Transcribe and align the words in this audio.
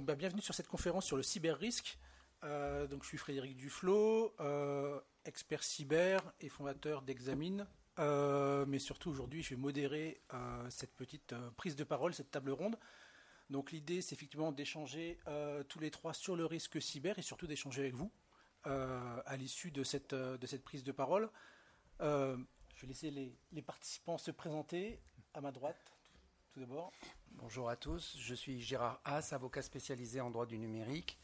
Bah, 0.00 0.14
bienvenue 0.14 0.42
sur 0.42 0.54
cette 0.54 0.68
conférence 0.68 1.06
sur 1.06 1.16
le 1.16 1.22
cyber-risque. 1.22 1.98
Euh, 2.44 2.86
donc, 2.86 3.02
je 3.02 3.08
suis 3.08 3.18
Frédéric 3.18 3.56
Duflo, 3.56 4.34
euh, 4.38 5.00
expert 5.24 5.64
cyber 5.64 6.22
et 6.40 6.48
fondateur 6.48 7.02
d'Examine. 7.02 7.66
Euh, 7.98 8.64
mais 8.66 8.78
surtout 8.78 9.10
aujourd'hui, 9.10 9.42
je 9.42 9.50
vais 9.50 9.60
modérer 9.60 10.20
cette 10.70 10.94
petite 10.94 11.34
prise 11.56 11.74
de 11.74 11.84
parole, 11.84 12.14
cette 12.14 12.30
table 12.30 12.52
ronde. 12.52 12.76
Donc 13.50 13.72
l'idée, 13.72 14.02
c'est 14.02 14.14
effectivement 14.14 14.52
d'échanger 14.52 15.18
tous 15.68 15.80
les 15.80 15.90
trois 15.90 16.12
sur 16.12 16.36
le 16.36 16.46
risque 16.46 16.80
cyber 16.80 17.18
et 17.18 17.22
surtout 17.22 17.46
d'échanger 17.46 17.82
avec 17.82 17.94
vous 17.94 18.12
à 18.64 19.36
l'issue 19.36 19.70
de 19.70 19.82
cette, 19.82 20.14
de 20.14 20.46
cette 20.46 20.62
prise 20.62 20.84
de 20.84 20.92
parole. 20.92 21.28
je 21.98 22.36
vais 22.82 22.86
laisser 22.86 23.10
les, 23.10 23.34
les 23.52 23.62
participants 23.62 24.18
se 24.18 24.30
présenter 24.30 25.00
à 25.34 25.40
ma 25.40 25.50
droite 25.50 25.97
tout 26.58 26.64
d'abord. 26.64 26.92
Bonjour 27.30 27.68
à 27.68 27.76
tous, 27.76 28.16
je 28.18 28.34
suis 28.34 28.60
Gérard 28.60 29.00
Haas, 29.04 29.32
avocat 29.32 29.62
spécialisé 29.62 30.20
en 30.20 30.28
droit 30.28 30.44
du 30.44 30.58
numérique. 30.58 31.16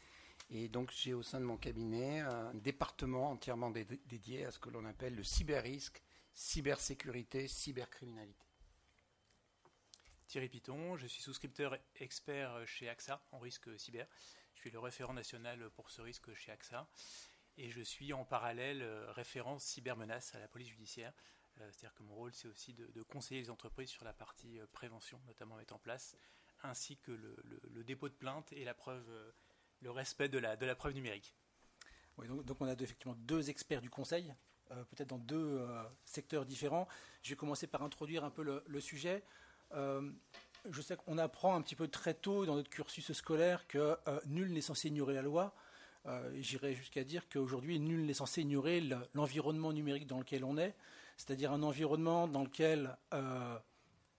Et 0.49 0.69
donc 0.69 0.91
j'ai 0.91 1.13
au 1.13 1.23
sein 1.23 1.41
de 1.41 1.45
mon 1.45 1.57
cabinet 1.57 2.21
un 2.21 2.53
département 2.53 3.31
entièrement 3.31 3.69
dédié 3.69 4.45
à 4.45 4.51
ce 4.51 4.59
que 4.59 4.69
l'on 4.69 4.85
appelle 4.85 5.13
le 5.13 5.25
cyber-risque, 5.25 6.01
cybersécurité, 6.33 7.49
cybercriminalité. 7.49 8.45
Thierry 10.27 10.47
Piton, 10.47 10.95
je 10.95 11.05
suis 11.05 11.21
souscripteur 11.21 11.77
expert 11.97 12.65
chez 12.65 12.87
AXA 12.87 13.21
en 13.33 13.39
risque 13.39 13.77
cyber. 13.77 14.07
Je 14.53 14.61
suis 14.61 14.71
le 14.71 14.79
référent 14.79 15.13
national 15.13 15.69
pour 15.71 15.89
ce 15.89 16.01
risque 16.01 16.33
chez 16.33 16.53
AXA. 16.53 16.87
Et 17.57 17.71
je 17.71 17.81
suis 17.81 18.13
en 18.13 18.23
parallèle 18.23 18.83
référent 19.09 19.59
cybermenace 19.59 20.33
à 20.33 20.39
la 20.39 20.47
police 20.47 20.69
judiciaire. 20.69 21.11
Euh, 21.61 21.67
c'est-à-dire 21.71 21.95
que 21.95 22.03
mon 22.03 22.15
rôle, 22.15 22.33
c'est 22.33 22.47
aussi 22.47 22.73
de, 22.73 23.03
conseiller 23.03 23.41
les 23.41 23.49
entreprises 23.49 23.89
sur 23.89 24.03
la 24.03 24.13
partie 24.13 24.59
euh, 24.59 24.65
prévention, 24.73 25.19
notamment 25.27 25.55
mettre 25.55 25.75
en 25.75 25.79
place, 25.79 26.17
ainsi 26.63 26.97
que 26.97 27.11
le, 27.11 27.83
dépôt 27.83 28.09
de 28.09 28.13
plainte 28.13 28.51
et 28.53 28.63
la 28.63 28.73
preuve, 28.73 29.05
euh, 29.09 29.31
le 29.81 29.91
respect 29.91 30.29
de 30.29 30.37
la, 30.37 30.75
preuve 30.75 30.93
numérique. 30.93 31.35
Donc, 32.17 32.61
on 32.61 32.65
a 32.65 32.73
effectivement 32.73 33.15
deux 33.19 33.49
experts 33.49 33.81
du 33.81 33.89
conseil, 33.89 34.33
peut-être 34.69 35.09
dans 35.09 35.17
deux 35.17 35.67
secteurs 36.05 36.45
différents. 36.45 36.87
Je 37.23 37.31
vais 37.31 37.35
commencer 37.35 37.67
par 37.67 37.83
introduire 37.83 38.23
un 38.23 38.29
peu 38.29 38.61
le, 38.65 38.79
sujet. 38.79 39.21
je 39.73 40.81
sais 40.81 40.95
qu'on 40.95 41.17
apprend 41.17 41.55
un 41.55 41.61
petit 41.61 41.75
peu 41.75 41.89
très 41.89 42.13
tôt 42.13 42.45
dans 42.45 42.55
notre 42.55 42.69
cursus 42.69 43.11
scolaire 43.11 43.67
que 43.67 43.97
nul 44.27 44.53
n'est 44.53 44.61
censé 44.61 44.87
ignorer 44.87 45.13
la 45.13 45.23
loi. 45.23 45.53
J'irais 46.35 46.73
jusqu'à 46.73 47.03
dire 47.03 47.27
qu'aujourd'hui, 47.27 47.81
nul 47.81 48.05
n'est 48.05 48.13
censé 48.13 48.43
ignorer 48.43 48.79
l'environnement 49.13 49.73
numérique 49.73 50.07
dans 50.07 50.19
lequel 50.19 50.45
on 50.45 50.57
est 50.57 50.73
c'est-à-dire 51.17 51.51
un 51.51 51.63
environnement 51.63 52.27
dans 52.27 52.43
lequel 52.43 52.95
euh, 53.13 53.57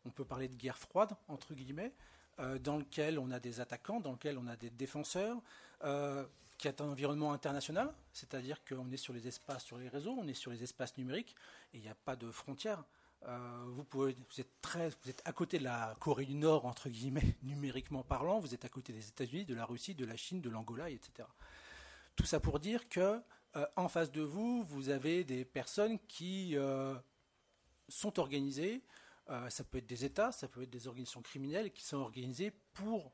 on 0.05 0.11
peut 0.11 0.25
parler 0.25 0.49
de 0.49 0.55
guerre 0.55 0.79
froide, 0.79 1.13
entre 1.29 1.55
guillemets, 1.55 1.93
euh, 2.39 2.59
dans 2.59 2.79
lequel 2.79 3.19
on 3.19 3.31
a 3.31 3.41
des 3.41 3.61
attaquants, 3.61 4.01
dans 4.01 4.13
lequel 4.13 4.39
on 4.39 4.47
a 4.47 4.57
des 4.57 4.71
défenseurs, 4.71 5.37
euh, 5.85 6.25
qui 6.59 6.69
est 6.69 6.81
un 6.81 6.89
environnement 6.89 7.33
international, 7.33 7.93
c'est-à-dire 8.13 8.65
qu'on 8.65 8.91
est 8.91 8.97
sur 8.97 9.13
les 9.13 9.29
espaces, 9.29 9.65
sur 9.65 9.77
les 9.77 9.89
réseaux, 9.89 10.17
on 10.19 10.27
est 10.27 10.35
sur 10.35 10.51
les 10.51 10.63
espaces 10.63 10.97
numériques, 10.97 11.37
et 11.75 11.79
il 11.79 11.83
n'y 11.83 11.89
a 11.89 11.95
pas 11.95 12.17
de 12.17 12.31
frontières. 12.31 12.83
vous, 13.23 14.09
êtes 14.09 14.17
vous 14.33 15.11
êtes 15.11 15.23
à 15.27 15.33
côté 15.33 15.59
de 15.59 15.65
la 15.65 15.95
Corée 16.01 16.25
du 16.25 16.35
Nord, 16.35 16.65
entre 16.65 16.89
guillemets, 16.89 17.37
numériquement 17.43 18.03
parlant, 18.03 18.39
vous 18.39 18.55
êtes 18.55 18.65
à 18.65 18.71
côté 18.71 18.95
des 18.95 19.07
États-Unis, 19.09 19.45
de 19.45 19.55
la 19.55 19.67
Russie, 19.67 19.95
de 19.95 20.07
la 20.07 20.17
Chine, 20.17 20.41
de 20.41 20.49
l'Angola, 20.49 20.89
etc. 20.89 21.29
Tout 22.15 22.25
ça 22.25 22.41
pour 22.41 22.59
dire 22.59 22.89
que 22.89 23.21
euh, 23.57 23.67
en 23.77 23.89
face 23.89 24.13
de 24.13 24.21
vous, 24.21 24.65
vous 24.65 24.91
avez 24.91 25.25
des 25.25 25.45
personnes 25.45 25.99
qui 26.09 26.57
euh, 26.57 26.95
sont 27.89 28.19
organisées. 28.19 28.83
Euh, 29.31 29.49
ça 29.49 29.65
peut 29.65 29.79
être 29.79 29.87
des 29.87 30.05
États, 30.05 30.31
ça 30.31 30.47
peut 30.47 30.63
être 30.63 30.71
des 30.71 30.87
organisations 30.89 31.23
criminelles 31.23 31.73
qui 31.73 31.83
sont 31.83 31.97
organisées 31.97 32.53
pour 32.75 33.13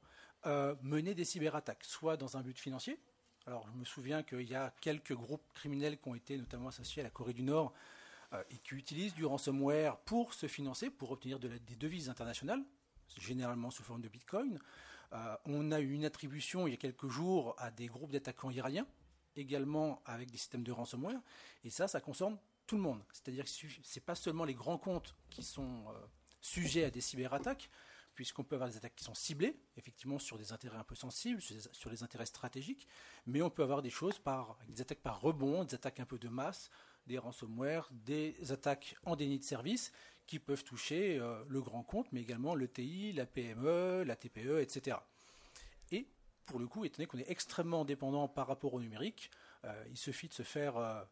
mener 0.82 1.14
des 1.14 1.24
cyberattaques, 1.24 1.84
soit 1.84 2.16
dans 2.16 2.36
un 2.36 2.40
but 2.40 2.58
financier. 2.58 2.98
Alors, 3.46 3.64
je 3.68 3.78
me 3.78 3.84
souviens 3.84 4.24
qu'il 4.24 4.42
y 4.42 4.56
a 4.56 4.74
quelques 4.80 5.14
groupes 5.14 5.44
criminels 5.54 6.00
qui 6.00 6.08
ont 6.08 6.16
été 6.16 6.36
notamment 6.36 6.66
associés 6.66 7.00
à 7.00 7.04
la 7.04 7.10
Corée 7.10 7.32
du 7.32 7.44
Nord 7.44 7.72
et 8.50 8.58
qui 8.58 8.74
utilisent 8.74 9.14
du 9.14 9.24
ransomware 9.24 9.98
pour 9.98 10.34
se 10.34 10.48
financer, 10.48 10.90
pour 10.90 11.12
obtenir 11.12 11.38
de 11.38 11.46
des 11.46 11.76
devises 11.76 12.08
internationales, 12.08 12.64
généralement 13.20 13.70
sous 13.70 13.84
forme 13.84 14.00
de 14.00 14.08
bitcoin. 14.08 14.58
on 15.44 15.70
a 15.70 15.78
eu 15.78 15.92
une 15.92 16.04
attribution 16.04 16.66
il 16.66 16.72
y 16.72 16.74
a 16.74 16.76
quelques 16.76 17.06
jours 17.06 17.54
à 17.58 17.70
des 17.70 17.86
groupes 17.86 18.10
d'attaquants 18.10 18.50
iraniens 18.50 18.88
également 19.36 20.02
avec 20.04 20.30
des 20.30 20.38
systèmes 20.38 20.64
de 20.64 20.72
ransomware. 20.72 21.20
Et 21.64 21.70
ça, 21.70 21.88
ça 21.88 22.00
concerne 22.00 22.38
tout 22.66 22.76
le 22.76 22.82
monde. 22.82 23.02
C'est-à-dire 23.12 23.44
que 23.44 23.50
ce 23.50 23.66
n'est 23.66 24.04
pas 24.04 24.14
seulement 24.14 24.44
les 24.44 24.54
grands 24.54 24.78
comptes 24.78 25.14
qui 25.30 25.42
sont 25.42 25.84
euh, 25.88 25.92
sujets 26.40 26.84
à 26.84 26.90
des 26.90 27.00
cyberattaques, 27.00 27.70
puisqu'on 28.14 28.44
peut 28.44 28.56
avoir 28.56 28.70
des 28.70 28.76
attaques 28.76 28.94
qui 28.94 29.04
sont 29.04 29.14
ciblées, 29.14 29.58
effectivement 29.76 30.18
sur 30.18 30.38
des 30.38 30.52
intérêts 30.52 30.76
un 30.76 30.84
peu 30.84 30.94
sensibles, 30.94 31.40
sur 31.40 31.90
des, 31.90 32.02
intérêts 32.02 32.26
stratégiques, 32.26 32.86
mais 33.26 33.40
on 33.40 33.50
peut 33.50 33.62
avoir 33.62 33.82
des 33.82 33.90
choses 33.90 34.18
par 34.18 34.58
des 34.68 34.82
attaques 34.82 35.00
par 35.00 35.20
rebond, 35.20 35.64
des 35.64 35.74
attaques 35.74 36.00
un 36.00 36.04
peu 36.04 36.18
de 36.18 36.28
masse, 36.28 36.70
des 37.06 37.18
ransomware, 37.18 37.88
des 37.90 38.52
attaques 38.52 38.96
en 39.04 39.16
déni 39.16 39.38
de 39.38 39.44
service 39.44 39.92
qui 40.26 40.38
peuvent 40.38 40.62
toucher 40.62 41.18
euh, 41.18 41.42
le 41.48 41.60
grand 41.60 41.82
compte, 41.82 42.12
mais 42.12 42.20
également 42.20 42.54
le 42.54 42.68
TI, 42.68 43.12
la 43.12 43.26
PME, 43.26 44.04
la 44.04 44.14
TPE, 44.14 44.60
etc 44.60 44.98
pour 46.52 46.60
le 46.60 46.66
coup, 46.66 46.84
étant 46.84 46.98
donné 46.98 47.06
qu'on 47.06 47.16
est 47.16 47.30
extrêmement 47.30 47.86
dépendant 47.86 48.28
par 48.28 48.46
rapport 48.46 48.74
au 48.74 48.80
numérique, 48.80 49.30
euh, 49.64 49.84
il 49.88 49.96
suffit 49.96 50.28
de 50.28 50.34
se 50.34 50.42
faire, 50.42 50.76
euh, 50.76 51.02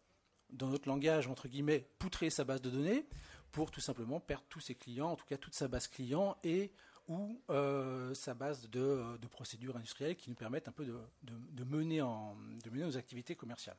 dans 0.50 0.68
notre 0.68 0.86
langage, 0.86 1.28
entre 1.28 1.48
guillemets, 1.48 1.88
poutrer 1.98 2.28
sa 2.28 2.44
base 2.44 2.60
de 2.60 2.68
données 2.68 3.06
pour 3.50 3.70
tout 3.70 3.80
simplement 3.80 4.20
perdre 4.20 4.44
tous 4.50 4.60
ses 4.60 4.74
clients, 4.74 5.08
en 5.08 5.16
tout 5.16 5.24
cas 5.24 5.38
toute 5.38 5.54
sa 5.54 5.66
base 5.66 5.88
client 5.88 6.36
et 6.44 6.74
ou 7.08 7.40
euh, 7.48 8.12
sa 8.12 8.34
base 8.34 8.68
de, 8.68 9.16
procédures 9.30 9.78
industrielles 9.78 10.14
qui 10.14 10.28
nous 10.28 10.36
permettent 10.36 10.68
un 10.68 10.72
peu 10.72 10.84
de, 10.84 11.64
mener 11.64 12.02
en, 12.02 12.36
de 12.62 12.68
mener 12.68 12.84
nos 12.84 12.98
activités 12.98 13.34
commerciales. 13.34 13.78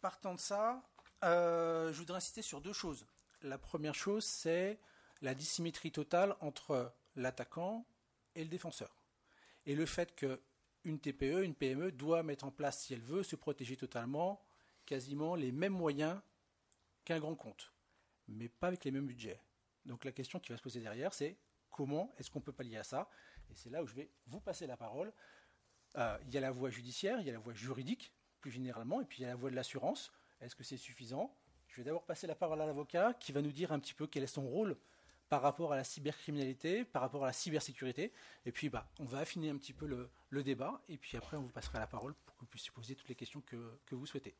Partant 0.00 0.34
de 0.34 0.40
ça, 0.40 0.82
je 1.22 1.96
voudrais 1.96 2.16
insister 2.16 2.42
sur 2.42 2.60
deux 2.60 2.72
choses. 2.72 3.06
La 3.42 3.56
première 3.56 3.94
chose, 3.94 4.24
c'est 4.24 4.80
la 5.22 5.36
dissymétrie 5.36 5.92
totale 5.92 6.34
entre 6.40 6.92
l'attaquant 7.14 7.86
et 8.34 8.42
le 8.42 8.50
défenseur 8.50 9.03
et 9.66 9.74
le 9.74 9.86
fait 9.86 10.14
qu'une 10.14 10.98
TPE, 10.98 11.44
une 11.44 11.54
PME 11.54 11.92
doit 11.92 12.22
mettre 12.22 12.44
en 12.44 12.50
place, 12.50 12.80
si 12.80 12.94
elle 12.94 13.00
veut 13.00 13.22
se 13.22 13.36
protéger 13.36 13.76
totalement, 13.76 14.44
quasiment 14.86 15.34
les 15.34 15.52
mêmes 15.52 15.72
moyens 15.72 16.20
qu'un 17.04 17.18
grand 17.18 17.34
compte, 17.34 17.72
mais 18.28 18.48
pas 18.48 18.68
avec 18.68 18.84
les 18.84 18.90
mêmes 18.90 19.06
budgets. 19.06 19.40
Donc 19.84 20.04
la 20.04 20.12
question 20.12 20.38
qui 20.38 20.50
va 20.52 20.56
se 20.56 20.62
poser 20.62 20.80
derrière, 20.80 21.12
c'est 21.12 21.36
comment 21.70 22.12
est-ce 22.18 22.30
qu'on 22.30 22.40
peut 22.40 22.52
pallier 22.52 22.76
à 22.76 22.84
ça? 22.84 23.08
Et 23.50 23.54
c'est 23.54 23.70
là 23.70 23.82
où 23.82 23.86
je 23.86 23.94
vais 23.94 24.10
vous 24.26 24.40
passer 24.40 24.66
la 24.66 24.76
parole. 24.76 25.12
Euh, 25.96 26.18
il 26.26 26.32
y 26.32 26.38
a 26.38 26.40
la 26.40 26.50
voie 26.50 26.70
judiciaire, 26.70 27.20
il 27.20 27.26
y 27.26 27.30
a 27.30 27.32
la 27.32 27.38
voie 27.38 27.54
juridique, 27.54 28.12
plus 28.40 28.50
généralement, 28.50 29.00
et 29.00 29.04
puis 29.04 29.18
il 29.18 29.22
y 29.22 29.24
a 29.26 29.28
la 29.28 29.36
voie 29.36 29.50
de 29.50 29.54
l'assurance. 29.54 30.12
Est-ce 30.40 30.54
que 30.54 30.64
c'est 30.64 30.76
suffisant? 30.76 31.36
Je 31.68 31.76
vais 31.76 31.84
d'abord 31.84 32.04
passer 32.04 32.26
la 32.26 32.34
parole 32.34 32.60
à 32.60 32.66
l'avocat 32.66 33.14
qui 33.14 33.32
va 33.32 33.42
nous 33.42 33.52
dire 33.52 33.72
un 33.72 33.78
petit 33.78 33.94
peu 33.94 34.06
quel 34.06 34.22
est 34.22 34.28
son 34.28 34.46
rôle 34.46 34.76
par 35.28 35.42
rapport 35.42 35.72
à 35.72 35.76
la 35.76 35.84
cybercriminalité, 35.84 36.84
par 36.84 37.02
rapport 37.02 37.24
à 37.24 37.26
la 37.26 37.32
cybersécurité. 37.32 38.12
Et 38.46 38.52
puis, 38.52 38.68
bah, 38.68 38.88
on 39.00 39.04
va 39.04 39.18
affiner 39.18 39.50
un 39.50 39.56
petit 39.56 39.72
peu 39.72 39.86
le, 39.86 40.42
débat. 40.42 40.80
Et 40.88 40.96
puis 40.96 41.16
après, 41.16 41.36
on 41.36 41.42
vous 41.42 41.48
passera 41.48 41.78
la 41.78 41.86
parole 41.86 42.14
pour 42.26 42.34
que 42.34 42.40
vous 42.40 42.46
puissiez 42.46 42.72
poser 42.72 42.94
toutes 42.94 43.08
les 43.08 43.14
questions 43.14 43.40
que, 43.40 43.94
vous 43.94 44.06
souhaitez. 44.06 44.34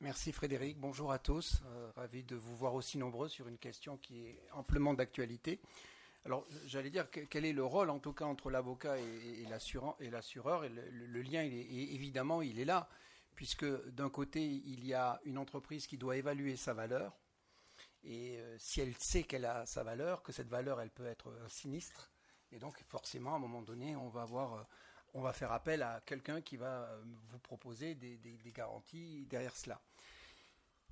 Merci 0.00 0.32
Frédéric. 0.32 0.78
Bonjour 0.78 1.10
à 1.10 1.18
tous. 1.18 1.60
Euh, 1.66 1.90
ravi 1.96 2.22
de 2.22 2.36
vous 2.36 2.54
voir 2.56 2.74
aussi 2.74 2.98
nombreux 2.98 3.28
sur 3.28 3.48
une 3.48 3.58
question 3.58 3.96
qui 3.96 4.26
est 4.26 4.38
amplement 4.52 4.94
d'actualité. 4.94 5.60
Alors, 6.24 6.46
j'allais 6.66 6.90
dire 6.90 7.08
quel 7.10 7.44
est 7.44 7.52
le 7.52 7.64
rôle, 7.64 7.90
en 7.90 7.98
tout 7.98 8.12
cas, 8.12 8.26
entre 8.26 8.50
l'avocat 8.50 8.98
et, 8.98 9.46
l'assureur? 9.48 9.96
Et, 10.00 10.68
le, 10.68 11.22
lien, 11.22 11.42
est, 11.42 11.50
évidemment, 11.50 12.42
il 12.42 12.60
est 12.60 12.64
là, 12.64 12.88
puisque 13.34 13.64
d'un 13.86 14.10
côté, 14.10 14.44
il 14.44 14.86
y 14.86 14.94
a 14.94 15.20
une 15.24 15.38
entreprise 15.38 15.86
qui 15.86 15.96
doit 15.96 16.16
évaluer 16.16 16.56
sa 16.56 16.74
valeur, 16.74 17.16
et 18.04 18.38
euh, 18.38 18.56
si 18.58 18.80
elle 18.80 18.94
sait 18.96 19.24
qu'elle 19.24 19.44
a 19.44 19.66
sa 19.66 19.82
valeur, 19.82 20.22
que 20.22 20.32
cette 20.32 20.48
valeur, 20.48 20.80
elle 20.80 20.90
peut 20.90 21.06
être 21.06 21.30
euh, 21.30 21.48
sinistre, 21.48 22.10
et 22.52 22.58
donc 22.58 22.82
forcément, 22.88 23.34
à 23.34 23.36
un 23.36 23.40
moment 23.40 23.62
donné, 23.62 23.96
on 23.96 24.08
va 24.08 24.22
avoir, 24.22 24.54
euh, 24.54 24.62
on 25.14 25.20
va 25.20 25.32
faire 25.32 25.52
appel 25.52 25.82
à 25.82 26.00
quelqu'un 26.06 26.40
qui 26.40 26.56
va 26.56 26.88
vous 27.30 27.38
proposer 27.38 27.94
des, 27.94 28.18
garanties 28.54 29.26
derrière 29.28 29.56
cela. 29.56 29.80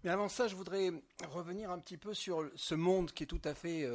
Mais 0.05 0.11
avant 0.11 0.29
ça, 0.29 0.47
je 0.47 0.55
voudrais 0.55 0.91
revenir 1.29 1.71
un 1.71 1.79
petit 1.79 1.97
peu 1.97 2.13
sur 2.13 2.51
ce 2.55 2.75
monde 2.75 3.13
qui 3.13 3.23
est 3.23 3.27
tout 3.27 3.41
à 3.45 3.55
fait 3.55 3.89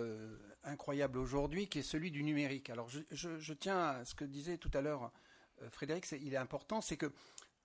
incroyable 0.64 1.20
aujourd'hui, 1.20 1.68
qui 1.68 1.80
est 1.80 1.84
celui 1.84 2.12
du 2.12 2.24
numérique. 2.24 2.70
Alors, 2.70 2.90
je, 2.90 3.54
tiens 3.54 3.80
à 3.80 4.06
ce 4.06 4.16
que 4.16 4.26
disait 4.26 4.58
tout 4.58 4.72
à 4.74 4.82
l'heure 4.82 5.12
Frédéric, 5.70 6.12
il 6.12 6.34
est 6.34 6.38
important, 6.38 6.82
c'est 6.82 6.98
que 6.98 7.12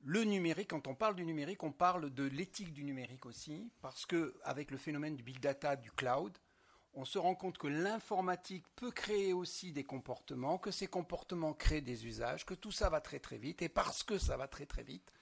le 0.04 0.24
numérique, 0.24 0.70
quand 0.70 0.86
on 0.86 0.94
parle 0.94 1.16
du 1.16 1.24
numérique, 1.24 1.62
on 1.62 1.72
parle 1.72 2.12
de 2.12 2.24
l'éthique 2.24 2.72
du 2.72 2.84
numérique 2.84 3.26
aussi, 3.26 3.70
parce 3.82 4.06
que 4.06 4.34
avec 4.44 4.70
le 4.70 4.76
phénomène 4.76 5.16
du 5.16 5.22
big 5.22 5.40
data, 5.40 5.76
du 5.76 5.90
cloud, 5.90 6.36
on 6.94 7.04
se 7.04 7.18
rend 7.18 7.34
compte 7.34 7.58
que 7.58 7.66
l'informatique 7.66 8.64
peut 8.74 8.90
créer 8.90 9.32
aussi 9.32 9.72
des 9.72 9.84
comportements, 9.84 10.58
que 10.58 10.70
ces 10.70 10.86
comportements 10.86 11.52
créent 11.52 11.82
des 11.82 12.06
usages, 12.06 12.46
que 12.46 12.54
tout 12.54 12.72
ça 12.72 12.88
va 12.88 13.00
très 13.00 13.18
très 13.18 13.36
vite, 13.36 13.62
et 13.62 13.68
parce 13.68 14.02
que 14.02 14.16
ça 14.16 14.36
va 14.36 14.48
très 14.48 14.64
très 14.64 14.82
vite, 14.82 15.12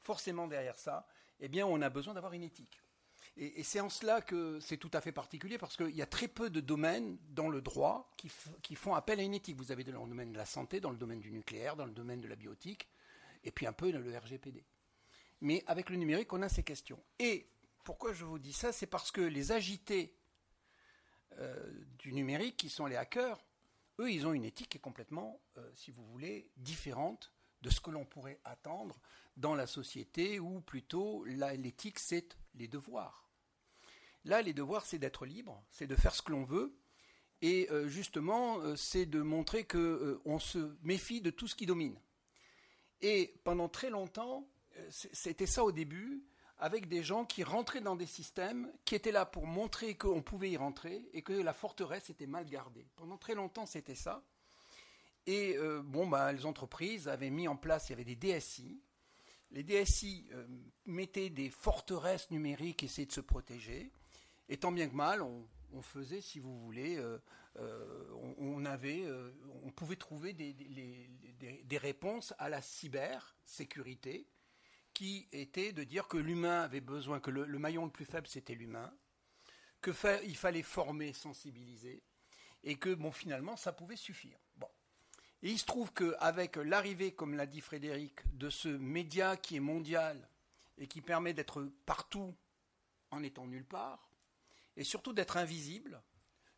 forcément 0.00 0.46
derrière 0.46 0.78
ça, 0.78 1.06
eh 1.40 1.48
bien, 1.48 1.66
on 1.66 1.82
a 1.82 1.90
besoin 1.90 2.14
d'avoir 2.14 2.34
une 2.34 2.44
éthique. 2.44 2.80
Et, 3.36 3.64
c'est 3.64 3.80
en 3.80 3.88
cela 3.88 4.20
que 4.20 4.60
c'est 4.60 4.76
tout 4.76 4.90
à 4.92 5.00
fait 5.00 5.10
particulier, 5.10 5.58
parce 5.58 5.76
qu'il 5.76 5.96
y 5.96 6.02
a 6.02 6.06
très 6.06 6.28
peu 6.28 6.50
de 6.50 6.60
domaines 6.60 7.18
dans 7.30 7.48
le 7.48 7.60
droit 7.60 8.12
qui, 8.16 8.30
qui, 8.62 8.76
font 8.76 8.94
appel 8.94 9.18
à 9.18 9.24
une 9.24 9.34
éthique. 9.34 9.56
Vous 9.56 9.72
avez 9.72 9.82
dans 9.82 10.04
le 10.04 10.08
domaine 10.08 10.32
de 10.32 10.38
la 10.38 10.46
santé, 10.46 10.80
dans 10.80 10.90
le 10.90 10.96
domaine 10.96 11.20
du 11.20 11.32
nucléaire, 11.32 11.74
dans 11.74 11.86
le 11.86 11.92
domaine 11.92 12.20
de 12.20 12.28
la 12.28 12.36
biotique, 12.36 12.86
et 13.44 13.52
puis 13.52 13.66
un 13.66 13.72
peu 13.72 13.90
le 13.90 14.18
RGPD. 14.18 14.64
Mais 15.40 15.62
avec 15.66 15.90
le 15.90 15.96
numérique, 15.96 16.32
on 16.32 16.42
a 16.42 16.48
ces 16.48 16.62
questions. 16.62 17.02
Et 17.18 17.48
pourquoi 17.84 18.12
je 18.12 18.24
vous 18.24 18.38
dis 18.38 18.52
ça 18.52 18.72
C'est 18.72 18.86
parce 18.86 19.10
que 19.10 19.20
les 19.20 19.52
agités 19.52 20.16
euh, 21.38 21.70
du 21.98 22.12
numérique, 22.12 22.56
qui 22.56 22.70
sont 22.70 22.86
les 22.86 22.96
hackers, 22.96 23.44
eux, 24.00 24.10
ils 24.10 24.26
ont 24.26 24.32
une 24.32 24.44
éthique 24.44 24.70
qui 24.70 24.78
est 24.78 24.80
complètement, 24.80 25.40
euh, 25.58 25.70
si 25.74 25.90
vous 25.90 26.04
voulez, 26.06 26.50
différente 26.56 27.32
de 27.62 27.70
ce 27.70 27.80
que 27.80 27.90
l'on 27.90 28.04
pourrait 28.04 28.40
attendre 28.44 28.98
dans 29.36 29.54
la 29.54 29.66
société, 29.66 30.38
où 30.38 30.60
plutôt 30.60 31.24
l'éthique, 31.24 31.98
c'est 31.98 32.36
les 32.54 32.68
devoirs. 32.68 33.28
Là, 34.24 34.42
les 34.42 34.52
devoirs, 34.52 34.86
c'est 34.86 34.98
d'être 34.98 35.26
libre, 35.26 35.62
c'est 35.70 35.86
de 35.86 35.96
faire 35.96 36.14
ce 36.14 36.22
que 36.22 36.32
l'on 36.32 36.44
veut, 36.44 36.76
et 37.42 37.68
euh, 37.70 37.88
justement, 37.88 38.76
c'est 38.76 39.06
de 39.06 39.20
montrer 39.20 39.64
qu'on 39.64 40.38
se 40.38 40.74
méfie 40.82 41.20
de 41.20 41.30
tout 41.30 41.48
ce 41.48 41.54
qui 41.54 41.66
domine. 41.66 41.98
Et 43.00 43.34
pendant 43.44 43.68
très 43.68 43.90
longtemps, 43.90 44.46
c'était 44.90 45.46
ça 45.46 45.64
au 45.64 45.72
début, 45.72 46.22
avec 46.58 46.88
des 46.88 47.02
gens 47.02 47.24
qui 47.24 47.42
rentraient 47.42 47.80
dans 47.80 47.96
des 47.96 48.06
systèmes 48.06 48.70
qui 48.84 48.94
étaient 48.94 49.12
là 49.12 49.26
pour 49.26 49.46
montrer 49.46 49.96
qu'on 49.96 50.22
pouvait 50.22 50.50
y 50.50 50.56
rentrer 50.56 51.08
et 51.12 51.22
que 51.22 51.32
la 51.32 51.52
forteresse 51.52 52.10
était 52.10 52.26
mal 52.26 52.46
gardée. 52.48 52.86
Pendant 52.96 53.18
très 53.18 53.34
longtemps, 53.34 53.66
c'était 53.66 53.94
ça. 53.94 54.22
Et 55.26 55.56
euh, 55.56 55.82
bon, 55.82 56.06
bah, 56.06 56.32
les 56.32 56.46
entreprises 56.46 57.08
avaient 57.08 57.30
mis 57.30 57.48
en 57.48 57.56
place, 57.56 57.88
il 57.88 57.92
y 57.92 57.94
avait 57.94 58.04
des 58.04 58.16
DSI. 58.16 58.80
Les 59.50 59.62
DSI 59.62 60.28
euh, 60.32 60.46
mettaient 60.86 61.30
des 61.30 61.50
forteresses 61.50 62.30
numériques, 62.30 62.82
essayaient 62.82 63.06
de 63.06 63.12
se 63.12 63.20
protéger. 63.20 63.90
Et 64.48 64.56
tant 64.56 64.72
bien 64.72 64.88
que 64.88 64.94
mal, 64.94 65.22
on, 65.22 65.46
faisait, 65.82 66.20
si 66.20 66.38
vous 66.38 66.56
voulez, 66.60 66.96
euh, 66.98 67.18
on, 68.38 68.64
avait, 68.64 69.04
on 69.64 69.70
pouvait 69.70 69.96
trouver 69.96 70.32
des 70.32 70.54
réponses 71.78 72.34
à 72.38 72.48
la 72.48 72.62
cybersécurité 72.62 74.28
qui 74.92 75.28
était 75.32 75.72
de 75.72 75.82
dire 75.82 76.06
que 76.06 76.16
l'humain 76.16 76.62
avait 76.62 76.80
besoin, 76.80 77.20
que 77.20 77.30
le, 77.30 77.58
maillon 77.58 77.84
le 77.84 77.90
plus 77.90 78.04
faible 78.04 78.28
c'était 78.28 78.54
l'humain, 78.54 78.92
que 79.80 79.92
fallait 79.92 80.62
former, 80.62 81.12
sensibiliser, 81.12 82.02
et 82.62 82.76
que 82.76 82.94
bon 82.94 83.12
finalement 83.12 83.56
ça 83.56 83.72
pouvait 83.72 83.96
suffire. 83.96 84.38
Bon. 84.56 84.68
Et 85.42 85.50
il 85.50 85.58
se 85.58 85.66
trouve 85.66 85.92
qu'avec 85.92 86.56
l'arrivée, 86.56 87.12
comme 87.12 87.34
l'a 87.34 87.46
dit 87.46 87.60
Frédéric, 87.60 88.20
de 88.38 88.48
ce 88.48 88.68
média 88.68 89.36
qui 89.36 89.56
est 89.56 89.60
mondial 89.60 90.28
et 90.78 90.86
qui 90.86 91.02
permet 91.02 91.34
d'être 91.34 91.70
partout 91.84 92.34
en 93.10 93.22
étant 93.22 93.46
nulle 93.46 93.66
part, 93.66 94.08
et 94.76 94.84
surtout 94.84 95.12
d'être 95.12 95.36
invisible, 95.36 96.02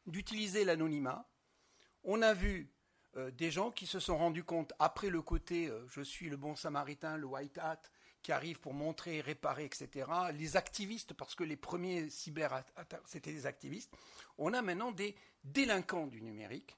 d'utiliser 0.07 0.65
l'anonymat, 0.65 1.29
on 2.05 2.23
a 2.23 2.33
vu 2.33 2.73
euh, 3.17 3.31
des 3.31 3.51
gens 3.51 3.71
qui 3.71 3.87
se 3.87 3.99
sont 3.99 4.19
rendus 4.19 4.45
compte, 4.45 4.73
après 4.79 5.11
le 5.11 5.23
côté 5.23 5.69
euh, 5.69 5.87
je 5.89 6.03
suis 6.03 6.29
le 6.29 6.37
bon 6.37 6.55
samaritain, 6.55 7.17
le 7.17 7.27
white 7.27 7.59
hat, 7.59 7.83
qui 8.23 8.33
arrivent 8.33 8.61
pour 8.61 8.75
montrer, 8.75 9.21
réparer, 9.21 9.65
etc. 9.65 10.11
Les 10.35 10.57
activistes, 10.57 11.15
parce 11.15 11.35
que 11.35 11.45
les 11.45 11.57
premiers 11.57 12.11
cyber 12.11 12.65
c'était 13.05 13.33
des 13.33 13.47
activistes. 13.47 13.93
On 14.37 14.53
a 14.53 14.63
maintenant 14.63 14.91
des 14.91 15.15
délinquants 15.45 16.09
du 16.09 16.21
numérique 16.23 16.77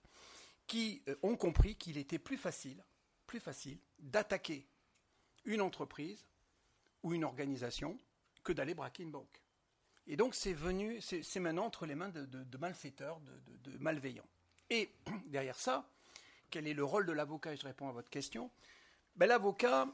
qui 0.67 1.03
euh, 1.09 1.17
ont 1.23 1.37
compris 1.37 1.75
qu'il 1.75 1.97
était 1.97 2.19
plus 2.19 2.37
facile, 2.37 2.85
plus 3.27 3.41
facile 3.41 3.79
d'attaquer 3.99 4.69
une 5.45 5.61
entreprise 5.61 6.27
ou 7.03 7.15
une 7.15 7.25
organisation 7.25 7.99
que 8.45 8.53
d'aller 8.53 8.75
braquer 8.75 9.03
une 9.03 9.11
banque. 9.11 9.43
Et 10.07 10.17
donc 10.17 10.35
c'est 10.35 10.55
venu, 10.55 11.01
c'est 11.01 11.41
maintenant 11.41 11.67
entre 11.67 11.85
les 11.85 11.95
mains 11.95 12.09
de, 12.09 12.59
malfaiteurs, 12.59 13.21
de, 13.21 13.79
malveillants. 13.79 14.29
Et 14.71 14.91
derrière 15.27 15.59
ça, 15.59 15.89
quel 16.51 16.67
est 16.67 16.75
le 16.75 16.85
rôle 16.85 17.07
de 17.07 17.13
l'avocat 17.13 17.55
Je 17.55 17.65
réponds 17.65 17.89
à 17.89 17.93
votre 17.93 18.11
question. 18.11 18.51
Ben, 19.17 19.27
l'avocat, 19.27 19.89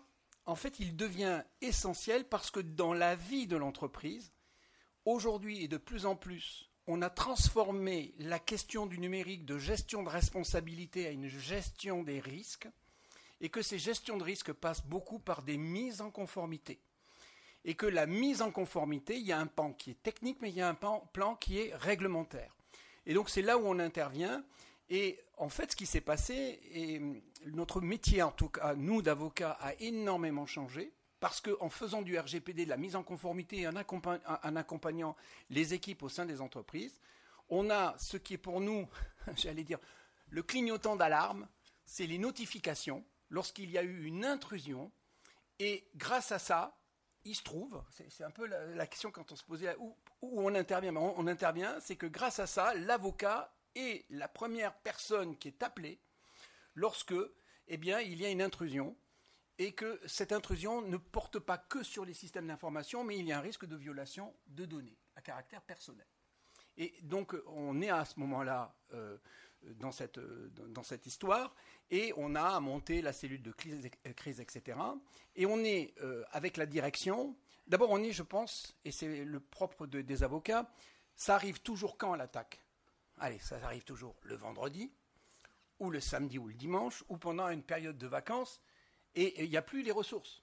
en 0.46 0.54
fait, 0.54 0.80
il 0.80 0.96
devient 0.96 1.42
essentiel 1.60 2.24
parce 2.24 2.50
que 2.50 2.60
dans 2.60 2.92
la 2.92 3.16
vie 3.16 3.46
de 3.46 3.56
l'entreprise, 3.56 4.32
aujourd'hui 5.04 5.64
et 5.64 5.68
de 5.68 5.76
plus 5.76 6.06
en 6.06 6.16
plus, 6.16 6.70
on 6.86 7.02
a 7.02 7.10
transformé 7.10 8.14
la 8.18 8.38
question 8.38 8.86
du 8.86 8.98
numérique 8.98 9.46
de 9.46 9.58
gestion 9.58 10.02
de 10.02 10.08
responsabilité 10.08 11.06
à 11.06 11.10
une 11.10 11.28
gestion 11.28 12.02
des 12.02 12.20
risques, 12.20 12.68
et 13.40 13.48
que 13.48 13.62
ces 13.62 13.78
gestions 13.78 14.16
de 14.16 14.24
risques 14.24 14.52
passent 14.52 14.86
beaucoup 14.86 15.18
par 15.18 15.42
des 15.42 15.56
mises 15.56 16.00
en 16.00 16.10
conformité. 16.10 16.80
Et 17.64 17.74
que 17.74 17.86
la 17.86 18.06
mise 18.06 18.42
en 18.42 18.50
conformité, 18.50 19.16
il 19.16 19.26
y 19.26 19.32
a 19.32 19.40
un 19.40 19.46
pan 19.46 19.72
qui 19.72 19.90
est 19.90 20.02
technique, 20.02 20.38
mais 20.40 20.50
il 20.50 20.56
y 20.56 20.60
a 20.60 20.68
un 20.68 20.74
plan 20.74 21.36
qui 21.36 21.58
est 21.58 21.74
réglementaire. 21.74 22.54
Et 23.06 23.14
donc 23.14 23.30
c'est 23.30 23.42
là 23.42 23.58
où 23.58 23.66
on 23.66 23.78
intervient, 23.78 24.44
et 24.88 25.18
en 25.36 25.48
fait, 25.48 25.72
ce 25.72 25.76
qui 25.76 25.86
s'est 25.86 26.00
passé, 26.00 26.60
et 26.72 27.00
notre 27.46 27.80
métier, 27.80 28.22
en 28.22 28.30
tout 28.30 28.48
cas, 28.48 28.74
nous 28.74 29.02
d'avocats, 29.02 29.56
a 29.60 29.74
énormément 29.80 30.46
changé. 30.46 30.92
Parce 31.20 31.40
qu'en 31.40 31.70
faisant 31.70 32.02
du 32.02 32.18
RGPD, 32.18 32.66
de 32.66 32.70
la 32.70 32.76
mise 32.76 32.96
en 32.96 33.02
conformité 33.02 33.60
et 33.60 33.66
en, 33.66 33.76
accompagnant 34.56 35.16
les 35.48 35.72
équipes 35.72 36.02
au 36.02 36.10
sein 36.10 36.26
des 36.26 36.42
entreprises, 36.42 37.00
on 37.48 37.70
a 37.70 37.94
ce 37.98 38.18
qui 38.18 38.34
est 38.34 38.38
pour 38.38 38.60
nous, 38.60 38.86
j'allais 39.36 39.64
dire, 39.64 39.78
le 40.28 40.42
clignotant 40.42 40.96
d'alarme, 40.96 41.48
c'est 41.86 42.06
les 42.06 42.18
notifications 42.18 43.04
lorsqu'il 43.30 43.70
y 43.70 43.78
a 43.78 43.82
eu 43.82 44.04
une 44.04 44.26
intrusion. 44.26 44.92
Et 45.58 45.88
grâce 45.94 46.30
à 46.30 46.38
ça, 46.38 46.76
il 47.24 47.34
se 47.34 47.42
trouve, 47.42 47.82
c'est 47.88 48.24
un 48.24 48.30
peu 48.30 48.46
la, 48.46 48.86
question 48.86 49.10
quand 49.10 49.32
on 49.32 49.36
se 49.36 49.44
posait 49.44 49.74
où, 49.78 49.96
où 50.20 50.42
on 50.42 50.54
intervient? 50.54 50.94
On, 50.94 51.14
on 51.16 51.26
intervient, 51.26 51.80
c'est 51.80 51.96
que 51.96 52.06
grâce 52.06 52.38
à 52.38 52.46
ça, 52.46 52.74
l'avocat 52.74 53.53
est 53.74 54.04
la 54.10 54.28
première 54.28 54.74
personne 54.78 55.36
qui 55.36 55.48
est 55.48 55.62
appelée 55.62 56.00
lorsque 56.74 57.14
eh 57.68 57.76
bien, 57.76 58.00
il 58.00 58.20
y 58.20 58.26
a 58.26 58.30
une 58.30 58.42
intrusion 58.42 58.96
et 59.58 59.72
que 59.72 60.00
cette 60.06 60.32
intrusion 60.32 60.82
ne 60.82 60.96
porte 60.96 61.38
pas 61.38 61.58
que 61.58 61.82
sur 61.82 62.04
les 62.04 62.14
systèmes 62.14 62.48
d'information, 62.48 63.04
mais 63.04 63.18
il 63.18 63.26
y 63.26 63.32
a 63.32 63.38
un 63.38 63.42
risque 63.42 63.66
de 63.66 63.76
violation 63.76 64.34
de 64.48 64.64
données 64.64 64.98
à 65.16 65.22
caractère 65.22 65.62
personnel. 65.62 66.06
Et 66.76 66.94
donc 67.02 67.36
on 67.46 67.80
est 67.80 67.90
à 67.90 68.04
ce 68.04 68.18
moment-là 68.18 68.74
euh, 68.94 69.16
dans, 69.76 69.92
cette, 69.92 71.06
histoire, 71.06 71.54
et 71.90 72.12
on 72.16 72.34
a 72.34 72.58
monté 72.60 73.00
la 73.00 73.12
cellule 73.12 73.42
de 73.42 73.52
crise, 73.52 73.88
crise 74.16 74.40
etc. 74.40 74.78
Et 75.36 75.46
on 75.46 75.58
est 75.60 75.94
euh, 76.02 76.24
avec 76.32 76.56
la 76.56 76.66
direction, 76.66 77.36
d'abord 77.66 77.90
on 77.90 78.02
est, 78.02 78.12
je 78.12 78.24
pense, 78.24 78.76
et 78.84 78.90
c'est 78.90 79.24
le 79.24 79.40
propre 79.40 79.86
des 79.86 80.22
avocats, 80.24 80.68
ça 81.14 81.36
arrive 81.36 81.60
toujours 81.60 81.96
quand 81.96 82.16
l'attaque? 82.16 82.63
Allez, 83.18 83.38
ça 83.38 83.56
arrive 83.62 83.84
toujours 83.84 84.16
le 84.22 84.36
vendredi, 84.36 84.92
ou 85.78 85.90
le 85.90 86.00
samedi 86.00 86.38
ou 86.38 86.48
le 86.48 86.54
dimanche, 86.54 87.04
ou 87.08 87.16
pendant 87.16 87.48
une 87.48 87.62
période 87.62 87.98
de 87.98 88.06
vacances, 88.06 88.60
et 89.14 89.44
il 89.44 89.50
n'y 89.50 89.56
a 89.56 89.62
plus 89.62 89.82
les 89.82 89.92
ressources. 89.92 90.42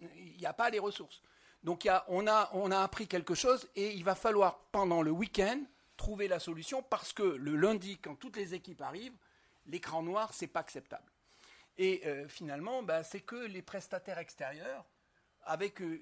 Il 0.00 0.36
n'y 0.36 0.46
a 0.46 0.52
pas 0.52 0.70
les 0.70 0.78
ressources. 0.78 1.22
Donc 1.62 1.88
on, 2.08 2.26
a, 2.26 2.82
appris 2.82 3.06
quelque 3.06 3.34
chose, 3.34 3.68
et 3.76 3.92
il 3.92 4.04
va 4.04 4.14
falloir, 4.14 4.58
pendant 4.72 5.02
le 5.02 5.10
week-end, 5.10 5.62
trouver 5.96 6.26
la 6.28 6.40
solution, 6.40 6.82
parce 6.82 7.12
que 7.12 7.22
le 7.22 7.54
lundi, 7.56 7.98
quand 7.98 8.16
toutes 8.16 8.36
les 8.36 8.54
équipes 8.54 8.82
arrivent, 8.82 9.16
l'écran 9.66 10.02
noir, 10.02 10.34
c'est 10.34 10.48
pas 10.48 10.60
acceptable. 10.60 11.10
Et 11.78 12.02
euh, 12.06 12.28
finalement, 12.28 12.82
bah, 12.82 13.02
c'est 13.02 13.20
que 13.20 13.36
les 13.36 13.62
prestataires 13.62 14.18
extérieurs, 14.18 14.84
avec 15.44 15.80
euh, 15.80 16.00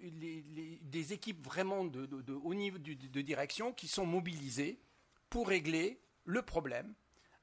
des 0.83 1.13
équipes 1.13 1.43
vraiment 1.45 1.85
de, 1.85 2.33
haut 2.33 2.55
niveau 2.55 2.79
de 2.79 3.21
direction, 3.21 3.73
qui 3.73 3.89
sont 3.89 4.07
mobilisées 4.07 4.81
pour 5.31 5.49
régler 5.49 6.01
le 6.25 6.43
problème 6.43 6.95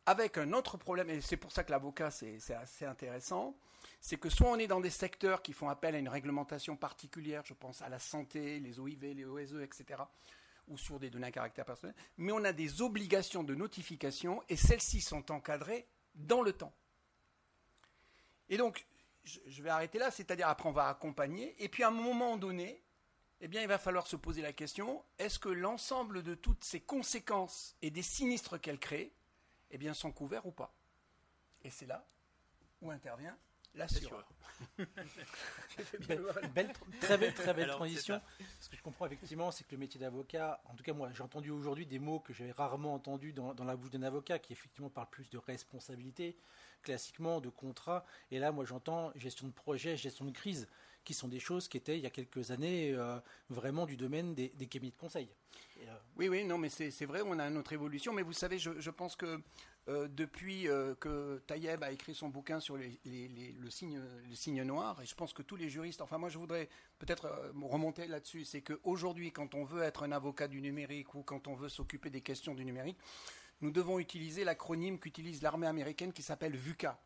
avec 0.06 0.38
un 0.38 0.53
autre 0.53 0.77
problème, 0.77 1.10
et 1.10 1.20
c'est 1.20 1.36
pour 1.36 1.51
ça 1.51 1.65
que 1.65 1.72
l'avocat, 1.72 2.12
c'est 2.12 2.53
assez 2.53 2.86
intéressant, 2.86 3.58
c'est 4.00 4.17
que 4.17 4.29
soit 4.29 4.48
on 4.48 4.58
est 4.58 4.67
dans 4.67 4.79
des 4.79 4.89
secteurs 4.89 5.41
qui 5.41 5.51
font 5.51 5.67
appel 5.67 5.96
à 5.96 6.00
une 6.00 6.08
réglementation 6.08 6.77
particulière, 6.77 7.44
je 7.46 7.53
pense 7.53 7.82
à 7.82 7.89
la 7.89 8.00
santé, 8.00 8.60
les 8.60 8.79
OIV, 8.79 9.13
les 9.13 9.25
OSE, 9.25 9.62
etc., 9.62 10.01
ou 10.70 10.77
sur 10.77 11.00
des 11.00 11.10
données 11.10 11.27
à 11.27 11.32
caractère 11.32 11.65
personnel, 11.65 11.96
mais 12.17 12.32
on 12.32 12.44
a 12.46 12.53
des 12.53 12.82
obligations 12.82 13.44
de 13.44 13.53
notification, 13.53 14.41
et 14.48 14.56
celles-ci 14.56 15.01
sont 15.01 15.29
encadrées 15.29 15.88
dans 16.15 16.41
le 16.41 16.53
temps. 16.53 16.74
Et 18.48 18.56
donc, 18.56 18.86
je 19.24 19.62
vais 19.62 19.70
arrêter 19.70 20.00
là, 20.00 20.10
c'est-à-dire 20.10 20.48
après 20.48 20.70
on 20.70 20.74
va 20.74 20.88
accompagner, 20.88 21.53
et 21.62 21.67
puis 21.67 21.84
à 21.84 21.89
un 21.89 21.91
moment 21.91 22.38
donné, 22.38 22.82
eh 23.41 23.48
bien, 23.48 23.62
il 23.62 23.67
va 23.67 23.77
falloir 23.77 24.08
se 24.08 24.15
poser 24.15 24.41
la 24.41 24.53
question 24.53 25.03
est-ce 25.20 25.39
que 25.39 25.50
l'ensemble 25.50 26.24
de 26.24 26.36
toutes 26.36 26.63
ces 26.63 26.82
conséquences 26.82 27.75
et 27.82 27.91
des 27.91 28.01
sinistres 28.01 28.60
qu'elle 28.60 28.79
crée, 28.79 29.13
eh 29.72 29.77
bien, 29.77 29.94
sont 29.94 30.12
couverts 30.12 30.46
ou 30.46 30.51
pas? 30.51 30.74
Et 31.63 31.70
c'est 31.70 31.86
là 31.86 32.08
où 32.82 32.91
intervient 32.91 33.38
l'assureur. 33.74 34.27
belle, 36.56 36.74
très 37.00 37.17
belle, 37.17 37.34
très 37.34 37.53
belle 37.53 37.70
transition. 37.70 38.20
Ce 38.60 38.70
que 38.70 38.75
je 38.75 38.82
comprends 38.82 39.06
effectivement, 39.06 39.51
c'est 39.51 39.63
que 39.63 39.72
le 39.72 39.77
métier 39.77 40.00
d'avocat, 40.00 40.62
en 40.65 40.75
tout 40.75 40.84
cas 40.84 40.94
moi, 40.94 41.12
j'ai 41.13 41.22
entendu 41.22 41.51
aujourd'hui 41.51 41.86
des 41.86 42.00
mots 42.00 42.20
que 42.20 42.34
j'avais 42.34 42.51
rarement 42.51 42.96
entendus 42.96 43.34
dans, 43.34 43.53
dans, 43.53 43.65
la 43.65 43.75
bouche 43.75 43.91
d'un 43.91 44.01
avocat, 44.01 44.39
qui 44.39 44.53
effectivement 44.53 44.89
parle 44.89 45.10
plus 45.10 45.29
de 45.29 45.38
responsabilité. 45.38 46.38
classiquement 46.82 47.39
de 47.39 47.50
contrat. 47.50 48.06
Et 48.32 48.39
là, 48.39 48.51
moi, 48.51 48.65
j'entends 48.65 49.12
gestion 49.15 49.48
de 49.48 49.53
projet, 49.53 49.96
gestion 49.96 50.25
de 50.25 50.32
crise, 50.32 50.67
qui 51.07 51.13
sont 51.13 51.29
des 51.29 51.39
choses 51.39 51.69
qui 51.69 51.77
étaient 51.77 51.97
il 51.97 52.03
y 52.03 52.05
a 52.05 52.09
quelques 52.09 52.51
années 52.51 52.93
euh, 52.93 53.17
vraiment 53.49 53.85
du 53.85 53.95
domaine 53.95 54.35
des, 54.35 54.49
cabinets 54.69 54.91
de 54.91 54.97
conseil. 54.97 55.29
Oui, 56.17 56.27
oui, 56.27 56.43
non, 56.43 56.57
mais 56.57 56.67
c'est 56.67 57.05
vrai, 57.05 57.21
on 57.25 57.39
a 57.39 57.47
une 57.47 57.55
autre 57.55 57.71
évolution. 57.71 58.11
Mais 58.11 58.23
vous 58.23 58.33
savez, 58.33 58.59
je, 58.59 58.89
pense 58.89 59.15
que 59.15 59.39
depuis 59.87 60.63
que 60.99 61.41
Taïeb 61.47 61.81
a 61.81 61.91
écrit 61.91 62.13
son 62.13 62.27
bouquin 62.27 62.59
sur 62.59 62.75
le 62.75 63.69
signe 63.69 64.63
noir, 64.63 65.01
et 65.01 65.05
je 65.05 65.15
pense 65.15 65.31
que 65.31 65.43
tous 65.43 65.55
les 65.55 65.69
juristes, 65.69 66.01
enfin 66.01 66.17
moi 66.17 66.27
je 66.27 66.37
voudrais 66.37 66.67
peut-être 66.99 67.53
remonter 67.61 68.05
là-dessus, 68.07 68.43
c'est 68.43 68.61
qu'aujourd'hui, 68.61 69.31
quand 69.31 69.55
on 69.55 69.63
veut 69.63 69.83
être 69.83 70.03
un 70.03 70.11
avocat 70.11 70.49
du 70.49 70.61
numérique 70.61 71.15
ou 71.15 71.23
quand 71.23 71.47
on 71.47 71.53
veut 71.53 71.69
s'occuper 71.69 72.09
des 72.09 72.21
questions 72.21 72.53
du 72.53 72.65
numérique, 72.65 72.97
nous 73.61 73.71
devons 73.71 73.97
utiliser 73.97 74.43
l'acronyme 74.43 74.99
qu'utilise 74.99 75.41
l'armée 75.41 75.67
américaine 75.67 76.11
qui 76.11 76.21
s'appelle 76.21 76.57
VUCA, 76.57 76.99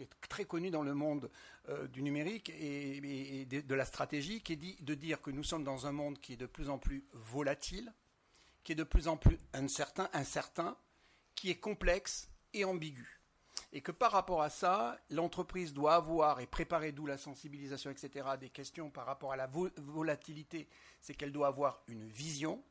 qui 0.00 0.26
est 0.26 0.28
très 0.28 0.44
connu 0.44 0.70
dans 0.70 0.82
le 0.82 0.94
monde 0.94 1.30
euh, 1.68 1.86
du 1.88 2.02
numérique 2.02 2.50
et, 2.58 3.44
de, 3.46 3.74
la 3.74 3.84
stratégie, 3.84 4.40
qui 4.40 4.54
est 4.54 4.82
de 4.82 4.94
dire 4.94 5.20
que 5.20 5.30
nous 5.30 5.44
sommes 5.44 5.64
dans 5.64 5.86
un 5.86 5.92
monde 5.92 6.18
qui 6.20 6.34
est 6.34 6.36
de 6.36 6.46
plus 6.46 6.70
en 6.70 6.78
plus 6.78 7.04
volatile, 7.12 7.92
qui 8.64 8.72
est 8.72 8.76
de 8.76 8.84
plus 8.84 9.08
en 9.08 9.16
plus 9.16 9.38
incertain, 9.52 10.08
incertain 10.12 10.76
qui 11.34 11.50
est 11.50 11.56
complexe 11.56 12.30
et 12.54 12.64
ambigu. 12.64 13.20
Et 13.72 13.82
que 13.82 13.92
par 13.92 14.12
rapport 14.12 14.42
à 14.42 14.50
ça, 14.50 14.98
l'entreprise 15.10 15.72
doit 15.72 15.94
avoir 15.94 16.40
et 16.40 16.46
préparer, 16.46 16.92
d'où 16.92 17.06
la 17.06 17.18
sensibilisation, 17.18 17.90
etc., 17.90 18.26
des 18.40 18.48
questions 18.48 18.90
par 18.90 19.06
rapport 19.06 19.32
à 19.32 19.36
la 19.36 19.48
volatilité, 19.76 20.68
c'est 21.00 21.14
qu'elle 21.14 21.32
doit 21.32 21.46
avoir 21.46 21.82
une 21.88 22.08
vision, 22.08 22.62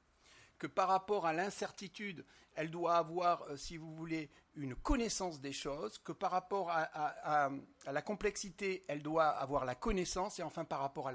que 0.59 0.67
par 0.67 0.89
rapport 0.89 1.25
à 1.25 1.33
l'incertitude, 1.33 2.25
elle 2.53 2.69
doit 2.69 2.97
avoir, 2.97 3.43
euh, 3.43 3.55
si 3.55 3.77
vous 3.77 3.95
voulez, 3.95 4.29
une 4.55 4.75
connaissance 4.75 5.39
des 5.39 5.53
choses, 5.53 5.97
que 5.99 6.11
par 6.11 6.31
rapport 6.31 6.69
à, 6.69 7.49
la 7.85 8.01
complexité, 8.01 8.83
elle 8.87 9.01
doit 9.01 9.27
avoir 9.27 9.63
la 9.63 9.75
connaissance, 9.75 10.39
et 10.39 10.43
enfin 10.43 10.65
par 10.65 10.81
rapport 10.81 11.07
à 11.07 11.13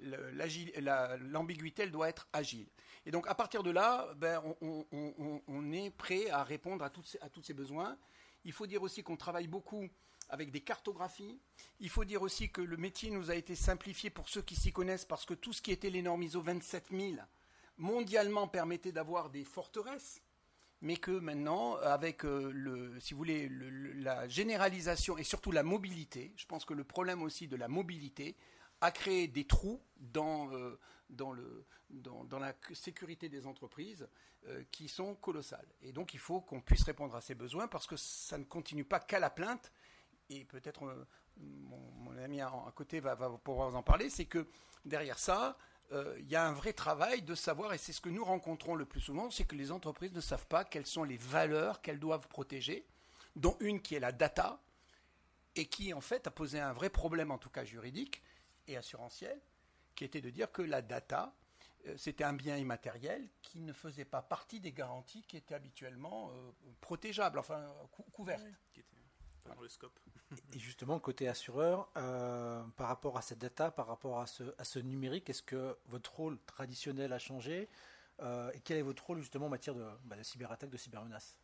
l'ambiguïté, 0.00 1.82
elle 1.82 1.90
doit 1.90 2.08
être 2.08 2.26
agile. 2.32 2.66
Et 3.04 3.10
donc 3.10 3.28
à 3.28 3.34
partir 3.34 3.62
de 3.62 3.70
là, 3.70 4.08
ben, 4.16 4.42
on, 4.62 5.72
est 5.72 5.90
prêt 5.90 6.30
à 6.30 6.42
répondre 6.42 6.82
à, 6.84 6.90
tous 6.90 7.42
ces 7.42 7.54
besoins. 7.54 7.98
Il 8.44 8.52
faut 8.52 8.66
dire 8.66 8.82
aussi 8.82 9.02
qu'on 9.02 9.18
travaille 9.18 9.46
beaucoup 9.46 9.86
avec 10.30 10.50
des 10.50 10.60
cartographies. 10.60 11.38
Il 11.80 11.90
faut 11.90 12.04
dire 12.04 12.22
aussi 12.22 12.50
que 12.50 12.62
le 12.62 12.78
métier 12.78 13.10
nous 13.10 13.30
a 13.30 13.34
été 13.34 13.54
simplifié 13.54 14.08
pour 14.08 14.30
ceux 14.30 14.42
qui 14.42 14.56
s'y 14.56 14.72
connaissent, 14.72 15.04
parce 15.04 15.26
que 15.26 15.34
tout 15.34 15.52
ce 15.52 15.60
qui 15.60 15.72
était 15.72 15.90
les 15.90 16.00
normes 16.00 16.22
ISO 16.22 16.40
27000, 16.40 17.26
mondialement 17.80 18.46
permettait 18.46 18.92
d'avoir 18.92 19.30
des 19.30 19.44
forteresses, 19.44 20.22
mais 20.82 20.96
que 20.96 21.10
maintenant, 21.10 21.76
avec 21.76 22.24
euh, 22.24 22.50
le, 22.52 22.98
si 23.00 23.12
vous 23.12 23.18
voulez, 23.18 23.48
la 23.48 24.28
généralisation 24.28 25.18
et 25.18 25.24
surtout 25.24 25.50
la 25.50 25.62
mobilité, 25.62 26.32
je 26.36 26.46
pense 26.46 26.64
que 26.64 26.74
le 26.74 26.84
problème 26.84 27.22
aussi 27.22 27.48
de 27.48 27.56
la 27.56 27.68
mobilité 27.68 28.36
a 28.80 28.90
créé 28.90 29.28
des 29.28 29.46
trous 29.46 29.82
dans, 29.96 30.50
euh, 30.54 30.78
dans, 31.10 31.32
le, 31.32 31.66
dans, 31.90 32.38
la 32.38 32.54
sécurité 32.72 33.28
des 33.28 33.46
entreprises 33.46 34.08
euh, 34.46 34.64
qui 34.70 34.88
sont 34.88 35.14
colossales. 35.16 35.68
Et 35.82 35.92
donc 35.92 36.14
il 36.14 36.20
faut 36.20 36.40
qu'on 36.40 36.62
puisse 36.62 36.84
répondre 36.84 37.14
à 37.14 37.20
ces 37.20 37.34
besoins 37.34 37.68
parce 37.68 37.86
que 37.86 37.96
ça 37.96 38.38
ne 38.38 38.44
continue 38.44 38.84
pas 38.84 39.00
qu'à 39.00 39.18
la 39.18 39.28
plainte. 39.28 39.70
Et 40.30 40.44
peut-être 40.44 41.06
mon, 41.36 42.16
ami 42.24 42.40
à, 42.40 42.50
côté 42.74 43.00
va, 43.00 43.14
va 43.14 43.28
pouvoir 43.30 43.68
vous 43.68 43.76
en 43.76 43.82
parler, 43.82 44.08
c'est 44.08 44.26
que 44.26 44.46
derrière 44.84 45.18
ça, 45.18 45.58
il 45.92 46.28
y 46.28 46.36
a 46.36 46.46
un 46.46 46.52
vrai 46.52 46.72
travail 46.72 47.22
de 47.22 47.34
savoir, 47.34 47.72
et 47.72 47.78
c'est 47.78 47.92
ce 47.92 48.00
que 48.00 48.08
nous 48.08 48.24
rencontrons 48.24 48.74
le 48.74 48.84
plus 48.84 49.00
souvent, 49.00 49.30
c'est 49.30 49.44
que 49.44 49.56
les 49.56 49.72
entreprises 49.72 50.12
ne 50.12 50.20
savent 50.20 50.46
pas 50.46 50.64
quelles 50.64 50.86
sont 50.86 51.04
les 51.04 51.16
valeurs 51.16 51.80
qu'elles 51.82 51.98
doivent 51.98 52.28
protéger, 52.28 52.86
dont 53.36 53.56
une 53.60 53.80
qui 53.80 53.94
est 53.96 54.00
la 54.00 54.12
data, 54.12 54.60
et 55.56 55.66
qui 55.66 55.92
en 55.92 56.00
fait 56.00 56.26
a 56.26 56.30
posé 56.30 56.60
un 56.60 56.72
vrai 56.72 56.90
problème, 56.90 57.30
en 57.30 57.38
tout 57.38 57.50
cas 57.50 57.64
juridique 57.64 58.22
et 58.66 58.76
assurantiel, 58.76 59.40
qui 59.94 60.04
était 60.04 60.20
de 60.20 60.30
dire 60.30 60.50
que 60.52 60.62
la 60.62 60.82
data, 60.82 61.34
euh, 61.86 61.94
c'était 61.96 62.24
un 62.24 62.32
bien 62.32 62.56
immatériel 62.56 63.28
qui 63.42 63.60
ne 63.60 63.72
faisait 63.72 64.04
pas 64.04 64.22
partie 64.22 64.60
des 64.60 64.72
garanties 64.72 65.22
qui 65.22 65.36
étaient 65.36 65.54
habituellement 65.54 66.30
euh, 66.30 66.52
protégeables, 66.80 67.38
enfin 67.38 67.62
couvertes. 68.12 68.46
Dans 69.48 69.60
le 69.60 69.68
scope. 69.68 69.98
Et 70.52 70.58
justement, 70.58 70.98
côté 71.00 71.28
assureur, 71.28 71.90
euh, 71.96 72.62
par 72.76 72.88
rapport 72.88 73.16
à 73.16 73.22
cette 73.22 73.38
data, 73.38 73.70
par 73.70 73.86
rapport 73.86 74.20
à 74.20 74.26
ce, 74.26 74.54
à 74.58 74.64
ce 74.64 74.78
numérique, 74.78 75.28
est-ce 75.28 75.42
que 75.42 75.76
votre 75.86 76.14
rôle 76.14 76.38
traditionnel 76.46 77.12
a 77.12 77.18
changé 77.18 77.68
euh, 78.20 78.52
Et 78.52 78.60
quel 78.60 78.78
est 78.78 78.82
votre 78.82 79.04
rôle 79.04 79.18
justement 79.18 79.46
en 79.46 79.50
matière 79.50 79.74
de, 79.74 79.86
bah, 80.04 80.16
de 80.16 80.22
cyberattaque, 80.22 80.70
de 80.70 80.76
cybermenace? 80.76 81.36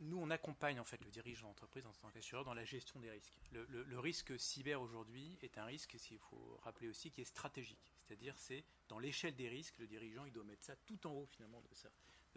Nous, 0.00 0.18
on 0.18 0.28
accompagne 0.30 0.80
en 0.80 0.84
fait 0.84 1.02
le 1.04 1.10
dirigeant 1.10 1.46
d'entreprise 1.46 1.86
en 1.86 1.92
tant 1.92 2.10
qu'assureur 2.10 2.44
dans 2.44 2.52
la 2.52 2.64
gestion 2.64 2.98
des 2.98 3.10
risques. 3.10 3.38
Le, 3.52 3.64
le, 3.64 3.98
risque 4.00 4.38
cyber 4.38 4.82
aujourd'hui 4.82 5.38
est 5.40 5.56
un 5.56 5.64
risque, 5.64 5.94
s'il 5.98 6.18
faut 6.18 6.58
rappeler 6.64 6.88
aussi, 6.88 7.10
qui 7.10 7.20
est 7.20 7.24
stratégique. 7.24 7.94
C'est-à-dire, 8.02 8.34
c'est 8.36 8.64
dans 8.88 8.98
l'échelle 8.98 9.36
des 9.36 9.48
risques, 9.48 9.78
le 9.78 9.86
dirigeant, 9.86 10.24
il 10.24 10.32
doit 10.32 10.44
mettre 10.44 10.64
ça 10.64 10.74
tout 10.84 11.06
en 11.06 11.12
haut 11.12 11.26
finalement 11.26 11.60
de, 11.60 11.74
ça, 11.74 11.88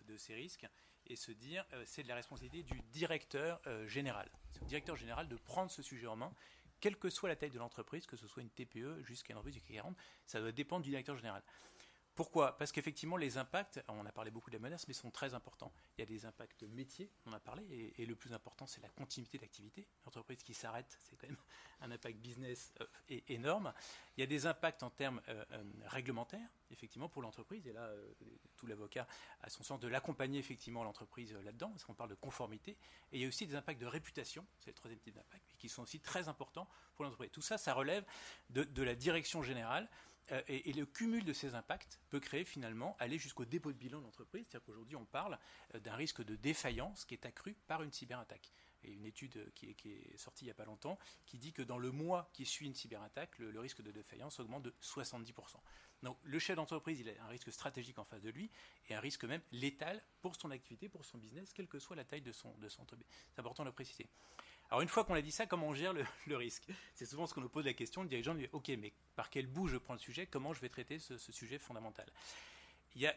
de 0.05 0.17
ces 0.17 0.33
risques 0.33 0.65
et 1.07 1.15
se 1.15 1.31
dire 1.31 1.65
euh, 1.73 1.83
c'est 1.85 2.03
de 2.03 2.07
la 2.07 2.15
responsabilité 2.15 2.63
du 2.63 2.81
directeur 2.91 3.61
euh, 3.67 3.87
général. 3.87 4.29
C'est 4.51 4.61
au 4.61 4.65
directeur 4.65 4.95
général 4.95 5.27
de 5.27 5.35
prendre 5.35 5.71
ce 5.71 5.81
sujet 5.81 6.07
en 6.07 6.15
main, 6.15 6.33
quelle 6.79 6.97
que 6.97 7.09
soit 7.09 7.29
la 7.29 7.35
taille 7.35 7.51
de 7.51 7.59
l'entreprise, 7.59 8.05
que 8.05 8.15
ce 8.15 8.27
soit 8.27 8.41
une 8.41 8.49
TPE 8.49 9.01
jusqu'à 9.03 9.33
une 9.33 9.37
entreprise 9.37 9.55
du 9.55 9.61
40, 9.61 9.95
ça 10.25 10.39
doit 10.39 10.51
dépendre 10.51 10.83
du 10.83 10.89
directeur 10.89 11.15
général. 11.15 11.43
Pourquoi? 12.17 12.57
Parce 12.57 12.71
qu'effectivement, 12.71 13.15
les 13.15 13.37
impacts, 13.37 13.79
on 13.89 14.03
a 14.03 14.11
parlé 14.11 14.31
beaucoup 14.31 14.49
de 14.49 14.55
la 14.55 14.59
menace, 14.59 14.87
mais 14.87 14.95
sont 14.95 15.11
très 15.11 15.35
importants. 15.35 15.71
Il 15.95 16.01
y 16.01 16.03
a 16.03 16.07
des 16.07 16.25
impacts 16.25 16.63
métiers, 16.63 17.11
on 17.27 17.31
a 17.31 17.39
parlé, 17.39 17.93
et, 17.95 18.07
le 18.07 18.15
plus 18.15 18.33
important, 18.33 18.65
c'est 18.65 18.81
la 18.81 18.89
continuité 18.89 19.37
d'activité. 19.37 19.87
L'entreprise 20.03 20.41
qui 20.41 20.55
s'arrête, 20.55 20.97
c'est 20.99 21.15
quand 21.15 21.27
même 21.27 21.37
un 21.81 21.91
impact 21.91 22.17
business 22.17 22.73
euh, 22.81 23.19
énorme. 23.27 23.71
Il 24.17 24.21
y 24.21 24.23
a 24.23 24.25
des 24.25 24.47
impacts 24.47 24.81
en 24.81 24.89
termes 24.89 25.21
euh, 25.29 25.45
euh, 25.51 25.63
réglementaires, 25.85 26.49
effectivement, 26.71 27.07
pour 27.07 27.21
l'entreprise, 27.21 27.67
et 27.67 27.71
là, 27.71 27.87
tout 28.55 28.65
l'avocat 28.65 29.05
a 29.43 29.49
son 29.51 29.61
sens 29.61 29.79
de 29.79 29.87
l'accompagner, 29.87 30.39
effectivement, 30.39 30.83
l'entreprise 30.83 31.35
là-dedans, 31.43 31.69
parce 31.69 31.85
qu'on 31.85 31.93
parle 31.93 32.09
de 32.09 32.15
conformité. 32.15 32.71
Et 33.11 33.17
il 33.17 33.21
y 33.21 33.25
a 33.25 33.27
aussi 33.27 33.45
des 33.45 33.53
impacts 33.53 33.79
de 33.79 33.85
réputation, 33.85 34.43
c'est 34.57 34.71
le 34.71 34.75
troisième 34.75 34.99
type 34.99 35.13
d'impact, 35.13 35.53
qui 35.59 35.69
sont 35.69 35.83
aussi 35.83 35.99
très 35.99 36.27
importants 36.29 36.67
pour 36.95 37.05
l'entreprise. 37.05 37.29
Tout 37.31 37.43
ça, 37.43 37.59
ça 37.59 37.75
relève 37.75 38.03
de 38.49 38.81
la 38.81 38.95
direction 38.95 39.43
générale 39.43 39.87
euh, 40.31 40.41
et, 40.47 40.73
le 40.73 40.85
cumul 40.85 41.23
de 41.23 41.33
ces 41.33 41.55
impacts 41.55 41.99
peut 42.09 42.19
créer 42.19 42.43
finalement, 42.43 42.95
aller 42.99 43.17
jusqu'au 43.17 43.45
dépôt 43.45 43.71
de 43.71 43.77
bilan 43.77 43.99
de 43.99 44.03
l'entreprise. 44.03 44.45
C'est-à-dire 44.49 44.65
qu'aujourd'hui, 44.65 44.95
on 44.95 45.05
parle 45.05 45.39
euh, 45.75 45.79
d'un 45.79 45.95
risque 45.95 46.23
de 46.23 46.35
défaillance 46.35 47.05
qui 47.05 47.13
est 47.13 47.25
accru 47.25 47.55
par 47.67 47.83
une 47.83 47.91
cyberattaque. 47.91 48.51
Et 48.83 48.91
une 48.91 49.05
étude 49.05 49.51
qui 49.55 49.69
est, 49.69 50.17
sortie 50.17 50.45
il 50.45 50.47
n'y 50.47 50.51
a 50.51 50.55
pas 50.55 50.65
longtemps 50.65 50.99
qui 51.25 51.39
dit 51.39 51.51
que 51.51 51.63
dans 51.63 51.79
le 51.79 51.91
mois 51.91 52.29
qui 52.33 52.45
suit 52.45 52.67
une 52.67 52.75
cyberattaque, 52.75 53.39
le, 53.39 53.59
risque 53.59 53.81
de 53.81 53.91
défaillance 53.91 54.39
augmente 54.39 54.63
de 54.63 54.73
70%. 54.81 55.33
Donc 56.03 56.17
le 56.23 56.37
chef 56.37 56.55
d'entreprise, 56.55 56.99
il 56.99 57.09
a 57.09 57.23
un 57.23 57.27
risque 57.27 57.51
stratégique 57.51 57.97
en 57.97 58.05
face 58.05 58.21
de 58.21 58.29
lui 58.29 58.51
et 58.87 58.93
un 58.93 58.99
risque 58.99 59.23
même 59.23 59.41
létal 59.51 60.01
pour 60.21 60.35
son 60.35 60.51
activité, 60.51 60.89
pour 60.89 61.05
son 61.05 61.17
business, 61.17 61.53
quelle 61.53 61.67
que 61.67 61.79
soit 61.79 61.95
la 61.95 62.05
taille 62.05 62.21
de 62.21 62.31
son, 62.31 62.55
de 62.59 62.69
son 62.69 62.83
entreprise. 62.83 63.07
C'est 63.31 63.39
important 63.39 63.63
de 63.63 63.69
le 63.69 63.73
préciser. 63.73 64.07
Alors 64.69 64.81
une 64.81 64.89
fois 64.89 65.05
qu'on 65.05 65.13
a 65.13 65.21
dit 65.21 65.31
ça, 65.31 65.45
comment 65.45 65.67
on 65.67 65.73
gère 65.73 65.93
le, 65.93 66.05
risque? 66.35 66.67
C'est 66.93 67.05
souvent 67.05 67.25
ce 67.25 67.33
qu'on 67.33 67.41
nous 67.41 67.49
pose 67.49 67.65
la 67.65 67.73
question, 67.73 68.03
le 68.03 68.09
dirigeant 68.09 68.35
dit 68.35 68.47
ok, 68.51 68.69
mais 68.79 68.93
par 69.15 69.29
quel 69.29 69.47
bout 69.47 69.67
je 69.67 69.77
prends 69.77 69.93
le 69.93 69.99
sujet? 69.99 70.27
Comment 70.27 70.53
je 70.53 70.61
vais 70.61 70.69
traiter 70.69 70.99
ce, 70.99 71.17
sujet 71.17 71.57
fondamental? 71.57 72.07
Il 72.95 73.01
y 73.01 73.07
a, 73.07 73.15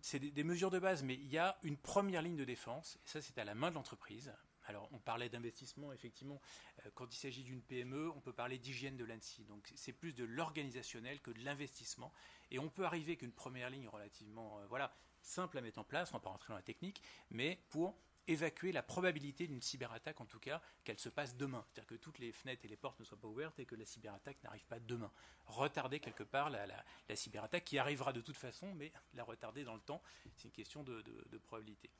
c'est 0.00 0.18
des, 0.18 0.44
mesures 0.44 0.70
de 0.70 0.78
base, 0.78 1.02
mais 1.02 1.14
il 1.14 1.28
y 1.28 1.36
a 1.36 1.58
une 1.62 1.76
première 1.76 2.22
ligne 2.22 2.36
de 2.36 2.44
défense, 2.44 2.96
et 3.04 3.08
ça 3.08 3.20
c'est 3.20 3.36
à 3.38 3.44
la 3.44 3.54
main 3.54 3.68
de 3.68 3.74
l'entreprise. 3.74 4.32
Alors 4.66 4.88
on 4.92 4.98
parlait 4.98 5.28
d'investissement, 5.28 5.92
effectivement, 5.92 6.40
euh, 6.86 6.90
quand 6.94 7.12
il 7.12 7.18
s'agit 7.18 7.42
d'une 7.42 7.60
PME, 7.60 8.10
on 8.16 8.20
peut 8.20 8.32
parler 8.32 8.58
d'hygiène 8.58 8.96
de 8.96 9.04
l'ANSI, 9.04 9.44
donc 9.44 9.70
c'est 9.74 9.92
plus 9.92 10.14
de 10.14 10.24
l'organisationnel 10.24 11.20
que 11.20 11.30
de 11.30 11.40
l'investissement, 11.40 12.14
et 12.50 12.58
on 12.58 12.70
peut 12.70 12.84
arriver 12.84 13.18
qu'une 13.18 13.32
première 13.32 13.68
ligne 13.68 13.88
relativement 13.88 14.58
euh, 14.60 14.66
voilà, 14.68 14.96
simple 15.20 15.58
à 15.58 15.60
mettre 15.60 15.80
en 15.80 15.84
place, 15.84 16.10
on 16.12 16.16
ne 16.16 16.20
va 16.20 16.24
pas 16.24 16.30
rentrer 16.30 16.52
dans 16.54 16.56
la 16.56 16.62
technique, 16.62 17.02
mais 17.30 17.58
pour 17.68 17.94
évacuer 18.26 18.72
la 18.72 18.82
probabilité 18.82 19.46
d'une 19.46 19.60
cyberattaque, 19.60 20.20
en 20.20 20.26
tout 20.26 20.38
cas, 20.38 20.60
qu'elle 20.84 20.98
se 20.98 21.08
passe 21.08 21.36
demain. 21.36 21.64
C'est-à-dire 21.66 21.88
que 21.88 21.94
toutes 21.94 22.18
les 22.18 22.32
fenêtres 22.32 22.64
et 22.64 22.68
les 22.68 22.76
portes 22.76 22.98
ne 23.00 23.04
soient 23.04 23.18
pas 23.18 23.28
ouvertes 23.28 23.58
et 23.58 23.66
que 23.66 23.74
la 23.74 23.84
cyberattaque 23.84 24.42
n'arrive 24.42 24.64
pas 24.66 24.80
demain. 24.80 25.10
Retarder 25.46 26.00
quelque 26.00 26.24
part 26.24 26.50
la, 26.50 26.66
cyberattaque 27.14 27.64
qui 27.64 27.78
arrivera 27.78 28.12
de 28.12 28.20
toute 28.20 28.36
façon, 28.36 28.72
mais 28.74 28.92
la 29.14 29.24
retarder 29.24 29.64
dans 29.64 29.74
le 29.74 29.80
temps, 29.80 30.02
c'est 30.36 30.44
une 30.44 30.52
question 30.52 30.82
de, 30.82 31.02
probabilité. 31.44 31.90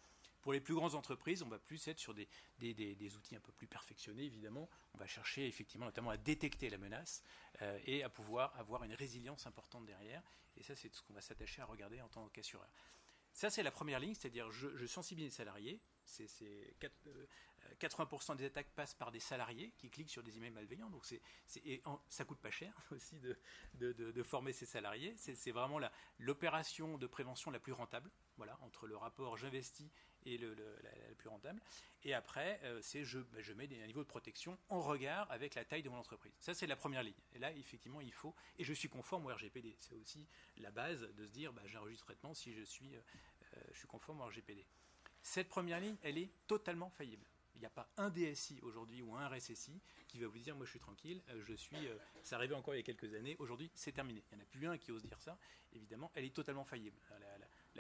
Pour 0.43 0.53
les 0.53 0.61
plus 0.61 0.75
grandes 0.75 0.95
entreprises, 0.95 1.43
on 1.43 1.49
va 1.49 1.59
plus 1.59 1.89
être 1.89 1.99
sur 1.99 2.15
des, 2.15 2.29
outils 3.17 3.37
un 3.37 3.41
peu 3.41 3.53
plus 3.53 3.67
perfectionnés, 3.67 4.25
évidemment. 4.25 4.69
On 4.95 4.99
va 4.99 5.07
chercher 5.07 5.47
effectivement 5.47 5.87
notamment 5.87 6.11
à 6.11 6.19
détecter 6.19 6.69
la 6.69 6.77
menace 6.77 7.23
euh, 7.63 7.79
et 7.87 8.03
à 8.03 8.11
pouvoir 8.11 8.55
avoir 8.59 8.85
une 8.85 8.93
résilience 8.93 9.47
importante 9.47 9.87
derrière. 9.87 10.23
Et 10.57 10.63
ça, 10.63 10.77
c'est 10.77 10.95
ce 10.95 11.03
qu'on 11.03 11.15
va 11.15 11.23
s'attacher 11.23 11.63
à 11.63 11.65
regarder 11.65 12.01
en 12.03 12.09
tant 12.09 12.29
qu'assureur. 12.29 12.69
Ça, 13.33 13.51
c'est 13.51 13.63
la 13.63 13.73
première 13.73 13.99
ligne, 13.99 14.15
c'est-à-dire 14.15 14.51
je, 14.53 14.77
je 14.77 14.87
sensibilise 14.87 15.33
les 15.33 15.37
salariés, 15.37 15.81
c'est 16.05 16.27
80% 17.81 18.33
euh, 18.33 18.35
des 18.35 18.45
attaques 18.47 18.71
passent 18.75 18.95
par 18.95 19.11
des 19.11 19.21
salariés 19.21 19.73
qui 19.79 19.91
cliquent 19.91 20.11
sur 20.11 20.23
des 20.23 20.37
emails 20.37 20.51
malveillants. 20.51 20.91
Donc 20.91 21.05
c'est, 21.05 21.21
et 21.65 21.83
ça 22.09 22.25
coûte 22.25 22.41
pas 22.41 22.51
cher 22.51 22.75
aussi 22.91 23.21
de, 23.21 24.23
former 24.23 24.53
ces 24.53 24.67
salariés. 24.67 25.15
C'est, 25.17 25.53
vraiment 25.53 25.79
l'opération 26.19 26.99
de 26.99 27.07
prévention 27.07 27.51
la 27.51 27.59
plus 27.59 27.73
rentable. 27.73 28.11
Voilà, 28.37 28.59
entre 28.63 28.87
le 28.87 28.97
rapport 28.97 29.37
j'investis 29.37 29.91
et 30.27 30.39
le, 30.39 30.55
la, 30.55 30.91
plus 31.17 31.29
rentable. 31.29 31.61
Et 32.03 32.15
après, 32.15 32.61
euh, 32.65 32.81
c'est 32.83 33.05
je, 33.05 33.19
bah, 33.19 33.41
je 33.41 33.53
mets 33.53 33.67
des, 33.67 33.83
un 33.83 33.87
niveau 33.87 34.03
de 34.03 34.09
protection 34.09 34.59
en 34.69 34.81
regard 34.81 35.31
avec 35.31 35.55
la 35.55 35.65
taille 35.65 35.83
de 35.83 35.89
mon 35.89 35.99
entreprise. 35.99 36.35
Ça, 36.41 36.55
c'est 36.55 36.67
la 36.67 36.77
première 36.77 37.03
ligne. 37.03 37.15
Et 37.33 37.39
là, 37.39 37.53
effectivement, 37.53 38.01
il 38.01 38.13
faut, 38.13 38.35
et 38.59 38.65
je 38.65 38.73
suis 38.73 38.89
conforme 38.89 39.27
au 39.27 39.35
RGPD. 39.35 39.77
C'est 39.81 39.95
aussi 39.95 40.27
la 40.57 40.71
base 40.71 41.01
de 41.01 41.27
se 41.27 41.33
dire, 41.33 41.53
bah, 41.53 41.63
j'enregistre 41.67 42.07
traitement 42.07 42.35
si 42.35 42.53
je 42.53 42.63
suis, 42.63 42.95
euh, 42.95 43.01
euh, 43.57 43.61
je 43.73 43.79
suis 43.79 43.89
conforme 43.89 44.21
au 44.21 44.25
RGPD. 44.25 44.67
Cette 45.25 45.49
première 45.49 45.81
ligne, 45.81 45.97
elle 46.03 46.19
est 46.19 46.31
totalement 46.47 46.91
faillible. 46.91 47.25
Il 47.57 47.61
n'y 47.61 47.67
a 47.67 47.71
pas 47.71 47.89
un 47.97 48.11
DSI 48.11 48.61
aujourd'hui 48.63 49.01
ou 49.01 49.17
un 49.17 49.27
RSSI 49.27 49.81
qui 50.07 50.19
va 50.21 50.29
vous 50.29 50.39
dire 50.39 50.55
moi 50.55 50.67
je 50.67 50.71
suis 50.71 50.79
tranquille, 50.79 51.23
je 51.41 51.55
suis. 51.55 51.89
ça 52.23 52.37
arrivait 52.37 52.55
encore 52.55 52.75
il 52.75 52.79
y 52.79 52.81
a 52.81 52.85
quelques 52.85 53.15
années. 53.15 53.35
Aujourd'hui, 53.39 53.71
c'est 53.75 53.93
terminé. 53.93 54.23
Il 54.31 54.37
n'y 54.37 54.43
en 54.43 54.45
a 54.45 54.49
plus 54.49 54.67
un 54.69 54.77
qui 54.77 54.93
ose 54.93 55.03
dire 55.03 55.21
ça. 55.21 55.39
Évidemment, 55.73 56.13
elle 56.15 56.27
est 56.27 56.35
totalement 56.35 56.65
faillible. 56.65 56.99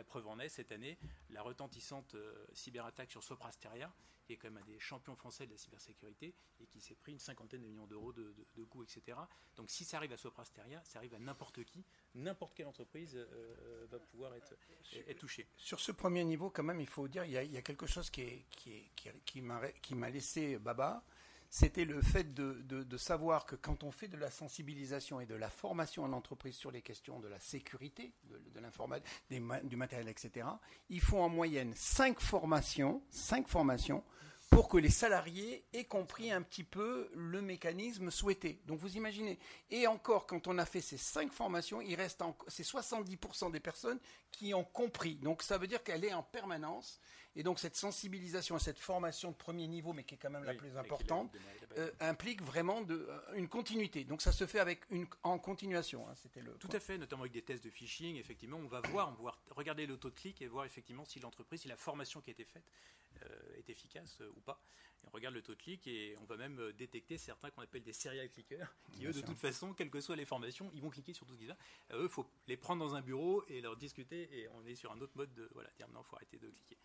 Preuve 0.02 0.26
en 0.26 0.40
est, 0.40 0.48
cette 0.48 0.72
année, 0.72 0.98
la 1.30 1.42
retentissante 1.42 2.14
euh, 2.16 2.46
cyberattaque 2.52 3.10
sur 3.10 3.22
Soprasteria, 3.22 3.92
qui 4.24 4.32
est 4.32 4.36
quand 4.36 4.50
même 4.50 4.62
un 4.62 4.66
des 4.66 4.78
champions 4.78 5.14
français 5.14 5.46
de 5.46 5.52
la 5.52 5.58
cybersécurité 5.58 6.34
et 6.58 6.66
qui 6.66 6.80
s'est 6.80 6.94
pris 6.94 7.12
une 7.12 7.18
cinquantaine 7.18 7.60
de 7.60 7.66
millions 7.66 7.86
d'euros 7.86 8.12
de, 8.12 8.64
coûts, 8.64 8.82
etc. 8.82 9.18
Donc 9.56 9.70
si 9.70 9.84
ça 9.84 9.98
arrive 9.98 10.12
à 10.12 10.16
Soprasteria, 10.16 10.82
ça 10.84 10.98
arrive 10.98 11.14
à 11.14 11.18
n'importe 11.18 11.62
qui, 11.64 11.84
n'importe 12.14 12.54
quelle 12.54 12.66
entreprise 12.66 13.14
euh, 13.14 13.86
va 13.90 13.98
pouvoir 13.98 14.34
être, 14.34 14.54
être, 15.06 15.18
touchée. 15.18 15.46
Sur 15.56 15.78
ce 15.78 15.92
premier 15.92 16.24
niveau, 16.24 16.50
quand 16.50 16.62
même, 16.62 16.80
il 16.80 16.88
faut 16.88 17.06
dire, 17.06 17.24
il 17.24 17.32
y 17.32 17.56
a, 17.56 17.62
quelque 17.62 17.86
chose 17.86 18.10
qui, 18.10 18.22
est, 18.22 18.46
qui, 18.50 18.90
qui, 18.96 19.10
qui 19.82 19.94
m'a 19.94 20.10
laissé 20.10 20.58
baba 20.58 21.04
c'était 21.54 21.84
le 21.84 22.02
fait 22.02 22.34
de, 22.34 22.96
savoir 22.96 23.46
que 23.46 23.54
quand 23.54 23.84
on 23.84 23.92
fait 23.92 24.08
de 24.08 24.16
la 24.16 24.28
sensibilisation 24.28 25.20
et 25.20 25.26
de 25.26 25.36
la 25.36 25.48
formation 25.48 26.02
en 26.02 26.12
entreprise 26.12 26.56
sur 26.56 26.72
les 26.72 26.82
questions 26.82 27.20
de 27.20 27.28
la 27.28 27.38
sécurité, 27.38 28.12
de, 28.24 28.58
l'informatique, 28.58 29.06
du 29.30 29.76
matériel, 29.76 30.08
etc., 30.08 30.48
il 30.88 31.00
faut 31.00 31.18
en 31.18 31.28
moyenne 31.28 31.72
cinq 31.76 32.18
formations, 32.18 33.04
cinq 33.08 33.46
formations 33.46 34.02
pour 34.50 34.68
que 34.68 34.78
les 34.78 34.90
salariés 34.90 35.64
aient 35.72 35.84
compris 35.84 36.32
un 36.32 36.42
petit 36.42 36.64
peu 36.64 37.08
le 37.14 37.40
mécanisme 37.40 38.10
souhaité. 38.10 38.60
Donc 38.66 38.80
vous 38.80 38.96
imaginez. 38.96 39.38
Et 39.70 39.86
encore, 39.86 40.26
quand 40.26 40.48
on 40.48 40.58
a 40.58 40.66
fait 40.66 40.80
ces 40.80 40.96
cinq 40.96 41.32
formations, 41.32 41.80
il 41.80 41.94
reste 41.94 42.20
c'est 42.48 42.66
70% 42.66 43.52
des 43.52 43.60
personnes 43.60 44.00
qui 44.32 44.54
ont 44.54 44.64
compris. 44.64 45.14
Donc 45.16 45.44
ça 45.44 45.56
veut 45.56 45.68
dire 45.68 45.84
qu'elle 45.84 46.04
est 46.04 46.14
en 46.14 46.24
permanence. 46.24 46.98
Et 47.36 47.42
donc 47.42 47.58
cette 47.58 47.76
sensibilisation 47.76 48.56
et 48.56 48.60
cette 48.60 48.78
formation 48.78 49.30
de 49.30 49.36
premier 49.36 49.66
niveau, 49.66 49.92
mais 49.92 50.04
qui 50.04 50.14
est 50.14 50.18
quand 50.18 50.30
même 50.30 50.44
la 50.44 50.54
plus 50.54 50.76
importante, 50.76 51.34
euh, 51.76 51.90
implique 52.00 52.42
vraiment 52.42 52.82
de, 52.82 53.06
euh, 53.08 53.34
une 53.34 53.48
continuité. 53.48 54.04
Donc 54.04 54.22
ça 54.22 54.30
se 54.30 54.46
fait 54.46 54.60
avec 54.60 54.82
une, 54.90 55.06
en 55.24 55.38
continuation. 55.38 56.08
Hein, 56.08 56.14
c'était 56.14 56.42
le 56.42 56.52
Tout 56.54 56.68
à 56.72 56.78
fait, 56.78 56.96
notamment 56.96 57.22
avec 57.22 57.32
des 57.32 57.42
tests 57.42 57.64
de 57.64 57.70
phishing. 57.70 58.16
Effectivement, 58.16 58.58
on 58.58 58.68
va 58.68 58.80
voir, 58.82 59.16
on 59.18 59.24
va 59.24 59.36
regarder 59.50 59.86
le 59.86 59.96
taux 59.96 60.10
de 60.10 60.14
clic 60.14 60.40
et 60.42 60.46
voir 60.46 60.64
effectivement 60.64 61.04
si 61.04 61.18
l'entreprise, 61.18 61.62
si 61.62 61.68
la 61.68 61.76
formation 61.76 62.20
qui 62.20 62.30
a 62.30 62.32
été 62.32 62.44
faite 62.44 62.64
euh, 63.22 63.58
est 63.58 63.68
efficace 63.68 64.22
ou 64.36 64.40
pas. 64.40 64.60
Et 65.02 65.08
on 65.08 65.10
regarde 65.10 65.34
le 65.34 65.42
taux 65.42 65.54
de 65.54 65.60
clic 65.60 65.86
et 65.88 66.16
on 66.20 66.24
va 66.26 66.36
même 66.36 66.72
détecter 66.78 67.18
certains 67.18 67.50
qu'on 67.50 67.62
appelle 67.62 67.82
des 67.82 67.92
serial 67.92 68.30
clickers, 68.30 68.72
qui 68.92 69.06
eux, 69.06 69.12
de 69.12 69.20
toute 69.20 69.38
façon, 69.38 69.74
quelles 69.74 69.90
que 69.90 70.00
soient 70.00 70.16
les 70.16 70.24
formations, 70.24 70.70
ils 70.72 70.80
vont 70.80 70.90
cliquer 70.90 71.12
sur 71.12 71.26
tout 71.26 71.34
ce 71.34 71.38
qu'ils 71.40 71.50
ont. 71.50 71.56
eux, 71.94 72.04
il 72.04 72.08
faut 72.08 72.30
les 72.46 72.56
prendre 72.56 72.86
dans 72.86 72.94
un 72.94 73.02
bureau 73.02 73.44
et 73.48 73.60
leur 73.60 73.76
discuter 73.76 74.28
et 74.38 74.48
on 74.50 74.64
est 74.66 74.76
sur 74.76 74.92
un 74.92 75.00
autre 75.00 75.16
mode 75.16 75.34
de 75.34 75.50
voilà, 75.52 75.70
dire 75.76 75.88
non, 75.88 76.02
il 76.02 76.08
faut 76.08 76.16
arrêter 76.16 76.38
de 76.38 76.48
cliquer. 76.48 76.78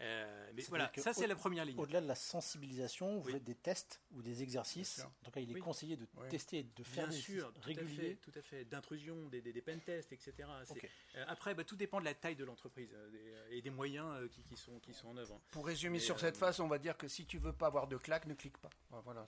Euh, 0.00 0.50
mais 0.54 0.62
voilà, 0.62 0.90
ça 0.96 1.12
c'est 1.12 1.26
la 1.26 1.36
première 1.36 1.64
ligne. 1.64 1.78
Au-delà 1.78 2.00
de 2.00 2.06
la 2.06 2.14
sensibilisation, 2.14 3.18
vous 3.18 3.30
faites 3.30 3.44
des 3.44 3.54
tests 3.54 4.00
ou 4.12 4.22
des 4.22 4.42
exercices. 4.42 5.04
Donc 5.24 5.34
il 5.36 5.56
est 5.56 5.60
conseillé 5.60 5.96
de 5.96 6.06
tester 6.28 6.58
et 6.60 6.62
de 6.62 6.82
faire 6.82 7.08
Bien 7.08 7.16
des 7.16 7.22
sûr, 7.22 7.52
réguliers. 7.62 8.16
Tout 8.16 8.32
à 8.34 8.42
fait, 8.42 8.64
d'intrusion, 8.64 9.28
des, 9.28 9.40
des, 9.40 9.60
pen 9.60 9.80
tests, 9.80 10.12
etc. 10.12 10.32
Euh, 10.38 11.24
après, 11.28 11.54
bah, 11.54 11.64
tout 11.64 11.76
dépend 11.76 12.00
de 12.00 12.04
la 12.04 12.14
taille 12.14 12.36
de 12.36 12.44
l'entreprise 12.44 12.90
euh, 12.94 13.48
et 13.50 13.60
des 13.60 13.70
moyens 13.70 14.28
qui, 14.30 14.42
qui, 14.42 14.56
sont, 14.56 14.78
qui 14.80 14.94
sont 14.94 15.08
en 15.08 15.16
œuvre. 15.16 15.40
Pour 15.50 15.66
résumer 15.66 15.98
sur 15.98 16.18
cette 16.18 16.36
phase, 16.36 16.60
on 16.60 16.68
va 16.68 16.78
dire 16.78 16.96
que 16.96 17.08
si 17.08 17.26
tu 17.26 17.38
veux 17.38 17.52
pas 17.52 17.66
avoir 17.66 17.86
de 17.86 17.96
claque, 17.96 18.26
ne 18.26 18.34
clique 18.34 18.58
pas. 18.58 18.70
Voilà, 19.04 19.26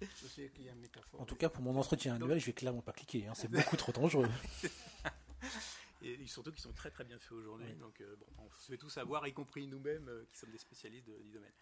Je 0.00 0.26
sais 0.26 0.50
qu'il 0.50 0.64
y 0.64 0.68
a 0.68 0.72
une 0.72 0.80
métaphore. 0.80 1.20
En 1.20 1.24
tout 1.24 1.36
cas, 1.36 1.48
pour 1.48 1.62
mon 1.62 1.76
entretien 1.76 2.14
annuel, 2.14 2.38
je 2.38 2.46
vais 2.46 2.52
clairement 2.52 2.82
pas 2.82 2.92
cliquer. 2.92 3.26
Hein. 3.26 3.32
C'est 3.34 3.48
beaucoup 3.50 3.76
trop 3.76 3.92
dangereux. 3.92 4.28
et 6.02 6.26
surtout 6.26 6.50
qu'ils 6.50 6.62
sont 6.62 6.72
très 6.72 6.90
très 6.90 7.04
bien 7.04 7.18
faits 7.18 7.32
aujourd'hui. 7.32 7.72
Donc 7.76 8.00
euh, 8.00 8.16
bon, 8.16 8.26
on 8.38 8.50
se 8.50 8.70
fait 8.72 8.78
tout 8.78 8.90
savoir, 8.90 9.26
y 9.26 9.32
compris 9.32 9.66
nous-mêmes 9.66 10.08
euh, 10.08 10.24
qui 10.30 10.38
sommes 10.38 10.50
des 10.50 10.58
spécialistes 10.58 11.08
du 11.08 11.30
domaine. 11.30 11.52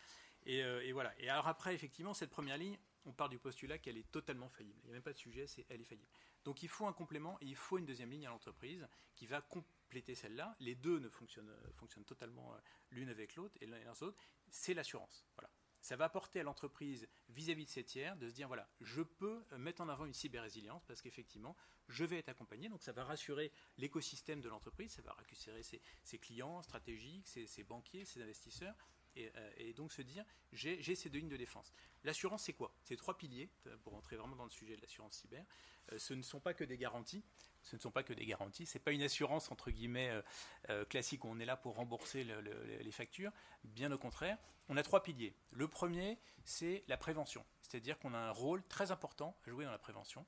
Euh, 0.46 0.80
et, 0.80 0.92
voilà. 0.92 1.12
Et 1.18 1.28
alors 1.28 1.46
après, 1.46 1.74
effectivement, 1.74 2.14
cette 2.14 2.30
première 2.30 2.56
ligne, 2.56 2.78
on 3.04 3.12
part 3.12 3.28
du 3.28 3.38
postulat 3.38 3.78
qu'elle 3.78 3.98
est 3.98 4.10
totalement 4.10 4.48
faillible. 4.48 4.78
Il 4.82 4.86
n'y 4.86 4.90
a 4.90 4.94
même 4.94 5.02
pas 5.02 5.12
de 5.12 5.18
sujet, 5.18 5.46
c'est 5.46 5.66
elle 5.68 5.80
est 5.80 5.84
faillible. 5.84 6.08
Donc 6.44 6.62
il 6.62 6.68
faut 6.68 6.86
un 6.86 6.92
complément 6.92 7.36
et 7.40 7.46
il 7.46 7.56
faut 7.56 7.76
une 7.76 7.86
deuxième 7.86 8.10
ligne 8.10 8.26
à 8.26 8.30
l'entreprise 8.30 8.88
qui 9.14 9.26
va 9.26 9.42
compléter 9.42 10.14
celle-là. 10.14 10.56
Les 10.60 10.74
deux 10.74 10.98
ne 10.98 11.10
fonctionnent, 11.10 11.54
fonctionnent 11.74 12.04
totalement 12.04 12.54
l'une 12.90 13.10
avec 13.10 13.36
l'autre 13.36 13.54
et 13.60 13.66
l'un 13.66 13.76
et 13.76 13.84
l'autre. 13.84 14.14
C'est 14.48 14.72
l'assurance. 14.72 15.26
Voilà 15.36 15.50
ça 15.80 15.96
va 15.96 16.06
apporter 16.06 16.40
à 16.40 16.42
l'entreprise 16.42 17.08
vis-à-vis 17.28 17.64
de 17.64 17.70
ses 17.70 17.84
tiers 17.84 18.16
de 18.16 18.28
se 18.28 18.34
dire 18.34 18.48
voilà, 18.48 18.68
je 18.80 19.02
peux 19.02 19.44
mettre 19.56 19.80
en 19.80 19.88
avant 19.88 20.04
une 20.04 20.14
cyber-résilience 20.14 20.84
parce 20.84 21.00
qu'effectivement, 21.00 21.56
je 21.88 22.04
vais 22.04 22.18
être 22.18 22.28
accompagné. 22.28 22.68
Donc 22.68 22.82
ça 22.82 22.92
va 22.92 23.04
rassurer 23.04 23.52
l'écosystème 23.78 24.40
de 24.40 24.48
l'entreprise, 24.48 24.92
ça 24.92 25.02
va 25.02 25.12
rassurer 25.12 25.62
ses, 25.62 26.18
clients 26.18 26.62
stratégiques, 26.62 27.26
ses, 27.26 27.64
banquiers, 27.64 28.04
ses 28.04 28.22
investisseurs. 28.22 28.74
Euh, 29.16 29.50
et, 29.56 29.72
donc 29.72 29.92
se 29.92 30.02
dire 30.02 30.24
j'ai 30.52 30.94
ces 30.94 31.10
deux 31.10 31.18
lignes 31.18 31.28
de 31.28 31.36
défense. 31.36 31.72
L'assurance, 32.04 32.44
c'est 32.44 32.52
quoi? 32.52 32.74
C'est 32.82 32.96
trois 32.96 33.16
piliers, 33.16 33.50
euh, 33.66 33.76
pour 33.78 33.94
entrer 33.94 34.16
vraiment 34.16 34.36
dans 34.36 34.44
le 34.44 34.50
sujet 34.50 34.76
de 34.76 34.80
l'assurance 34.80 35.14
cyber. 35.14 35.44
Euh, 35.92 35.98
ce 35.98 36.14
ne 36.14 36.22
sont 36.22 36.40
pas 36.40 36.54
que 36.54 36.64
des 36.64 36.76
garanties, 36.76 37.24
ce 37.62 37.76
ne 37.76 37.80
sont 37.80 37.90
pas 37.90 38.02
que 38.02 38.12
des 38.12 38.24
garanties. 38.24 38.66
C'est 38.66 38.78
pas 38.78 38.92
une 38.92 39.02
assurance 39.02 39.50
entre 39.50 39.70
guillemets 39.70 40.10
classique 40.88 41.24
où 41.24 41.28
on 41.28 41.38
est 41.40 41.44
là 41.44 41.56
pour 41.56 41.74
rembourser 41.74 42.24
les 42.24 42.92
factures. 42.92 43.32
Bien 43.64 43.92
au 43.92 43.98
contraire, 43.98 44.38
on 44.68 44.76
a 44.76 44.82
trois 44.82 45.02
piliers. 45.02 45.34
Le 45.50 45.68
premier, 45.68 46.18
c'est 46.44 46.84
la 46.88 46.96
prévention, 46.96 47.44
c'est-à-dire 47.60 47.98
qu'on 47.98 48.14
a 48.14 48.18
un 48.18 48.30
rôle 48.30 48.62
très 48.68 48.92
important 48.92 49.36
à 49.46 49.50
jouer 49.50 49.64
dans 49.64 49.70
la 49.72 49.78
prévention, 49.78 50.24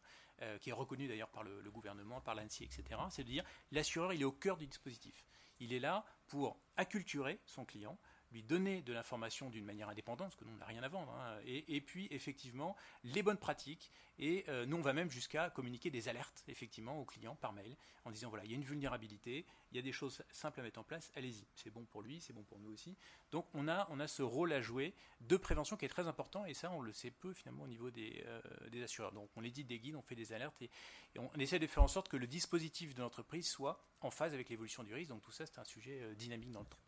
qui 0.60 0.70
est 0.70 0.74
reconnu 0.74 1.08
d'ailleurs 1.08 1.30
par 1.30 1.42
le, 1.42 1.70
gouvernement, 1.70 2.20
par 2.20 2.34
l'ANSI, 2.34 2.64
etc. 2.64 3.00
C'est 3.10 3.22
de 3.22 3.28
dire 3.28 3.44
l'assureur, 3.70 4.12
il 4.12 4.20
est 4.20 4.26
au 4.26 4.32
cœur 4.32 4.58
du 4.58 4.66
dispositif. 4.66 5.24
Il 5.58 5.72
est 5.72 5.80
là 5.80 6.04
pour 6.26 6.60
acculturer 6.76 7.40
son 7.46 7.64
client, 7.64 7.98
lui 8.32 8.42
donner 8.42 8.82
de 8.82 8.92
l'information 8.92 9.50
d'une 9.50 9.64
manière 9.64 9.88
indépendante, 9.88 10.28
parce 10.28 10.36
que 10.36 10.44
nous, 10.44 10.54
on 10.54 10.58
n'a 10.58 10.66
rien 10.66 10.82
à 10.82 10.88
vendre, 10.88 11.12
hein, 11.12 11.38
et, 11.46 11.80
puis 11.80 12.08
effectivement 12.10 12.76
les 13.04 13.22
bonnes 13.22 13.38
pratiques, 13.38 13.92
et 14.18 14.44
euh, 14.48 14.66
nous, 14.66 14.76
on 14.76 14.82
va 14.82 14.92
même 14.92 15.10
jusqu'à 15.10 15.50
communiquer 15.50 15.90
des 15.90 16.08
alertes, 16.08 16.44
effectivement, 16.48 16.98
aux 17.00 17.04
clients 17.04 17.34
par 17.36 17.52
mail, 17.52 17.76
en 18.04 18.10
disant, 18.10 18.28
voilà, 18.28 18.44
il 18.44 18.50
y 18.50 18.54
a 18.54 18.56
une 18.56 18.64
vulnérabilité, 18.64 19.46
il 19.70 19.76
y 19.76 19.78
a 19.78 19.82
des 19.82 19.92
choses 19.92 20.22
simples 20.30 20.60
à 20.60 20.62
mettre 20.62 20.80
en 20.80 20.84
place, 20.84 21.10
allez-y, 21.14 21.44
c'est 21.54 21.70
bon 21.70 21.84
pour 21.84 22.02
lui, 22.02 22.20
c'est 22.20 22.32
bon 22.32 22.42
pour 22.42 22.58
nous 22.58 22.70
aussi. 22.70 22.96
Donc 23.30 23.46
on 23.54 23.68
a, 23.68 23.86
ce 24.08 24.22
rôle 24.22 24.52
à 24.52 24.60
jouer 24.60 24.94
de 25.20 25.36
prévention 25.36 25.76
qui 25.76 25.84
est 25.84 25.88
très 25.88 26.06
important, 26.06 26.44
et 26.44 26.54
ça, 26.54 26.70
on 26.72 26.80
le 26.80 26.92
sait 26.92 27.10
peu 27.10 27.32
finalement 27.32 27.64
au 27.64 27.68
niveau 27.68 27.90
des, 27.90 28.22
euh, 28.26 28.84
assureurs. 28.84 29.12
Donc 29.12 29.30
on 29.36 29.40
les 29.40 29.50
dit 29.50 29.64
des 29.64 29.78
guides, 29.78 29.94
on 29.94 30.02
fait 30.02 30.14
des 30.14 30.32
alertes, 30.32 30.60
et, 30.62 30.70
on, 31.16 31.30
essaie 31.38 31.58
de 31.58 31.66
faire 31.66 31.82
en 31.82 31.88
sorte 31.88 32.08
que 32.08 32.16
le 32.16 32.26
dispositif 32.26 32.94
de 32.94 33.02
l'entreprise 33.02 33.48
soit 33.48 33.82
en 34.00 34.10
phase 34.10 34.34
avec 34.34 34.48
l'évolution 34.48 34.82
du 34.82 34.94
risque, 34.94 35.08
donc 35.08 35.22
tout 35.22 35.32
ça, 35.32 35.46
c'est 35.46 35.58
un 35.58 35.64
sujet 35.64 36.00
euh, 36.02 36.14
dynamique 36.14 36.50
dans 36.50 36.60
le 36.60 36.66
temps. 36.66 36.78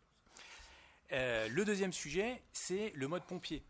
Euh, 1.12 1.49
le 1.49 1.64
deuxième 1.64 1.93
sujet, 1.93 2.43
c'est 2.53 2.93
le 2.95 3.09
mode 3.09 3.25
pompier. 3.25 3.62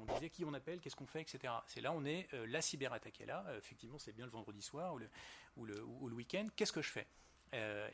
On 0.00 0.14
disait 0.14 0.30
qui 0.30 0.44
on 0.44 0.52
appelle, 0.52 0.80
qu'est-ce 0.80 0.96
qu'on 0.96 1.06
fait, 1.06 1.20
etc. 1.20 1.52
C'est 1.66 1.80
là, 1.80 1.92
on 1.92 2.04
est, 2.04 2.26
euh, 2.34 2.44
la 2.48 2.60
cyberattaque 2.60 3.20
est 3.20 3.26
là. 3.26 3.44
Euh, 3.48 3.58
effectivement, 3.58 3.98
c'est 3.98 4.12
bien 4.12 4.24
le 4.24 4.32
vendredi 4.32 4.62
soir 4.62 4.96
ou 5.56 5.64
le, 5.64 5.82
week-end. 6.12 6.46
Qu'est-ce 6.56 6.72
que 6.72 6.82
je 6.82 6.90
fais? 6.90 7.06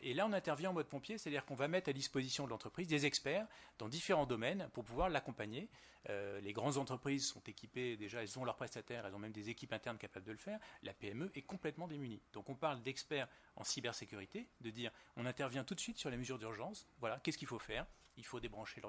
Et 0.03 0.13
là, 0.13 0.27
on 0.27 0.35
intervient 0.35 0.69
en 0.69 0.75
mode 0.75 0.87
pompier, 0.87 1.17
c'est-à-dire 1.17 1.47
qu'on 1.47 1.55
va 1.55 1.67
mettre 1.67 1.89
à 1.89 1.95
disposition 1.95 2.45
de 2.45 2.51
l'entreprise 2.51 2.89
des 2.89 3.07
experts 3.07 3.47
dans 3.79 3.89
différents 3.89 4.27
domaines 4.27 4.69
pour 4.75 4.85
pouvoir 4.85 5.09
l'accompagner. 5.09 5.71
les 6.09 6.53
grandes 6.53 6.77
entreprises 6.77 7.27
sont 7.27 7.41
équipées, 7.47 7.97
déjà, 7.97 8.23
elles 8.23 8.39
ont 8.39 8.45
leurs 8.45 8.57
prestataires, 8.57 9.07
elles 9.07 9.15
ont 9.15 9.19
même 9.19 9.33
des 9.33 9.49
équipes 9.49 9.73
internes 9.73 9.97
capables 9.97 10.27
de 10.27 10.33
le 10.33 10.37
faire. 10.37 10.61
La 10.83 10.93
PME 10.93 11.31
est 11.35 11.41
complètement 11.41 11.89
démunie. 11.89 12.21
Donc, 12.35 12.51
on 12.51 12.55
parle 12.55 12.83
d'experts 12.83 13.29
en 13.57 13.65
cybersécurité, 13.65 14.47
de 14.61 14.69
dire 14.69 14.93
on 15.17 15.25
intervient 15.25 15.65
tout 15.65 15.75
de 15.75 15.81
suite 15.81 15.97
sur 15.97 16.11
les 16.11 16.19
mesures 16.19 16.39
d'urgence. 16.39 16.87
Voilà, 17.01 17.19
qu'est-ce 17.21 17.39
qu'il 17.39 17.49
faut 17.49 17.59
faire? 17.59 17.87
Il 18.17 18.25
faut 18.25 18.41
débrancher 18.41 18.81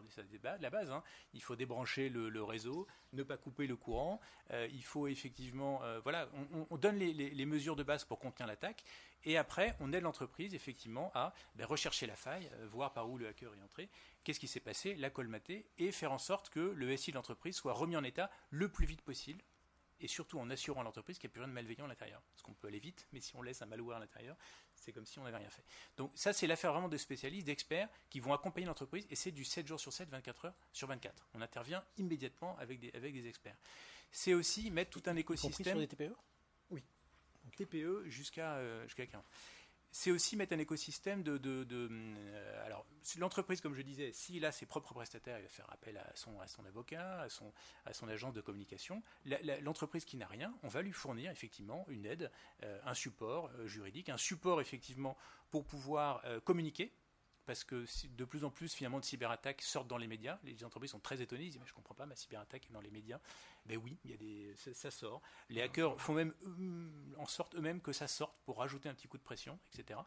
la 0.59 0.69
base, 0.69 0.91
hein. 0.91 1.03
il 1.33 1.41
faut 1.41 1.55
débrancher 1.55 2.09
le, 2.09 2.43
réseau, 2.43 2.87
ne 3.13 3.23
pas 3.23 3.37
couper 3.37 3.67
le 3.67 3.75
courant, 3.75 4.19
euh, 4.51 4.67
il 4.71 4.83
faut 4.83 5.07
effectivement, 5.07 5.83
euh, 5.83 5.99
voilà, 6.01 6.29
on, 6.69 6.77
donne 6.77 6.97
les, 6.97 7.45
mesures 7.45 7.75
de 7.75 7.83
base 7.83 8.05
pour 8.05 8.19
contenir 8.19 8.47
l'attaque, 8.47 8.83
et 9.23 9.37
après 9.37 9.75
on 9.79 9.93
aide 9.93 10.03
l'entreprise 10.03 10.53
effectivement 10.53 11.11
à 11.13 11.33
ben, 11.55 11.65
rechercher 11.65 12.07
la 12.07 12.15
faille, 12.15 12.49
euh, 12.53 12.67
voir 12.67 12.93
par 12.93 13.09
où 13.09 13.17
le 13.17 13.27
hacker 13.27 13.53
est 13.53 13.61
entré, 13.61 13.89
qu'est-ce 14.23 14.39
qui 14.39 14.47
s'est 14.47 14.59
passé, 14.59 14.95
la 14.95 15.09
colmater, 15.09 15.65
et 15.77 15.91
faire 15.91 16.11
en 16.11 16.17
sorte 16.17 16.49
que 16.49 16.59
le 16.59 16.95
SI 16.95 17.11
de 17.11 17.15
l'entreprise 17.15 17.55
soit 17.55 17.73
remis 17.73 17.97
en 17.97 18.03
état 18.03 18.29
le 18.49 18.69
plus 18.69 18.85
vite 18.85 19.01
possible 19.01 19.41
et 19.99 20.07
surtout 20.07 20.39
en 20.39 20.49
assurant 20.49 20.81
à 20.81 20.83
l'entreprise 20.83 21.17
qu'il 21.17 21.27
n'y 21.27 21.31
a 21.31 21.33
plus 21.33 21.41
rien 21.41 21.47
de 21.47 21.53
malveillant 21.53 21.85
à 21.85 21.87
l'intérieur. 21.87 22.21
Parce 22.31 22.41
qu'on 22.41 22.53
peut 22.53 22.67
aller 22.67 22.79
vite, 22.79 23.07
mais 23.11 23.19
si 23.19 23.35
on 23.35 23.41
laisse 23.41 23.61
un 23.61 23.65
malware 23.65 23.97
à 23.97 23.99
l'intérieur, 23.99 24.35
c'est 24.75 24.91
comme 24.91 25.05
si 25.05 25.19
on 25.19 25.23
n'avait 25.23 25.37
rien 25.37 25.49
fait. 25.49 25.63
Donc 25.97 26.11
ça, 26.15 26.33
c'est 26.33 26.47
l'affaire 26.47 26.71
vraiment 26.71 26.89
de 26.89 26.97
spécialistes, 26.97 27.47
d'experts 27.47 27.89
qui 28.09 28.19
vont 28.19 28.33
accompagner 28.33 28.67
l'entreprise, 28.67 29.07
et 29.09 29.15
c'est 29.15 29.31
du 29.31 29.43
7 29.43 29.67
jours 29.67 29.79
sur 29.79 29.91
7, 29.91 30.09
24 30.09 30.45
heures 30.45 30.55
sur 30.71 30.87
24. 30.87 31.27
On 31.33 31.41
intervient 31.41 31.83
immédiatement 31.97 32.57
avec 32.57 32.79
des, 32.79 32.91
avec 32.93 33.13
des 33.13 33.27
experts. 33.27 33.57
C'est 34.11 34.33
aussi 34.33 34.71
mettre 34.71 34.91
tout 34.91 35.03
un 35.09 35.15
écosystème... 35.15 35.65
sur 35.65 35.79
des 35.79 35.87
TPE 35.87 36.15
Oui. 36.69 36.83
TPE 37.57 38.07
jusqu'à 38.07 38.55
euh, 38.55 38.83
jusqu'à 38.83 39.07
15 39.07 39.21
c'est 39.97 40.11
aussi 40.11 40.37
mettre 40.37 40.53
un 40.53 40.59
écosystème 40.59 41.23
de. 41.23 41.39
euh, 41.43 42.65
alors, 42.65 42.85
l'entreprise, 43.17 43.61
comme 43.61 43.73
je 43.73 43.81
disais, 43.81 44.11
s'il 44.13 44.45
a 44.45 44.51
ses 44.51 44.67
propres 44.67 44.93
prestataires, 44.93 45.39
il 45.39 45.41
va 45.41 45.49
faire 45.49 45.65
appel 45.71 45.97
à 45.97 46.11
son, 46.13 46.37
avocat, 46.67 47.21
à 47.21 47.29
son, 47.29 47.51
à 47.83 47.93
son 47.93 48.07
agence 48.07 48.35
de 48.35 48.41
communication. 48.41 49.01
L'entreprise 49.63 50.05
qui 50.05 50.15
n'a 50.17 50.27
rien, 50.27 50.53
on 50.61 50.67
va 50.67 50.83
lui 50.83 50.91
fournir 50.91 51.31
effectivement 51.31 51.83
une 51.87 52.05
aide, 52.05 52.31
euh, 52.61 52.79
un 52.85 52.93
support 52.93 53.49
euh, 53.57 53.65
juridique, 53.65 54.09
un 54.09 54.17
support 54.17 54.61
effectivement 54.61 55.17
pour 55.49 55.65
pouvoir 55.65 56.21
communiquer 56.43 56.93
parce 57.47 57.63
que 57.63 57.85
de 58.09 58.25
plus 58.25 58.43
en 58.43 58.51
plus 58.51 58.73
finalement 58.73 58.99
de 58.99 59.05
cyberattaques 59.05 59.61
sortent 59.61 59.87
dans 59.87 59.97
les 59.97 60.05
médias. 60.05 60.37
Les 60.43 60.65
entreprises 60.65 60.91
sont 60.91 60.99
très 60.99 61.21
étonnées, 61.21 61.45
ils 61.45 61.49
disent 61.51 61.59
mais 61.59 61.65
je 61.65 61.73
comprends 61.73 61.95
pas, 61.95 62.05
ma 62.05 62.15
cyberattaque 62.15 62.67
est 62.69 62.73
dans 62.73 62.81
les 62.81 62.91
médias. 62.91 63.19
Ben 63.65 63.77
oui, 63.77 63.97
il 64.03 64.11
y 64.11 64.13
a 64.13 64.17
des, 64.17 64.53
ça, 64.73 64.91
sort. 64.91 65.21
Les 65.49 65.61
hackers 65.61 65.99
font 65.99 66.13
même 66.13 66.33
en 67.17 67.25
sorte 67.25 67.55
eux-mêmes 67.55 67.81
que 67.81 67.93
ça 67.93 68.07
sorte 68.07 68.37
pour 68.45 68.57
rajouter 68.57 68.89
un 68.89 68.93
petit 68.93 69.07
coup 69.07 69.17
de 69.17 69.23
pression, 69.23 69.57
etc. 69.73 69.99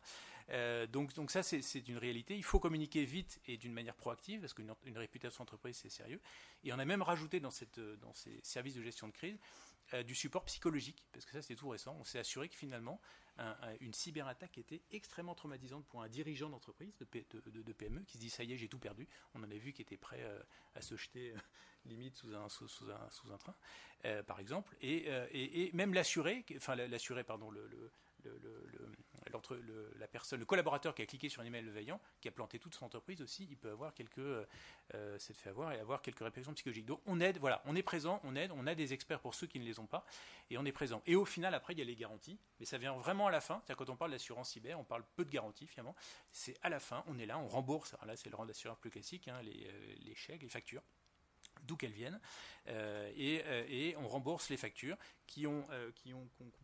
Euh, 0.50 0.86
donc, 0.86 1.14
donc 1.14 1.30
ça 1.30 1.42
c'est 1.42 1.88
une 1.88 1.98
réalité. 1.98 2.36
Il 2.36 2.44
faut 2.44 2.60
communiquer 2.60 3.04
vite 3.06 3.40
et 3.46 3.56
d'une 3.56 3.72
manière 3.72 3.96
proactive 3.96 4.40
parce 4.40 4.52
qu'une 4.52 4.72
une 4.84 4.98
réputation 4.98 5.42
d'entreprise 5.42 5.78
c'est 5.78 5.88
sérieux. 5.88 6.20
Et 6.62 6.74
on 6.74 6.78
a 6.78 6.84
même 6.84 7.02
rajouté 7.02 7.40
dans, 7.40 7.50
cette, 7.50 7.80
dans 7.80 8.12
ces 8.12 8.38
services 8.42 8.74
de 8.74 8.82
gestion 8.82 9.08
de 9.08 9.12
crise 9.12 9.38
euh, 9.94 10.02
du 10.04 10.14
support 10.14 10.44
psychologique, 10.44 11.04
parce 11.10 11.24
que 11.24 11.32
ça 11.32 11.42
c'est 11.42 11.56
tout 11.56 11.68
récent. 11.68 11.96
On 11.98 12.04
s'est 12.04 12.18
assuré 12.18 12.48
que 12.48 12.54
finalement, 12.54 13.00
une 13.80 13.94
cyberattaque 13.94 14.58
était 14.58 14.82
extrêmement 14.90 15.34
traumatisante 15.34 15.86
pour 15.86 16.02
un 16.02 16.08
dirigeant 16.08 16.48
d'entreprise, 16.48 16.94
de, 16.98 17.72
PME, 17.72 18.02
qui 18.02 18.14
se 18.14 18.18
dit 18.18 18.30
ça 18.30 18.44
y 18.44 18.52
est, 18.52 18.56
j'ai 18.56 18.68
tout 18.68 18.78
perdu. 18.78 19.08
On 19.34 19.42
en 19.42 19.50
a 19.50 19.54
vu 19.54 19.72
qui 19.72 19.82
était 19.82 19.96
prêt 19.96 20.20
euh, 20.22 20.42
à 20.74 20.80
se 20.80 20.96
jeter 20.96 21.32
euh, 21.32 21.38
limite 21.86 22.16
sous 22.16 22.34
un, 22.34 23.38
train, 23.38 23.54
par 24.26 24.40
exemple. 24.40 24.76
Et, 24.82 25.70
même 25.72 25.94
l'assuré, 25.94 26.44
enfin 26.56 26.74
l'assuré, 26.74 27.24
pardon, 27.24 27.50
le, 27.50 27.90
la 29.98 30.08
personne, 30.08 30.40
le 30.40 30.46
collaborateur 30.46 30.94
qui 30.94 31.02
a 31.02 31.06
cliqué 31.06 31.28
sur 31.28 31.42
un 31.42 31.44
email 31.44 31.64
veillant, 31.64 32.00
qui 32.20 32.28
a 32.28 32.30
planté 32.30 32.58
toute 32.58 32.74
son 32.74 32.84
entreprise 32.84 33.20
aussi, 33.22 33.46
il 33.50 33.56
peut 33.56 33.70
avoir 33.70 33.94
quelques, 33.94 34.18
euh, 34.18 34.44
euh 34.94 35.18
fait 35.18 35.50
avoir 35.50 35.72
et 35.72 35.78
avoir 35.78 36.02
quelques 36.02 36.20
répercussions 36.20 36.54
psychologiques. 36.54 36.86
Donc 36.86 37.00
on 37.06 37.20
aide, 37.20 37.38
voilà, 37.38 37.62
on 37.66 37.76
est 37.76 37.82
présent, 37.82 38.20
on 38.24 38.34
aide, 38.36 38.50
on 38.52 38.66
a 38.66 38.74
des 38.74 38.92
experts 38.92 39.20
pour 39.20 39.34
ceux 39.34 39.46
qui 39.46 39.60
ne 39.60 39.64
les 39.64 39.78
ont 39.78 39.86
pas, 39.86 40.04
et 40.50 40.58
on 40.58 40.64
est 40.64 40.72
présent. 40.72 41.02
Et 41.06 41.16
au 41.16 41.24
final, 41.24 41.54
après, 41.54 41.74
il 41.74 41.78
y 41.78 41.82
a 41.82 41.84
les 41.84 41.96
garanties, 41.96 42.38
mais 42.58 42.66
ça 42.66 42.78
vient 42.78 42.94
vraiment 42.94 43.26
à 43.26 43.30
la 43.30 43.40
fin. 43.40 43.60
C'est-à-dire 43.64 43.76
quand 43.76 43.92
on 43.92 43.96
parle 43.96 44.10
d'assurance 44.10 44.50
cyber, 44.50 44.78
on 44.78 44.84
parle 44.84 45.04
peu 45.16 45.24
de 45.24 45.30
garanties 45.30 45.66
finalement. 45.66 45.94
C'est 46.32 46.56
à 46.62 46.68
la 46.68 46.80
fin, 46.80 47.04
on 47.06 47.18
est 47.18 47.26
là, 47.26 47.38
on 47.38 47.48
rembourse. 47.48 47.94
Alors 47.94 48.06
là, 48.06 48.16
c'est 48.16 48.30
le 48.30 48.36
rang 48.36 48.46
d'assureur 48.46 48.76
plus 48.76 48.90
classique, 48.90 49.28
hein, 49.28 49.40
euh, 49.44 49.94
les 50.00 50.14
chèques, 50.14 50.42
les 50.42 50.48
factures 50.48 50.82
d'où 51.64 51.76
qu'elles 51.76 51.92
viennent, 51.92 52.20
euh, 52.68 53.10
euh, 53.18 53.64
et, 53.68 53.96
on 53.96 54.08
rembourse 54.08 54.48
les 54.50 54.56
factures 54.56 54.96
qui 55.26 55.46
ont, 55.46 55.66
euh, 55.70 55.90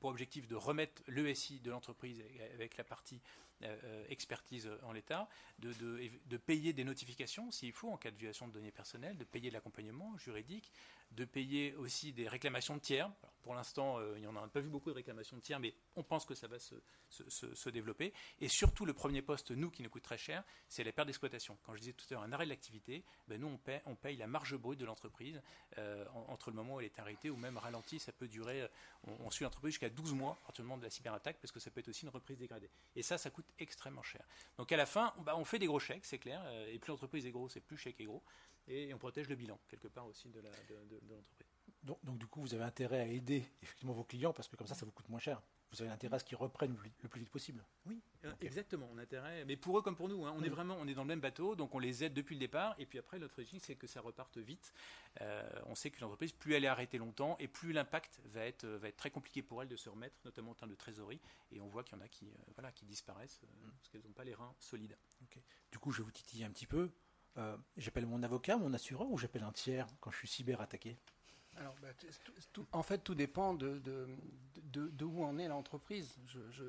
pour 0.01 0.11
objectif 0.11 0.47
de 0.47 0.55
remettre 0.55 1.03
l'ESI 1.09 1.61
de 1.61 1.71
l'entreprise 1.71 2.23
avec 2.55 2.77
la 2.77 2.85
partie 2.85 3.21
expertise 4.11 4.71
en 4.83 4.93
l'état, 4.93 5.31
de, 5.61 5.73
de, 6.27 6.37
payer 6.37 6.75
des 6.75 6.85
notifications 6.85 7.51
s'il 7.51 7.73
faut 7.73 7.91
en 7.91 7.97
cas 7.97 8.11
de 8.11 8.17
violation 8.17 8.47
de 8.47 8.53
données 8.53 8.71
personnelles, 8.71 9.17
de 9.17 9.25
payer 9.25 9.51
l'accompagnement 9.51 10.15
juridique, 10.19 10.71
de 11.12 11.25
payer 11.25 11.75
aussi 11.77 12.12
des 12.12 12.29
réclamations 12.29 12.77
de 12.77 12.81
tiers. 12.81 13.11
pour 13.42 13.55
l'instant, 13.55 13.99
il 14.16 14.21
n'y 14.21 14.27
en 14.27 14.37
a 14.37 14.49
pas 14.49 14.61
vu 14.61 14.69
beaucoup 14.69 14.90
de 14.90 14.95
réclamations 14.95 15.37
de 15.37 15.42
tiers, 15.42 15.61
mais 15.61 15.75
on 15.95 16.03
pense 16.03 16.25
que 16.25 16.35
ça 16.35 16.49
va 16.49 16.59
se, 16.59 16.75
se, 17.09 17.71
développer. 17.71 18.12
Et 18.40 18.49
surtout, 18.49 18.85
le 18.85 18.92
premier 18.92 19.23
poste, 19.23 19.51
nous, 19.51 19.71
qui 19.71 19.83
nous 19.83 19.90
coûte 19.90 20.03
très 20.03 20.19
cher, 20.19 20.45
c'est 20.69 20.85
la 20.85 20.92
perte 20.92 21.07
d'exploitation. 21.07 21.57
Quand 21.64 21.75
je 21.75 21.81
disais 21.81 21.92
tout 21.92 22.05
à 22.11 22.14
l'heure 22.14 22.23
un 22.23 22.33
arrêt 22.33 22.45
de 22.45 22.51
l'activité, 22.51 23.05
ben, 23.29 23.40
nous, 23.40 23.49
on 23.49 23.57
paye, 23.57 23.81
on 23.87 23.95
paye 23.95 24.16
la 24.16 24.27
marge 24.27 24.57
brute 24.57 24.79
de 24.79 24.85
l'entreprise 24.85 25.40
euh, 25.79 26.05
entre 26.29 26.51
le 26.51 26.57
moment 26.57 26.75
où 26.75 26.81
elle 26.81 26.87
est 26.87 26.99
arrêtée 26.99 27.31
ou 27.31 27.37
même 27.37 27.59
ralentie. 27.59 27.99
Ça 27.99 28.12
peut 28.12 28.29
durer, 28.29 28.62
euh, 28.62 28.69
on, 29.21 29.31
suit 29.31 29.45
l'entreprise 29.45 29.73
jusqu'à 29.75 29.90
12 29.90 30.14
mois 30.14 30.38
à 30.42 30.47
partir 30.47 30.64
moment 30.64 30.79
de 30.79 30.85
la 30.85 30.90
cyberattaque 30.90 31.38
parce 31.40 31.53
que 31.53 31.61
ça 31.61 31.71
peut 31.71 31.81
être 31.81 31.88
aussi 31.88 32.05
une 32.05 32.11
reprise 32.11 32.38
dégradée. 32.38 32.71
Et 32.95 33.03
ça, 33.03 33.19
ça 33.19 33.31
coûte 33.31 33.47
extrêmement 33.59 34.03
cher. 34.03 34.25
Donc 34.59 34.71
à 34.73 34.77
la 34.77 34.87
fin, 34.87 35.14
bah, 35.21 35.35
on 35.37 35.45
fait 35.45 35.59
des 35.59 35.66
gros 35.66 35.81
chèques, 35.81 36.05
c'est 36.05 36.19
clair. 36.19 36.42
Euh, 36.47 36.73
et 36.73 36.79
plus 36.79 36.90
l'entreprise 36.90 37.27
est 37.27 37.31
grosse, 37.31 37.57
et 37.57 37.61
plus 37.61 37.77
chèque 37.77 38.01
est 38.01 38.05
gros. 38.05 38.23
Et 38.69 38.93
on 38.93 38.99
protège 38.99 39.29
le 39.29 39.37
bilan, 39.37 39.59
quelque 39.69 39.89
part 39.89 40.07
aussi, 40.07 40.29
de 40.29 40.41
l'entreprise. 40.41 40.79
donc, 41.83 41.99
donc, 42.05 42.19
du 42.19 42.27
coup, 42.27 42.41
vous 42.41 42.55
avez 42.55 42.65
intérêt 42.65 43.01
à 43.01 43.07
aider 43.07 43.45
effectivement 43.63 43.93
vos 43.93 44.05
clients 44.05 44.33
parce 44.33 44.49
que 44.49 44.57
comme 44.57 44.67
ça, 44.67 44.75
ça 44.75 44.85
vous 44.85 44.93
coûte 44.93 45.09
moins 45.09 45.21
cher 45.21 45.41
vous 45.73 45.83
avez 45.83 45.91
intérêt 45.91 46.17
à 46.17 46.19
ce 46.19 46.25
qu'ils 46.25 46.37
reprennent 46.37 46.77
le 47.03 47.09
plus 47.09 47.21
vite 47.21 47.31
possible. 47.31 47.65
Oui, 47.87 48.01
euh, 48.25 48.33
exactement. 48.41 48.89
On 48.93 48.99
a 48.99 49.03
intérêt, 49.03 49.45
mais 49.45 49.57
pour 49.57 49.79
eux 49.79 49.83
comme 49.83 49.97
pour 49.97 50.09
nous, 50.09 50.25
hein, 50.25 50.33
on 50.37 50.43
est 50.43 50.49
vraiment, 50.49 50.77
on 50.81 50.87
est 50.87 50.95
dans 50.95 51.03
le 51.03 51.09
même 51.09 51.21
bateau, 51.21 51.55
donc 51.55 51.75
on 51.75 51.79
les 51.79 52.05
aide 52.05 52.15
depuis 52.15 52.35
le 52.35 52.41
départ. 52.41 52.75
Et 52.79 52.87
puis 52.87 52.99
après, 52.99 53.19
notre 53.19 53.33
stratégie, 53.33 53.61
c'est 53.61 53.75
que 53.75 53.87
ça 53.87 54.01
reparte 54.01 54.39
vite. 54.39 54.73
Euh, 55.21 55.43
on 55.67 55.75
sait 55.75 55.91
qu'une 55.91 56.05
entreprise, 56.05 56.33
plus 56.33 56.55
elle 56.55 56.65
est 56.65 56.69
arrêtée 56.69 56.99
longtemps, 56.99 57.37
et 57.39 57.49
plus 57.49 57.73
l'impact 57.73 58.21
va 58.27 58.47
être, 58.47 58.67
va 58.67 58.89
être 58.89 58.97
très 58.97 59.11
compliqué 59.11 59.43
pour 59.43 59.63
elle 59.63 59.69
de 59.69 59.77
se 59.77 59.89
remettre, 59.89 60.17
notamment 60.25 60.53
en 60.53 60.55
termes 60.55 60.71
de 60.71 60.77
trésorerie. 60.77 61.21
Et 61.51 61.61
on 61.61 61.69
voit 61.69 61.83
qu'il 61.83 61.97
y 61.97 62.01
en 62.01 62.05
a 62.05 62.09
qui, 62.09 62.27
euh, 62.27 62.53
voilà, 62.55 62.73
qui 62.73 62.85
disparaissent 62.85 63.41
mm. 63.43 63.71
parce 63.71 63.89
qu'elles 63.89 64.05
n'ont 64.05 64.13
pas 64.13 64.25
les 64.25 64.35
reins 64.35 64.55
solides. 64.59 64.97
Du 65.73 65.79
coup, 65.79 65.91
je 65.91 65.99
vais 65.99 66.05
vous 66.05 66.13
titiller 66.13 66.45
un 66.45 66.51
petit 66.51 66.67
peu. 66.67 66.91
J'appelle 67.77 68.07
mon 68.07 68.22
avocat, 68.22 68.57
mon 68.57 68.72
assureur, 68.72 69.11
ou 69.11 69.18
j'appelle 69.18 69.42
un 69.44 69.53
tiers 69.53 69.87
quand 70.01 70.11
je 70.11 70.18
suis 70.18 70.29
cyber 70.29 70.61
attaqué 70.61 70.96
alors, 71.59 71.75
bah, 71.81 71.88
en 72.72 72.83
fait, 72.83 72.99
tout 72.99 73.14
dépend 73.14 73.55
de, 73.55 73.79
de, 73.79 75.05
où 75.05 75.25
en 75.25 75.38
est 75.38 75.49
l'entreprise. 75.49 76.16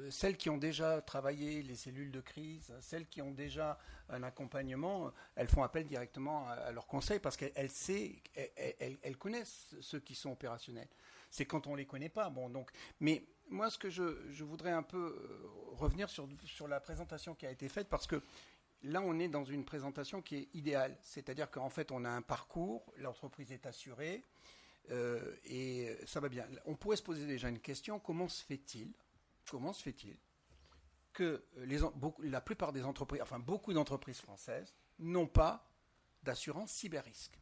celles 0.09 0.37
qui 0.37 0.49
ont 0.49 0.57
déjà 0.57 1.01
travaillé 1.01 1.61
les 1.61 1.75
cellules 1.75 2.11
de 2.11 2.21
crise, 2.21 2.73
celles 2.79 3.07
qui 3.07 3.21
ont 3.21 3.31
déjà 3.31 3.77
un 4.09 4.23
accompagnement, 4.23 5.11
elles 5.35 5.49
font 5.49 5.63
appel 5.63 5.85
directement 5.85 6.47
à, 6.47 6.71
leurs 6.71 6.87
conseils 6.87 7.19
parce 7.19 7.35
qu'elles 7.35 7.69
elles, 8.33 9.17
connaissent 9.17 9.75
ceux 9.81 9.99
qui 9.99 10.15
sont 10.15 10.31
opérationnels. 10.31 10.89
C'est 11.29 11.45
quand 11.45 11.67
on 11.67 11.75
les 11.75 11.85
connaît 11.85 12.09
pas. 12.09 12.29
Bon, 12.29 12.49
donc, 12.49 12.71
mais 13.01 13.25
moi, 13.49 13.69
ce 13.69 13.77
que 13.77 13.89
je, 13.89 14.43
voudrais 14.43 14.71
un 14.71 14.83
peu 14.83 14.97
euh, 14.97 15.75
revenir 15.75 16.09
sur, 16.09 16.29
sur 16.45 16.69
la 16.69 16.79
présentation 16.79 17.35
qui 17.35 17.45
a 17.45 17.51
été 17.51 17.67
faite 17.67 17.89
parce 17.89 18.07
que 18.07 18.21
Là, 18.83 19.01
on 19.01 19.17
est 19.19 19.27
dans 19.27 19.43
une 19.43 19.65
présentation 19.65 20.21
qui 20.21 20.35
est 20.35 20.49
idéale, 20.53 20.97
c'est-à-dire 21.01 21.49
qu'en 21.49 21.69
fait, 21.69 21.91
on 21.91 22.05
a 22.05 22.09
un 22.09 22.21
parcours, 22.21 22.93
l'entreprise 22.97 23.51
est 23.51 23.65
assurée, 23.65 24.23
euh, 24.91 25.35
et 25.45 25.97
ça 26.05 26.19
va 26.19 26.29
bien. 26.29 26.45
On 26.65 26.75
pourrait 26.75 26.97
se 26.97 27.03
poser 27.03 27.25
déjà 27.25 27.49
une 27.49 27.59
question 27.59 27.99
comment 27.99 28.27
se 28.27 28.43
fait-il 28.43 28.93
que 31.13 31.43
la 32.19 32.41
plupart 32.41 32.71
des 32.71 32.83
entreprises, 32.83 33.21
enfin 33.21 33.39
beaucoup 33.39 33.73
d'entreprises 33.73 34.19
françaises, 34.19 34.75
n'ont 34.99 35.27
pas 35.27 35.67
d'assurance 36.23 36.71
cyber-risque? 36.71 37.39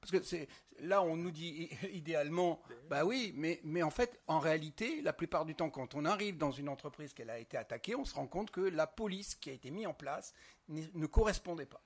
Parce 0.00 0.10
que 0.12 0.22
c'est 0.22 0.48
là 0.80 1.02
on 1.02 1.16
nous 1.16 1.30
dit 1.30 1.70
idéalement, 1.92 2.60
bah 2.88 3.04
oui, 3.04 3.32
mais, 3.36 3.60
mais 3.64 3.82
en 3.82 3.90
fait, 3.90 4.20
en 4.26 4.38
réalité, 4.38 5.02
la 5.02 5.12
plupart 5.12 5.44
du 5.44 5.54
temps, 5.54 5.70
quand 5.70 5.94
on 5.94 6.04
arrive 6.04 6.36
dans 6.36 6.50
une 6.50 6.68
entreprise 6.68 7.12
qu'elle 7.12 7.30
a 7.30 7.38
été 7.38 7.56
attaquée, 7.56 7.94
on 7.94 8.04
se 8.04 8.14
rend 8.14 8.26
compte 8.26 8.50
que 8.50 8.60
la 8.60 8.86
police 8.86 9.34
qui 9.34 9.50
a 9.50 9.52
été 9.52 9.70
mise 9.70 9.86
en 9.86 9.94
place 9.94 10.34
ne 10.68 11.06
correspondait 11.06 11.66
pas. 11.66 11.82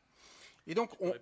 Et 0.67 0.75
donc 0.75 0.91
on, 1.01 1.13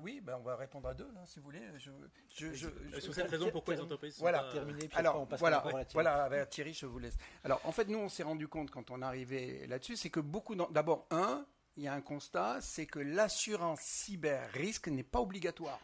oui, 0.00 0.20
ben 0.20 0.36
on 0.38 0.42
va 0.42 0.56
répondre 0.56 0.88
à 0.88 0.94
deux, 0.94 1.08
si 1.26 1.38
vous 1.38 1.44
voulez. 1.44 1.60
Je, 1.76 2.52
je, 2.52 2.68
sur 3.00 3.14
cette 3.14 3.30
raison, 3.30 3.50
pourquoi 3.50 3.74
les 3.74 3.80
entreprises 3.80 4.18
voilà. 4.18 4.42
sont 4.44 4.56
terminées 4.56 4.88
Alors, 4.94 5.20
on 5.20 5.26
passe 5.26 5.40
voilà, 5.40 5.62
voilà, 5.92 6.46
Thierry, 6.46 6.72
je 6.72 6.86
vous 6.86 6.98
laisse. 6.98 7.16
Alors, 7.44 7.60
en 7.64 7.72
fait, 7.72 7.88
nous, 7.88 7.98
on 7.98 8.08
s'est 8.08 8.22
rendu 8.22 8.48
compte 8.48 8.70
quand 8.70 8.90
on 8.90 9.02
est 9.02 9.04
arrivé 9.04 9.66
là-dessus, 9.66 9.96
c'est 9.96 10.10
que 10.10 10.20
beaucoup, 10.20 10.54
d'abord, 10.54 11.06
un, 11.10 11.46
il 11.76 11.84
y 11.84 11.88
a 11.88 11.92
un 11.92 12.00
constat, 12.00 12.60
c'est 12.60 12.86
que 12.86 12.98
l'assurance 12.98 13.80
cyber-risque 13.80 14.88
n'est 14.88 15.02
pas 15.02 15.20
obligatoire. 15.20 15.80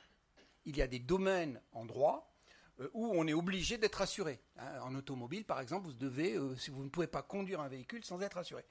Il 0.65 0.77
y 0.77 0.83
a 0.83 0.87
des 0.87 0.99
domaines 0.99 1.61
en 1.73 1.85
droit 1.85 2.33
euh, 2.81 2.89
où 2.95 3.11
on 3.15 3.27
est 3.27 3.35
obligé 3.35 3.77
d'être 3.79 4.01
assuré. 4.01 4.41
Hein, 4.57 4.81
en 4.83 4.95
automobile, 4.95 5.45
par 5.45 5.61
exemple, 5.61 5.87
vous 5.87 5.93
devez, 5.93 6.35
euh, 6.35 6.57
vous 6.71 6.85
ne 6.85 6.89
pouvez 6.89 7.07
pas 7.07 7.23
conduire 7.23 7.61
un 7.61 7.69
véhicule 7.69 8.05
sans 8.05 8.21
être 8.23 8.39
assuré. 8.39 8.65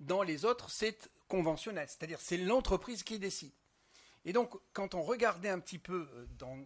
Dans 0.00 0.22
les 0.22 0.44
autres, 0.44 0.70
c'est 0.70 1.10
conventionnel, 1.28 1.88
c'est-à-dire 1.88 2.20
c'est 2.20 2.36
l'entreprise 2.36 3.02
qui 3.02 3.18
décide. 3.18 3.52
Et 4.26 4.32
donc, 4.32 4.54
quand 4.72 4.94
on 4.94 5.02
regardait 5.02 5.48
un 5.48 5.60
petit 5.60 5.78
peu 5.78 6.08
euh, 6.12 6.26
dans, 6.38 6.58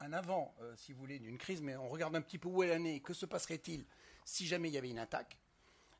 en, 0.00 0.12
avant, 0.12 0.54
si 0.76 0.92
vous 0.92 0.98
voulez, 0.98 1.18
d'une 1.18 1.38
crise, 1.38 1.60
mais 1.62 1.76
on 1.76 1.88
regarde 1.88 2.16
un 2.16 2.22
petit 2.22 2.38
peu 2.38 2.48
où 2.48 2.62
est 2.62 2.68
l'année, 2.68 3.00
que 3.00 3.14
se 3.14 3.26
passerait-il 3.26 3.84
si 4.24 4.46
jamais 4.46 4.70
il 4.70 4.72
y 4.72 4.78
avait 4.78 4.90
une 4.90 4.98
attaque, 4.98 5.38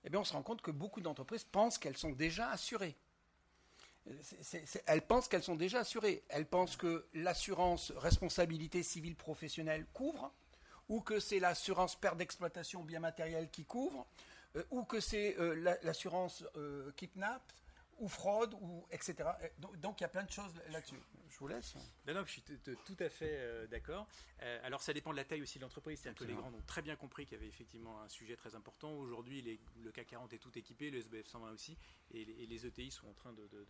eh 0.05 0.11
bien, 0.11 0.21
on 0.21 0.25
se 0.25 0.33
rend 0.33 0.43
compte 0.43 0.63
que 0.63 0.71
beaucoup 0.71 1.01
d'entreprises 1.01 1.45
pensent 1.45 1.79
qu'elles 1.79 1.97
sont 1.97 2.13
déjà 2.13 2.51
assurées. 2.51 2.97
Elles 4.87 5.03
pensent 5.03 5.29
qu'elles 5.29 5.43
sont 5.43 5.57
déjà 5.57 5.81
assurées. 5.81 6.23
Elles 6.29 6.47
pensent 6.47 6.77
que 6.77 7.07
l'assurance 7.15 7.93
responsabilité 7.97 8.83
civile 8.83 9.17
professionnelle 9.17 9.87
couvre, 9.93 10.33
ou 10.89 11.01
que 11.01 11.21
c'est 11.21 11.39
l'assurance 11.39 11.97
perte 11.97 12.17
d'exploitation 12.19 12.83
bien 12.83 13.01
matérielle 13.01 13.49
qui 13.51 13.65
couvre, 13.65 14.07
euh, 14.57 14.63
ou 14.71 14.85
que 14.85 15.01
c'est 15.01 15.37
l'assurance 15.83 16.45
kidnap, 16.97 17.43
ou 17.99 18.09
fraude, 18.09 18.55
ou 18.61 18.87
etc. 18.91 19.29
Donc 19.79 20.01
il 20.01 20.03
y 20.03 20.07
a 20.07 20.09
plein 20.09 20.25
de 20.25 20.31
choses 20.31 20.53
là-dessus. 20.71 21.01
je 21.31 21.39
vous 21.39 21.49
laisse. 21.49 21.75
Non, 22.07 22.15
non, 22.15 22.25
je 22.27 22.33
suis 22.33 22.43
tout 22.43 22.97
à 22.99 23.09
fait 23.09 23.67
d'accord. 23.69 24.07
alors, 24.63 24.83
ça 24.83 24.93
dépend 24.93 25.13
de 25.13 25.17
la 25.17 25.25
taille 25.25 25.43
aussi 25.43 25.59
de 25.59 25.65
l'entreprise. 25.65 26.01
C'est-à-dire 26.01 26.19
que 26.19 26.25
les 26.25 26.35
grands 26.35 26.53
ont 26.53 26.63
très 26.67 26.83
bien 26.83 26.97
compris 26.97 27.25
qu'il 27.27 27.37
y 27.37 27.41
avait 27.41 27.49
effectivement 27.49 28.01
un 28.03 28.09
sujet 28.09 28.37
très 28.37 28.55
important. 28.55 28.93
Aujourd'hui, 28.93 29.59
le 29.83 29.93
CAC 29.93 30.09
40 30.09 30.33
est 30.33 30.39
tout 30.39 30.57
équipé, 30.59 30.91
le 30.91 30.99
SBF 30.99 31.27
120 31.27 31.53
aussi, 31.53 31.77
et, 32.13 32.25
les 32.25 32.67
ETI 32.67 32.91
sont 32.91 33.09
en 33.09 33.15
train 33.15 33.33
de, 33.33 33.47
de, 33.49 33.67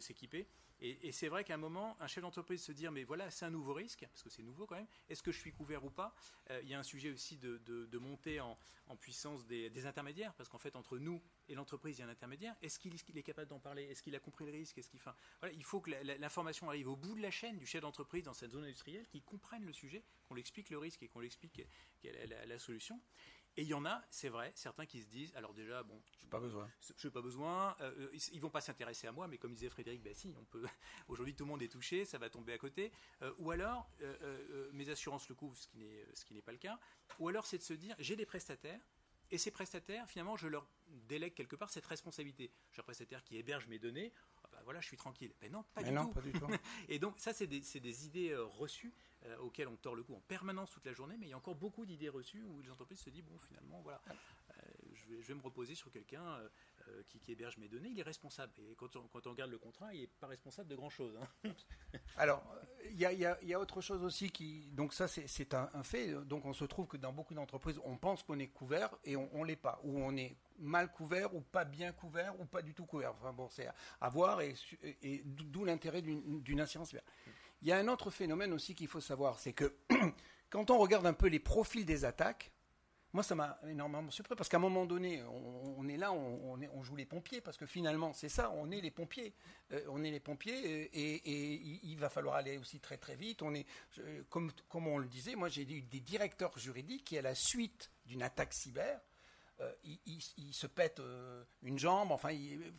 s'équiper. 0.00 0.48
Et, 0.80 1.12
c'est 1.12 1.28
vrai 1.28 1.44
qu'à 1.44 1.54
un 1.54 1.58
moment, 1.58 1.96
un 2.00 2.08
chef 2.08 2.22
d'entreprise 2.22 2.62
se 2.62 2.72
dire, 2.72 2.90
mais 2.90 3.04
voilà, 3.04 3.30
c'est 3.30 3.44
un 3.44 3.50
nouveau 3.50 3.72
risque, 3.72 4.04
parce 4.10 4.22
que 4.22 4.30
c'est 4.30 4.42
nouveau 4.42 4.66
quand 4.66 4.74
même, 4.74 4.88
est-ce 5.08 5.22
que 5.22 5.30
je 5.30 5.38
suis 5.38 5.52
couvert 5.52 5.84
ou 5.84 5.90
pas 5.90 6.12
euh, 6.50 6.60
Il 6.64 6.68
y 6.68 6.74
a 6.74 6.78
un 6.78 6.82
sujet 6.82 7.12
aussi 7.12 7.38
de, 7.38 7.58
de 7.58 7.98
montée 7.98 8.40
en, 8.40 8.58
en 8.88 8.96
puissance 8.96 9.46
des, 9.46 9.86
intermédiaires, 9.86 10.34
parce 10.34 10.48
qu'en 10.48 10.58
fait, 10.58 10.76
entre 10.76 10.98
nous 10.98 11.22
et 11.48 11.54
l'entreprise, 11.54 11.98
il 11.98 12.00
y 12.00 12.04
a 12.04 12.06
un 12.06 12.10
intermédiaire. 12.10 12.54
Est-ce 12.62 12.78
qu'il 12.78 12.94
est 12.94 13.22
capable 13.22 13.48
d'en 13.48 13.58
parler? 13.58 13.84
Est-ce 13.84 14.02
qu'il 14.02 14.14
a 14.14 14.20
compris 14.20 14.44
le 14.44 14.52
risque? 14.52 14.78
Est-ce 14.78 14.90
qu'il, 14.90 15.00
il 15.54 15.64
faut 15.64 15.80
que 15.80 15.90
l'information 16.18 16.68
arrive 16.68 16.88
au 16.88 16.96
bout 16.96 17.14
de 17.14 17.22
la 17.22 17.30
chaîne 17.30 17.58
du 17.58 17.66
chef 17.66 17.80
d'entreprise 17.80 18.24
dans 18.24 18.34
cette 18.34 18.50
zone 18.50 18.64
industrielle, 18.64 19.06
qu'il 19.08 19.22
comprenne 19.22 19.64
le 19.64 19.72
sujet, 19.72 20.04
qu'on 20.24 20.34
lui 20.34 20.40
explique 20.40 20.70
le 20.70 20.78
risque 20.78 21.02
et 21.02 21.08
qu'on 21.08 21.20
lui 21.20 21.26
explique 21.26 21.62
la 22.04 22.58
solution. 22.58 23.00
Et 23.56 23.62
il 23.62 23.68
y 23.68 23.74
en 23.74 23.84
a, 23.84 24.02
c'est 24.08 24.30
vrai, 24.30 24.50
certains 24.54 24.86
qui 24.86 25.02
se 25.02 25.08
disent, 25.08 25.34
alors 25.36 25.52
déjà, 25.52 25.82
bon, 25.82 26.00
je 26.18 26.24
n'ai 26.24 26.30
pas 26.30 26.40
besoin. 26.40 26.70
Je 26.96 27.06
n'ai 27.06 27.12
pas 27.12 27.20
besoin. 27.20 27.76
Euh, 27.80 28.08
ils, 28.32 28.40
vont 28.40 28.48
pas 28.48 28.62
s'intéresser 28.62 29.06
à 29.06 29.12
moi, 29.12 29.28
mais 29.28 29.36
comme 29.36 29.52
disait 29.52 29.68
Frédéric, 29.68 30.02
bah 30.02 30.14
si, 30.14 30.34
on 30.40 30.44
peut. 30.44 30.64
Aujourd'hui, 31.08 31.34
tout 31.34 31.44
le 31.44 31.50
monde 31.50 31.62
est 31.62 31.68
touché, 31.68 32.06
ça 32.06 32.16
va 32.16 32.30
tomber 32.30 32.54
à 32.54 32.58
côté. 32.58 32.92
Euh, 33.20 33.32
ou 33.38 33.50
alors, 33.50 33.90
euh, 34.00 34.70
mes 34.72 34.88
assurances 34.88 35.28
le 35.28 35.34
couvrent, 35.34 35.56
ce 35.58 35.68
qui 35.68 35.78
n'est 35.78 36.06
ce 36.14 36.24
qui 36.24 36.32
n'est 36.32 36.40
pas 36.40 36.52
le 36.52 36.58
cas. 36.58 36.78
Ou 37.18 37.28
alors, 37.28 37.44
c'est 37.44 37.58
de 37.58 37.62
se 37.62 37.74
dire, 37.74 37.94
j'ai 37.98 38.16
des 38.16 38.26
prestataires. 38.26 38.80
Et 39.30 39.38
ces 39.38 39.50
prestataires, 39.50 40.08
finalement, 40.08 40.36
je 40.36 40.46
leur 40.46 40.66
délègue 40.88 41.34
quelque 41.34 41.56
part 41.56 41.70
cette 41.70 41.86
responsabilité. 41.86 42.52
J'ai 42.70 42.80
un 42.80 42.84
prestataire 42.84 43.22
qui 43.24 43.36
héberge 43.36 43.66
mes 43.66 43.78
données, 43.78 44.12
bah 44.52 44.60
voilà, 44.64 44.80
je 44.80 44.86
suis 44.86 44.96
tranquille. 44.96 45.32
Mais 45.40 45.48
non, 45.48 45.64
pas, 45.74 45.82
du, 45.82 45.90
non 45.90 46.06
tout. 46.06 46.12
pas 46.12 46.20
du 46.20 46.32
tout. 46.32 46.46
et 46.88 46.98
donc, 46.98 47.14
ça, 47.18 47.32
c'est 47.32 47.46
des, 47.46 47.60
des, 47.60 48.06
idées 48.06 48.34
reçues 48.36 48.92
euh, 49.26 49.36
auxquelles 49.38 49.68
on 49.68 49.76
tord 49.76 49.94
le 49.94 50.02
cou 50.02 50.14
en 50.14 50.20
permanence 50.20 50.70
toute 50.70 50.84
la 50.84 50.92
journée, 50.92 51.16
mais 51.18 51.26
il 51.26 51.30
y 51.30 51.32
a 51.32 51.36
encore 51.36 51.54
beaucoup 51.54 51.86
d'idées 51.86 52.08
reçues 52.08 52.42
où 52.42 52.60
les 52.62 52.70
entreprises 52.70 53.00
se 53.00 53.10
disent 53.10 53.24
bon 53.24 53.38
finalement 53.38 53.80
voilà, 53.82 54.00
euh, 54.08 54.62
je, 54.94 55.06
vais, 55.06 55.22
je, 55.22 55.28
vais, 55.28 55.34
me 55.34 55.42
reposer 55.42 55.74
sur 55.74 55.90
quelqu'un 55.90 56.40
euh, 56.88 57.02
qui, 57.08 57.32
héberge 57.32 57.56
mes 57.58 57.68
données, 57.68 57.90
il 57.90 57.98
est 57.98 58.04
responsable. 58.04 58.52
Et 58.70 58.74
quand 58.74 58.96
on, 58.96 59.02
quand 59.08 59.26
on 59.26 59.30
regarde 59.30 59.50
le 59.50 59.58
contrat, 59.58 59.94
il 59.94 60.02
n'est 60.02 60.06
pas 60.06 60.26
responsable 60.26 60.68
de 60.68 60.76
grand 60.76 60.90
chose. 60.90 61.16
Hein. 61.44 61.50
Alors 62.16 62.42
il 62.90 62.98
y, 62.98 63.24
y, 63.46 63.54
a, 63.54 63.60
autre 63.60 63.80
chose 63.80 64.02
aussi 64.02 64.30
qui 64.30 64.70
donc 64.72 64.92
ça 64.92 65.06
c'est 65.08 65.54
un, 65.54 65.82
fait. 65.82 66.12
Donc 66.24 66.44
on 66.44 66.52
se 66.52 66.64
trouve 66.64 66.86
que 66.86 66.96
dans 66.96 67.12
beaucoup 67.12 67.34
d'entreprises 67.34 67.80
on 67.84 67.96
pense 67.96 68.22
qu'on 68.22 68.38
est 68.38 68.48
couvert 68.48 68.90
et 69.04 69.16
on, 69.16 69.42
ne 69.42 69.46
l'est 69.46 69.56
pas, 69.56 69.80
ou 69.84 69.98
on 69.98 70.16
est 70.16 70.36
mal 70.58 70.90
couvert 70.92 71.34
ou 71.34 71.40
pas 71.40 71.64
bien 71.64 71.92
couvert 71.92 72.38
ou 72.40 72.44
pas 72.44 72.62
du 72.62 72.74
tout 72.74 72.84
couvert. 72.84 73.12
Enfin 73.12 73.32
bon 73.32 73.48
c'est 73.48 73.68
à, 74.00 74.08
voir 74.08 74.40
et, 74.40 74.54
et 75.02 75.22
d'où 75.24 75.64
l'intérêt 75.64 76.02
d'une 76.02 76.60
assurance 76.60 76.94
il 77.62 77.68
y 77.68 77.72
a 77.72 77.78
un 77.78 77.88
autre 77.88 78.10
phénomène 78.10 78.52
aussi 78.52 78.74
qu'il 78.74 78.88
faut 78.88 79.00
savoir, 79.00 79.38
c'est 79.38 79.52
que 79.52 79.72
quand 80.50 80.70
on 80.70 80.78
regarde 80.78 81.06
un 81.06 81.12
peu 81.12 81.28
les 81.28 81.38
profils 81.38 81.86
des 81.86 82.04
attaques, 82.04 82.50
moi, 83.12 83.22
ça 83.22 83.34
m'a 83.34 83.58
énormément 83.68 84.10
surpris 84.10 84.34
parce 84.34 84.48
qu'à 84.48 84.56
un 84.56 84.60
moment 84.60 84.86
donné, 84.86 85.22
on, 85.22 85.86
est 85.88 85.96
là, 85.96 86.12
on, 86.12 86.82
joue 86.82 86.96
les 86.96 87.04
pompiers 87.04 87.40
parce 87.40 87.56
que 87.56 87.66
finalement, 87.66 88.12
c'est 88.12 88.28
ça, 88.28 88.50
on 88.52 88.70
est 88.70 88.80
les 88.80 88.90
pompiers. 88.90 89.34
Euh, 89.72 89.84
on 89.88 90.02
est 90.02 90.10
les 90.10 90.20
pompiers 90.20 90.90
et, 90.92 91.86
il, 91.86 91.98
va 91.98 92.08
falloir 92.08 92.36
aller 92.36 92.56
aussi 92.58 92.80
très 92.80 92.96
très 92.96 93.14
vite. 93.14 93.42
On 93.42 93.54
est, 93.54 93.66
comme, 94.30 94.50
comme 94.68 94.86
on 94.86 94.98
le 94.98 95.08
disait, 95.08 95.34
moi 95.34 95.48
j'ai 95.48 95.62
eu 95.62 95.82
des 95.82 96.00
directeurs 96.00 96.58
juridiques 96.58 97.04
qui, 97.04 97.18
à 97.18 97.22
la 97.22 97.34
suite 97.34 97.90
d'une 98.06 98.22
attaque 98.22 98.54
cyber, 98.54 99.00
euh, 99.60 99.72
ils, 100.06 100.54
se 100.54 100.66
pètent 100.66 101.00
euh, 101.00 101.44
une 101.62 101.78
jambe, 101.78 102.12
enfin, 102.12 102.30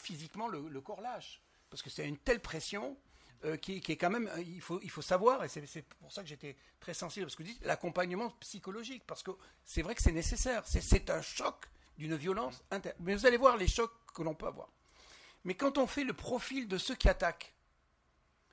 physiquement, 0.02 0.48
le, 0.48 0.68
le 0.68 0.82
corps 0.82 1.02
lâche 1.02 1.42
parce 1.74 1.82
que 1.82 1.90
c'est 1.90 2.08
une 2.08 2.20
telle 2.20 2.40
pression 2.40 2.96
euh, 3.46 3.58
qui, 3.58 3.76
est 3.76 3.98
quand 3.98 4.10
même, 4.10 4.28
euh, 4.28 4.42
il 4.42 4.62
faut, 4.62 4.80
il 4.84 4.90
faut 4.90 5.02
savoir, 5.02 5.44
et 5.44 5.50
c'est 5.50 5.82
pour 6.00 6.12
ça 6.12 6.22
que 6.22 6.30
j'étais 6.30 6.56
très 6.80 6.94
sensible 6.94 7.26
à 7.26 7.30
ce 7.30 7.36
que 7.36 7.44
vous 7.44 7.50
dites, 7.50 7.66
l'accompagnement 7.66 8.30
psychologique, 8.40 9.04
parce 9.06 9.22
que 9.22 9.32
c'est 9.66 9.82
vrai 9.82 9.96
que 9.96 10.02
c'est 10.02 10.14
nécessaire, 10.14 10.64
c'est 10.66 11.10
un 11.10 11.22
choc 11.22 11.70
d'une 11.98 12.16
violence 12.16 12.64
interne. 12.72 12.96
Mais 13.00 13.16
vous 13.16 13.26
allez 13.26 13.38
voir 13.38 13.58
les 13.58 13.68
chocs 13.68 13.92
que 14.14 14.24
l'on 14.24 14.34
peut 14.34 14.48
avoir. 14.48 14.70
Mais 15.44 15.56
quand 15.56 15.78
on 15.78 15.88
fait 15.88 16.06
le 16.06 16.14
profil 16.14 16.68
de 16.68 16.78
ceux 16.78 16.96
qui 16.96 17.10
attaquent, 17.10 17.54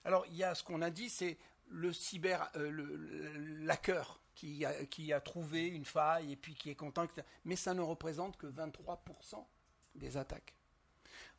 alors 0.04 0.26
il 0.28 0.36
y 0.36 0.44
a 0.44 0.54
ce 0.54 0.64
qu'on 0.64 0.82
a 0.82 0.90
dit, 0.90 1.08
c'est 1.08 1.38
le 1.68 1.92
cyber, 1.92 2.50
euh, 2.56 3.60
l'hacker 3.60 4.20
qui 4.34 4.64
a, 4.64 4.84
qui 4.86 5.12
a 5.12 5.20
trouvé 5.20 5.68
une 5.68 5.84
faille 5.84 6.32
et 6.32 6.36
puis 6.36 6.54
qui 6.54 6.70
est 6.70 6.74
content, 6.74 7.06
mais 7.44 7.54
ça 7.54 7.74
ne 7.74 7.80
représente 7.80 8.36
que 8.36 8.48
23% 8.48 9.46
des 9.94 10.16
attaques. 10.16 10.54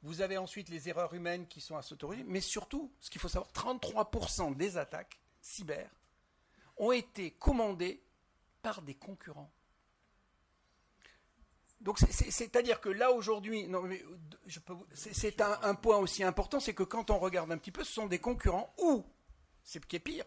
Vous 0.04 0.22
avez 0.22 0.38
ensuite 0.38 0.70
les 0.70 0.90
erreurs 0.90 1.14
humaines 1.14 1.48
qui 1.48 1.62
sont 1.62 1.78
à 1.78 1.82
s'autoriser, 1.82 2.24
mais 2.24 2.42
surtout, 2.42 2.92
ce 3.00 3.10
qu'il 3.10 3.22
faut 3.22 3.28
savoir, 3.28 3.52
33% 3.52 4.56
des 4.56 4.78
attaques 4.78 5.20
cyber 5.42 5.90
ont 6.78 6.92
été 6.92 7.32
commandées 7.32 8.02
par 8.62 8.82
des 8.82 8.96
concurrents. 8.96 9.52
Donc 11.82 11.98
c'est-à-dire 12.00 12.80
que 12.80 12.90
là 12.90 13.12
aujourd'hui, 13.12 13.68
c'est 14.94 15.42
un, 15.42 15.76
point 15.76 15.98
aussi 15.98 16.24
important, 16.24 16.60
c'est 16.60 16.76
que 16.76 16.84
quand 16.84 17.10
on 17.10 17.18
regarde 17.18 17.52
un 17.52 17.58
petit 17.58 17.72
peu, 17.72 17.84
ce 17.84 17.94
sont 17.94 18.06
des 18.06 18.20
concurrents 18.20 18.74
ou, 18.78 19.04
c'est 19.64 19.82
ce 19.82 19.88
qui 19.88 19.96
est 19.96 20.00
pire, 20.00 20.26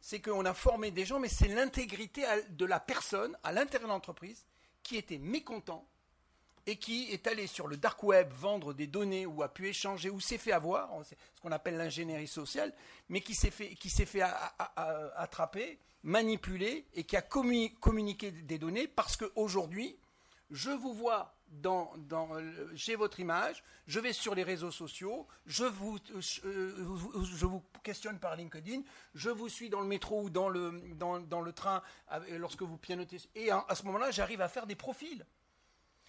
c'est 0.00 0.20
qu'on 0.20 0.44
a 0.44 0.54
formé 0.54 0.92
des 0.92 1.04
gens, 1.04 1.18
mais 1.18 1.28
c'est 1.28 1.48
l'intégrité 1.48 2.24
de 2.50 2.64
la 2.64 2.78
personne 2.78 3.36
à 3.42 3.52
l'intérieur 3.52 3.88
de 3.88 3.94
l'entreprise 3.94 4.46
qui 4.84 4.96
était 4.96 5.18
mécontent 5.18 5.88
et 6.66 6.76
qui 6.76 7.10
est 7.10 7.26
allé 7.26 7.46
sur 7.46 7.66
le 7.66 7.76
dark 7.76 8.02
web 8.02 8.32
vendre 8.32 8.72
des 8.72 8.86
données 8.86 9.26
ou 9.26 9.42
a 9.42 9.48
pu 9.48 9.68
échanger 9.68 10.10
ou 10.10 10.20
s'est 10.20 10.38
fait 10.38 10.52
avoir, 10.52 10.90
ce 11.04 11.40
qu'on 11.40 11.52
appelle 11.52 11.76
l'ingénierie 11.76 12.28
sociale, 12.28 12.72
mais 13.08 13.20
qui 13.20 13.34
s'est 13.34 13.50
fait, 13.50 13.74
qui 13.74 13.90
s'est 13.90 14.06
fait 14.06 14.22
attraper, 15.16 15.78
manipuler 16.02 16.86
et 16.94 17.04
qui 17.04 17.16
a 17.16 17.22
communiqué 17.22 18.30
des 18.30 18.58
données 18.58 18.86
parce 18.86 19.16
qu'aujourd'hui, 19.16 19.96
je 20.50 20.70
vous 20.70 20.92
vois 20.92 21.34
dans, 21.48 21.92
dans 22.08 22.28
j'ai 22.72 22.96
votre 22.96 23.20
image, 23.20 23.62
je 23.86 24.00
vais 24.00 24.12
sur 24.12 24.34
les 24.34 24.42
réseaux 24.42 24.70
sociaux, 24.70 25.26
je 25.46 25.64
vous, 25.64 25.98
je, 26.18 27.46
vous 27.46 27.62
questionne 27.82 28.18
par 28.18 28.36
LinkedIn, 28.36 28.82
je 29.14 29.30
vous 29.30 29.48
suis 29.48 29.68
dans 29.68 29.80
le 29.80 29.86
métro 29.86 30.22
ou 30.22 30.30
dans 30.30 30.48
le, 30.48 30.80
dans, 30.94 31.20
dans 31.20 31.40
le 31.40 31.52
train 31.52 31.82
lorsque 32.30 32.62
vous 32.62 32.78
pianotez, 32.78 33.18
et 33.34 33.50
à 33.50 33.74
ce 33.74 33.84
moment-là, 33.84 34.10
j'arrive 34.10 34.40
à 34.40 34.48
faire 34.48 34.66
des 34.66 34.76
profils. 34.76 35.26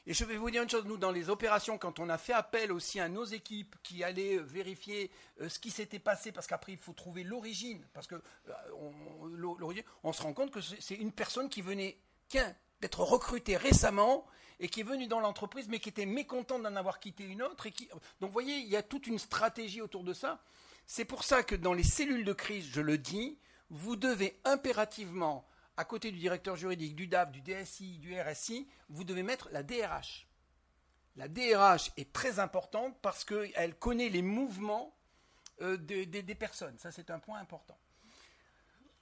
Et 0.06 0.14
je 0.14 0.26
vais 0.26 0.36
vous 0.36 0.50
dire 0.50 0.62
une 0.62 0.70
chose, 0.70 0.86
nous, 0.86 0.98
dans 0.98 1.12
les 1.12 1.30
opérations, 1.30 1.78
quand 1.78 2.00
on 2.00 2.10
a 2.10 2.18
fait 2.18 2.34
appel 2.34 2.74
aussi 2.74 3.00
à 3.00 3.08
nos 3.08 3.24
équipes 3.24 3.76
qui 3.84 4.04
allaient 4.04 4.38
euh, 4.38 4.44
vérifier 4.44 5.10
euh, 5.40 5.48
ce 5.48 5.60
qui 5.60 5.72
s'était 5.72 6.00
passé, 6.00 6.34
parce 6.34 6.46
qu'après, 6.46 6.74
il 6.74 6.78
faut 6.78 6.92
trouver 6.92 7.24
l'origine, 7.24 7.82
parce 7.94 8.08
que 8.08 8.16
euh, 8.16 8.54
on, 8.76 9.56
on 10.04 10.14
se 10.14 10.22
rend 10.22 10.34
compte 10.34 10.52
que 10.52 10.60
c'est 10.62 10.96
une 10.96 11.14
personne 11.14 11.48
qui 11.48 11.62
venait, 11.62 11.98
tiens, 12.28 12.54
d'être 12.82 13.00
recrutée 13.00 13.56
récemment 13.56 14.26
et 14.60 14.68
qui 14.68 14.82
est 14.82 14.84
venue 14.84 15.08
dans 15.08 15.22
l'entreprise, 15.22 15.70
mais 15.70 15.80
qui 15.80 15.88
était 15.88 16.06
mécontente 16.06 16.64
d'en 16.64 16.76
avoir 16.76 17.00
quitté 17.00 17.24
une 17.24 17.42
autre. 17.42 17.68
Et 17.68 17.72
qui... 17.72 17.88
Donc, 17.88 18.30
vous 18.30 18.32
voyez, 18.32 18.58
il 18.58 18.68
y 18.68 18.76
a 18.76 18.84
toute 18.84 19.08
une 19.08 19.20
stratégie 19.20 19.82
autour 19.82 20.04
de 20.04 20.14
ça. 20.14 20.44
C'est 20.86 21.06
pour 21.06 21.24
ça 21.24 21.44
que 21.44 21.56
dans 21.56 21.74
les 21.74 21.84
cellules 21.84 22.26
de 22.26 22.34
crise, 22.34 22.70
je 22.70 22.82
le 22.82 22.98
dis, 22.98 23.38
vous 23.70 23.96
devez 23.96 24.38
impérativement 24.44 25.48
à 25.78 25.86
côté 25.86 26.12
du 26.12 26.20
directeur 26.20 26.56
juridique, 26.56 26.96
du 26.96 27.08
DAF, 27.08 27.32
du 27.32 27.42
DSI, 27.42 27.98
du 28.00 28.20
RSI, 28.20 28.68
vous 28.90 29.04
devez 29.04 29.24
mettre 29.24 29.50
la 29.52 29.64
DRH. 29.64 30.28
La 31.16 31.28
DRH 31.28 31.92
est 31.98 32.12
très 32.12 32.40
importante 32.40 32.98
parce 33.02 33.24
qu'elle 33.24 33.76
connaît 33.78 34.10
les 34.10 34.22
mouvements 34.22 34.96
euh, 35.62 35.78
des 35.78 36.36
personnes. 36.36 36.78
Ça, 36.80 36.92
c'est 36.92 37.12
un 37.12 37.20
point 37.20 37.40
important. 37.40 37.78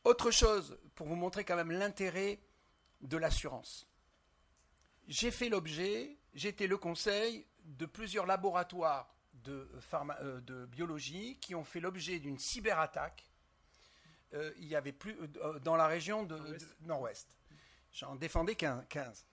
Autre 0.04 0.32
chose, 0.32 0.80
pour 0.96 1.08
vous 1.08 1.16
montrer 1.16 1.44
quand 1.44 1.56
même 1.56 1.72
l'intérêt 1.72 2.40
de 3.02 3.18
l'assurance. 3.18 3.88
J'ai 5.08 5.32
fait 5.32 5.50
l'objet, 5.50 6.18
été 6.34 6.68
le 6.68 6.78
conseil 6.78 7.46
de 7.66 7.86
plusieurs 7.86 8.26
laboratoires 8.26 9.14
de, 9.34 9.70
euh, 9.94 10.42
de 10.42 10.66
biologie 10.66 11.38
qui 11.40 11.54
ont 11.54 11.64
fait 11.64 11.80
l'objet 11.80 12.20
d'une 12.20 12.40
cyberattaque 12.40 13.31
euh, 14.34 14.52
il 14.58 14.68
y 14.68 14.76
avait 14.76 14.92
plus 14.92 15.18
euh, 15.44 15.60
dans 15.60 15.76
la 15.76 15.88
région 15.88 16.24
de 16.24 16.40
Nord-Ouest. 16.82 17.28
J'en 17.92 18.16
défendais 18.16 18.56
15. 18.56 19.28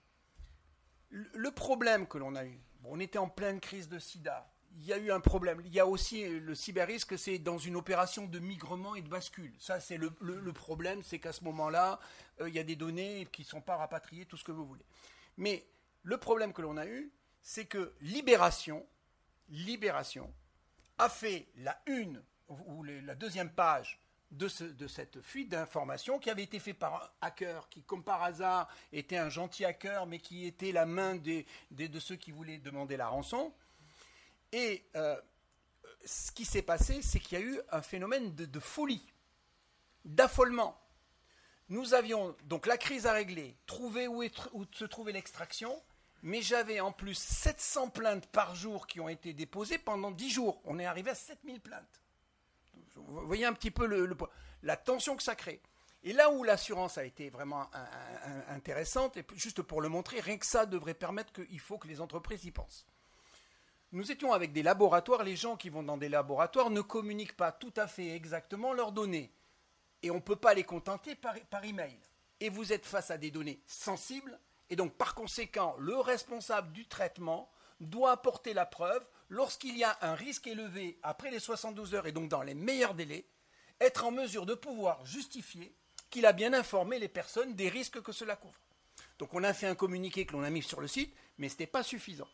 Le 1.09 1.51
problème 1.51 2.07
que 2.07 2.17
l'on 2.17 2.35
a 2.35 2.45
eu, 2.45 2.59
on 2.83 2.99
était 2.99 3.17
en 3.17 3.29
pleine 3.29 3.59
crise 3.59 3.87
de 3.87 3.97
sida. 3.97 4.51
Il 4.75 4.85
y 4.85 4.93
a 4.93 4.97
eu 4.97 5.11
un 5.11 5.19
problème. 5.19 5.61
Il 5.65 5.73
y 5.73 5.79
a 5.79 5.87
aussi 5.87 6.23
euh, 6.23 6.39
le 6.39 6.53
cyberrisque, 6.53 7.17
c'est 7.17 7.39
dans 7.39 7.57
une 7.57 7.75
opération 7.75 8.27
de 8.27 8.39
migrement 8.39 8.95
et 8.95 9.01
de 9.01 9.09
bascule. 9.09 9.53
Ça, 9.57 9.79
c'est 9.79 9.97
le, 9.97 10.11
problème, 10.53 11.01
c'est 11.01 11.19
qu'à 11.19 11.31
ce 11.31 11.43
moment-là, 11.45 11.99
il 12.45 12.53
y 12.53 12.59
a 12.59 12.63
des 12.63 12.75
données 12.75 13.27
qui 13.31 13.43
ne 13.43 13.47
sont 13.47 13.61
pas 13.61 13.77
rapatriées, 13.77 14.25
tout 14.25 14.37
ce 14.37 14.43
que 14.43 14.51
vous 14.51 14.65
voulez. 14.65 14.85
Mais 15.37 15.65
le 16.03 16.17
problème 16.17 16.53
que 16.53 16.61
l'on 16.61 16.77
a 16.77 16.85
eu, 16.85 17.11
c'est 17.41 17.65
que 17.65 17.93
Libération, 18.01 18.85
Libération, 19.49 20.31
a 20.97 21.09
fait 21.09 21.47
la 21.57 21.81
une 21.87 22.21
ou 22.49 22.83
la 22.83 23.15
deuxième 23.15 23.49
page 23.49 23.99
de, 24.31 24.47
cette 24.47 25.21
fuite 25.21 25.49
d'informations 25.49 26.19
qui 26.19 26.29
avait 26.29 26.43
été 26.43 26.59
faite 26.59 26.77
par 26.77 27.03
un 27.03 27.09
hacker 27.27 27.67
qui, 27.69 27.81
comme 27.83 28.03
par 28.03 28.23
hasard, 28.23 28.69
était 28.93 29.17
un 29.17 29.29
gentil 29.29 29.65
hacker, 29.65 30.05
mais 30.05 30.19
qui 30.19 30.45
était 30.45 30.71
la 30.71 30.85
main 30.85 31.15
de 31.15 31.99
ceux 31.99 32.15
qui 32.15 32.31
voulaient 32.31 32.59
demander 32.59 32.97
la 32.97 33.07
rançon. 33.07 33.53
Et 34.51 34.83
euh, 34.95 35.19
ce 36.05 36.31
qui 36.31 36.45
s'est 36.45 36.61
passé, 36.61 37.01
c'est 37.01 37.19
qu'il 37.19 37.39
y 37.39 37.41
a 37.41 37.45
eu 37.45 37.59
un 37.71 37.81
phénomène 37.81 38.33
de, 38.33 38.59
folie, 38.59 39.05
d'affolement. 40.05 40.79
Nous 41.69 41.93
avions 41.93 42.35
donc 42.45 42.65
la 42.65 42.77
crise 42.77 43.05
à 43.05 43.13
régler, 43.13 43.55
trouver 43.67 44.07
où, 44.07 44.23
où 44.53 44.65
se 44.71 44.85
trouvait 44.85 45.11
l'extraction, 45.11 45.81
mais 46.23 46.41
j'avais 46.41 46.79
en 46.79 46.91
plus 46.91 47.15
700 47.15 47.89
plaintes 47.89 48.27
par 48.27 48.55
jour 48.55 48.87
qui 48.87 48.99
ont 48.99 49.09
été 49.09 49.33
déposées 49.33 49.77
pendant 49.77 50.11
10 50.11 50.29
jours. 50.29 50.61
On 50.65 50.79
est 50.79 50.85
arrivé 50.85 51.11
à 51.11 51.15
7000 51.15 51.61
plaintes. 51.61 52.01
Vous 53.09 53.27
voyez 53.27 53.45
un 53.45 53.53
petit 53.53 53.71
peu 53.71 53.87
la 54.63 54.77
tension 54.77 55.15
que 55.15 55.23
ça 55.23 55.35
crée. 55.35 55.61
Et 56.03 56.13
là 56.13 56.31
où 56.31 56.43
l'assurance 56.43 56.97
a 56.97 57.03
été 57.03 57.29
vraiment 57.29 57.69
intéressante, 58.49 59.17
et 59.17 59.25
juste 59.35 59.61
pour 59.61 59.81
le 59.81 59.89
montrer, 59.89 60.21
rien 60.21 60.37
que 60.37 60.45
ça 60.45 60.65
devrait 60.65 60.93
permettre 60.93 61.33
qu'il 61.33 61.59
faut 61.59 61.77
que 61.77 61.87
les 61.87 61.99
entreprises 61.99 62.45
y 62.45 62.51
pensent. 62.51 62.85
Nous 63.91 64.11
étions 64.11 64.31
avec 64.31 64.53
des 64.53 64.63
laboratoires, 64.63 65.23
les 65.23 65.35
gens 65.35 65.57
qui 65.57 65.69
vont 65.69 65.83
dans 65.83 65.97
des 65.97 66.09
laboratoires 66.09 66.69
ne 66.69 66.81
communiquent 66.81 67.35
pas 67.35 67.51
tout 67.51 67.73
à 67.75 67.87
fait 67.87 68.15
exactement 68.15 68.71
leurs 68.71 68.91
données. 68.91 69.33
Et 70.03 70.11
on 70.11 70.15
ne 70.15 70.21
peut 70.21 70.35
pas 70.35 70.53
les 70.53 70.63
contenter 70.63 71.15
par, 71.15 71.33
par 71.49 71.65
email. 71.65 71.97
Et 72.39 72.49
vous 72.49 72.71
êtes 72.71 72.85
face 72.85 73.11
à 73.11 73.17
des 73.17 73.31
données 73.31 73.61
sensibles, 73.65 74.39
et 74.69 74.75
donc 74.75 74.93
par 74.93 75.15
conséquent, 75.15 75.75
le 75.79 75.97
responsable 75.97 76.71
du 76.71 76.87
traitement 76.87 77.49
doit 77.81 78.11
apporter 78.11 78.53
la 78.53 78.65
preuve 78.65 79.05
lorsqu'il 79.29 79.77
y 79.77 79.83
a 79.83 79.97
un 80.01 80.15
risque 80.15 80.47
élevé 80.47 80.99
après 81.03 81.31
les 81.31 81.39
72 81.39 81.95
heures 81.95 82.07
et 82.07 82.11
donc 82.11 82.29
dans 82.29 82.41
les 82.41 82.55
meilleurs 82.55 82.95
délais, 82.95 83.25
être 83.79 84.05
en 84.05 84.11
mesure 84.11 84.45
de 84.45 84.55
pouvoir 84.55 85.05
justifier 85.05 85.73
qu'il 86.09 86.25
a 86.25 86.33
bien 86.33 86.53
informé 86.53 86.99
les 86.99 87.07
personnes 87.07 87.55
des 87.55 87.69
risques 87.69 88.01
que 88.01 88.11
cela 88.11 88.35
couvre. 88.35 88.59
Donc 89.19 89.33
on 89.33 89.43
a 89.43 89.53
fait 89.53 89.67
un 89.67 89.75
communiqué 89.75 90.25
que 90.25 90.33
l'on 90.33 90.43
a 90.43 90.49
mis 90.49 90.63
sur 90.63 90.81
le 90.81 90.87
site, 90.87 91.15
mais 91.37 91.47
ce 91.47 91.53
n'était 91.53 91.67
pas 91.67 91.83
suffisant. 91.83 92.27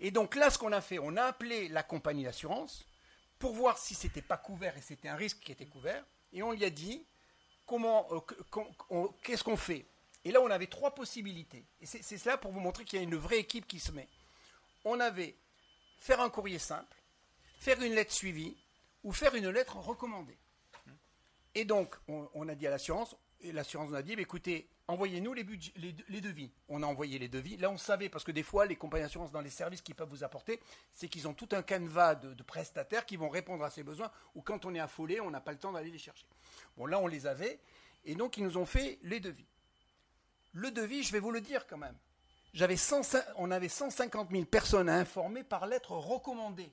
Et 0.00 0.10
donc 0.10 0.34
là, 0.34 0.50
ce 0.50 0.58
qu'on 0.58 0.72
a 0.72 0.80
fait, 0.80 0.98
on 0.98 1.16
a 1.16 1.22
appelé 1.22 1.68
la 1.68 1.82
compagnie 1.82 2.24
d'assurance 2.24 2.84
pour 3.38 3.52
voir 3.52 3.78
si 3.78 3.94
ce 3.94 4.06
n'était 4.06 4.22
pas 4.22 4.36
couvert 4.36 4.76
et 4.76 4.80
c'était 4.80 5.08
un 5.08 5.16
risque 5.16 5.38
qui 5.40 5.52
était 5.52 5.66
couvert, 5.66 6.04
et 6.32 6.42
on 6.42 6.52
lui 6.52 6.64
a 6.64 6.70
dit 6.70 7.04
comment, 7.66 8.06
euh, 8.10 9.06
qu'est-ce 9.22 9.44
qu'on 9.44 9.56
fait. 9.56 9.86
Et 10.24 10.32
là, 10.32 10.40
on 10.40 10.50
avait 10.50 10.66
trois 10.66 10.94
possibilités. 10.94 11.64
Et 11.80 11.86
c'est 11.86 12.18
cela 12.18 12.38
pour 12.38 12.50
vous 12.50 12.60
montrer 12.60 12.84
qu'il 12.84 12.98
y 12.98 13.00
a 13.00 13.04
une 13.04 13.16
vraie 13.16 13.38
équipe 13.38 13.66
qui 13.66 13.78
se 13.78 13.92
met. 13.92 14.08
On 14.84 14.98
avait 14.98 15.36
faire 16.04 16.20
un 16.20 16.28
courrier 16.28 16.58
simple, 16.58 16.98
faire 17.58 17.80
une 17.80 17.94
lettre 17.94 18.12
suivie 18.12 18.54
ou 19.04 19.12
faire 19.12 19.34
une 19.34 19.48
lettre 19.48 19.78
recommandée. 19.78 20.36
Et 21.54 21.64
donc, 21.64 21.96
on, 22.08 22.46
a 22.46 22.54
dit 22.54 22.66
à 22.66 22.70
l'assurance, 22.70 23.16
et 23.40 23.52
l'assurance 23.52 23.88
nous 23.88 23.94
a 23.94 24.02
dit, 24.02 24.12
écoutez, 24.12 24.68
envoyez-nous 24.86 25.32
les, 25.32 25.44
devis. 25.44 26.50
On 26.68 26.82
a 26.82 26.86
envoyé 26.86 27.18
les 27.18 27.28
devis. 27.28 27.56
Là, 27.56 27.70
on 27.70 27.78
savait, 27.78 28.10
parce 28.10 28.22
que 28.22 28.32
des 28.32 28.42
fois, 28.42 28.66
les 28.66 28.76
compagnies 28.76 29.04
d'assurance 29.04 29.32
dans 29.32 29.40
les 29.40 29.48
services 29.48 29.80
qu'ils 29.80 29.94
peuvent 29.94 30.10
vous 30.10 30.24
apporter, 30.24 30.60
c'est 30.92 31.08
qu'ils 31.08 31.26
ont 31.26 31.32
tout 31.32 31.48
un 31.52 31.62
canevas 31.62 32.16
de, 32.16 32.42
prestataires 32.42 33.06
qui 33.06 33.16
vont 33.16 33.30
répondre 33.30 33.64
à 33.64 33.70
ces 33.70 33.82
besoins, 33.82 34.10
ou 34.34 34.42
quand 34.42 34.66
on 34.66 34.74
est 34.74 34.80
affolé, 34.80 35.20
on 35.20 35.30
n'a 35.30 35.40
pas 35.40 35.52
le 35.52 35.58
temps 35.58 35.72
d'aller 35.72 35.90
les 35.90 35.98
chercher. 35.98 36.26
Bon, 36.76 36.84
là, 36.84 36.98
on 36.98 37.06
les 37.06 37.26
avait, 37.26 37.60
et 38.04 38.14
donc, 38.14 38.36
ils 38.36 38.44
nous 38.44 38.58
ont 38.58 38.66
fait 38.66 38.98
les 39.04 39.20
devis. 39.20 39.46
Le 40.52 40.70
devis, 40.70 41.02
je 41.02 41.12
vais 41.12 41.20
vous 41.20 41.30
le 41.30 41.40
dire 41.40 41.66
quand 41.66 41.78
même. 41.78 41.96
On 43.36 43.50
avait 43.50 43.68
150 43.68 44.30
000 44.30 44.44
personnes 44.44 44.88
à 44.88 44.96
informer 44.96 45.42
par 45.42 45.66
lettre 45.66 45.92
recommandée. 45.92 46.72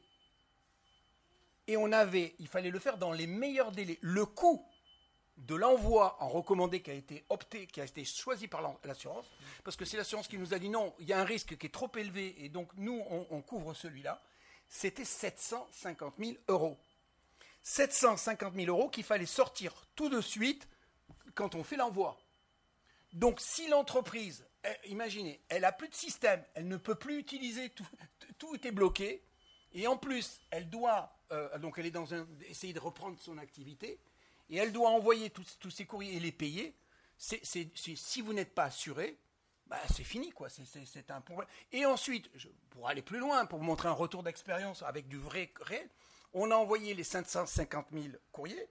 Et 1.68 1.78
on 1.78 1.92
avait, 1.92 2.36
il 2.40 2.48
fallait 2.48 2.70
le 2.70 2.80
faire 2.80 2.98
dans 2.98 3.12
les 3.12 3.28
meilleurs 3.28 3.72
délais. 3.72 3.98
Le 4.02 4.26
coût 4.26 4.66
de 5.38 5.56
l'envoi 5.56 6.18
en 6.22 6.30
recommandé 6.30 6.82
qui 6.82 6.92
a 6.92 6.94
été 6.94 7.26
opté, 7.30 7.66
qui 7.68 7.82
a 7.82 7.86
été 7.86 8.06
choisi 8.06 8.48
par 8.48 8.62
l'assurance, 8.84 9.26
parce 9.64 9.76
que 9.76 9.86
c'est 9.86 9.98
l'assurance 9.98 10.28
qui 10.28 10.38
nous 10.38 10.54
a 10.54 10.60
dit 10.60 10.70
non, 10.70 10.94
il 11.00 11.08
y 11.08 11.14
a 11.14 11.20
un 11.20 11.24
risque 11.24 11.58
qui 11.58 11.66
est 11.66 11.74
trop 11.74 11.92
élevé 11.96 12.36
et 12.44 12.50
donc 12.50 12.72
nous, 12.76 13.04
on, 13.30 13.42
couvre 13.42 13.74
celui-là, 13.74 14.22
c'était 14.68 15.06
750 15.06 16.16
000 16.20 16.32
euros. 16.48 16.78
750 17.64 18.54
000 18.54 18.68
euros 18.68 18.90
qu'il 18.90 19.04
fallait 19.04 19.26
sortir 19.26 19.74
tout 19.96 20.10
de 20.10 20.22
suite 20.22 20.68
quand 21.34 21.56
on 21.56 21.64
fait 21.64 21.78
l'envoi. 21.78 22.18
Donc 23.14 23.40
si 23.40 23.68
l'entreprise, 23.68 24.46
imaginez, 24.86 25.42
elle 25.50 25.66
a 25.66 25.72
plus 25.72 25.90
de 25.90 25.96
système, 25.96 26.44
elle 26.54 26.68
ne 26.68 26.78
peut 26.78 26.96
plus 26.96 27.18
utiliser, 27.18 27.70
tout, 27.70 27.88
tout 28.38 28.68
est 28.68 28.72
bloqué, 28.72 29.24
et 29.74 29.88
en 29.88 29.98
plus, 29.98 30.42
elle 30.52 30.70
doit, 30.70 31.16
euh, 31.32 31.58
donc 31.60 31.78
elle 31.78 31.86
est 31.86 31.92
dans 31.92 32.14
un, 32.14 32.28
essayer 32.48 32.74
de 32.74 32.80
reprendre 32.80 33.20
son 33.20 33.38
activité, 33.38 34.00
et 34.50 34.58
elle 34.58 34.72
doit 34.74 34.90
envoyer 34.90 35.30
tous, 35.30 35.70
ces 35.70 35.86
courriers 35.86 36.18
et 36.18 36.20
les 36.20 36.32
payer, 36.32 36.76
si 37.18 38.22
vous 38.22 38.34
n'êtes 38.34 38.54
pas 38.54 38.66
assuré, 38.66 39.18
bah, 39.72 39.80
c'est 39.90 40.04
fini, 40.04 40.32
quoi. 40.32 40.50
C'est 40.50 41.12
un 41.12 41.22
problème. 41.22 41.48
Et 41.72 41.86
ensuite, 41.86 42.30
pour 42.72 42.90
aller 42.90 43.02
plus 43.02 43.20
loin, 43.20 43.46
pour 43.46 43.58
vous 43.58 43.64
montrer 43.64 43.88
un 43.88 43.94
retour 43.94 44.22
d'expérience 44.22 44.84
avec 44.84 45.08
du 45.08 45.18
vrai 45.18 45.54
réel, 45.62 45.88
on 46.34 46.52
a 46.52 46.56
envoyé 46.56 46.94
les 46.94 47.06
550 47.06 47.88
000 47.94 48.06
courriers. 48.34 48.68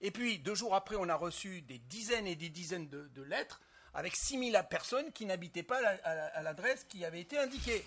Et 0.00 0.12
puis, 0.12 0.38
deux 0.38 0.54
jours 0.54 0.76
après, 0.76 0.94
on 0.94 1.08
a 1.08 1.16
reçu 1.16 1.62
des 1.62 1.78
dizaines 1.78 2.28
et 2.28 2.36
des 2.36 2.50
dizaines 2.50 2.88
de, 2.88 3.22
lettres 3.22 3.60
avec 3.94 4.16
6 4.16 4.50
000 4.50 4.64
personnes 4.68 5.12
qui 5.12 5.26
n'habitaient 5.26 5.62
pas 5.62 5.78
à 6.04 6.42
l'adresse 6.42 6.84
qui 6.84 7.04
avait 7.04 7.20
été 7.20 7.38
indiquée. 7.38 7.84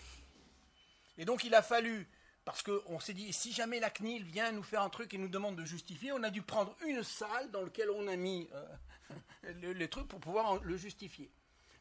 Et 1.18 1.26
donc, 1.26 1.44
il 1.44 1.54
a 1.54 1.62
fallu 1.62 2.08
parce 2.48 2.64
qu'on 2.64 2.98
s'est 3.02 3.14
dit, 3.14 3.34
si 3.34 3.52
jamais 3.52 3.82
la 3.82 3.90
CNIL 3.90 4.24
vient 4.24 4.54
nous 4.54 4.64
faire 4.64 4.82
un 4.82 4.90
truc 4.90 5.14
et 5.14 5.18
nous 5.18 5.28
demande 5.28 5.58
de 5.58 5.66
justifier, 5.66 6.14
on 6.14 6.24
a 6.24 6.30
dû 6.30 6.42
prendre 6.42 6.78
une 6.88 7.04
salle 7.04 7.52
dans 7.52 7.62
laquelle 7.62 7.90
on 7.90 8.08
a 8.08 8.16
mis 8.16 8.48
euh, 8.54 9.74
les, 9.74 9.90
trucs 9.90 10.08
pour 10.08 10.22
pouvoir 10.22 10.64
le 10.64 10.78
justifier. 10.78 11.30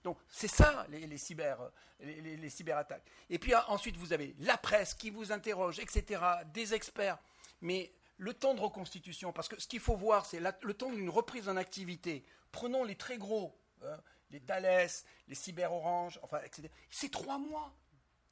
Donc 0.03 0.19
c'est 0.29 0.49
ça 0.49 0.85
les, 0.91 1.19
cyber, 1.19 1.71
les, 2.01 2.51
cyberattaques. 2.51 3.05
Et 3.31 3.39
puis 3.39 3.55
ensuite 3.69 3.97
vous 3.97 4.13
avez 4.13 4.35
la 4.41 4.57
presse 4.57 4.95
qui 4.95 5.11
vous 5.11 5.31
interroge, 5.31 5.79
etc., 5.79 6.21
des 6.53 6.75
experts. 6.75 7.19
Mais 7.61 7.93
le 8.17 8.35
temps 8.35 8.55
de 8.55 8.61
reconstitution, 8.61 9.33
parce 9.33 9.47
que 9.47 9.61
ce 9.61 9.69
qu'il 9.69 9.79
faut 9.79 9.95
voir, 9.95 10.27
c'est 10.27 10.41
le 10.41 10.75
temps 10.75 10.91
d'une 10.91 11.11
reprise 11.11 11.49
en 11.49 11.57
activité. 11.57 12.25
Prenons 12.51 12.83
les 12.83 12.97
très 12.97 13.19
gros, 13.19 13.57
hein, 13.85 14.01
les 14.31 14.41
Thales, 14.41 14.89
les 15.29 15.35
Cyber 15.35 15.73
Orange, 15.73 16.19
enfin, 16.23 16.41
etc. 16.45 16.69
C'est 16.91 17.11
trois 17.11 17.39
mois. 17.39 17.75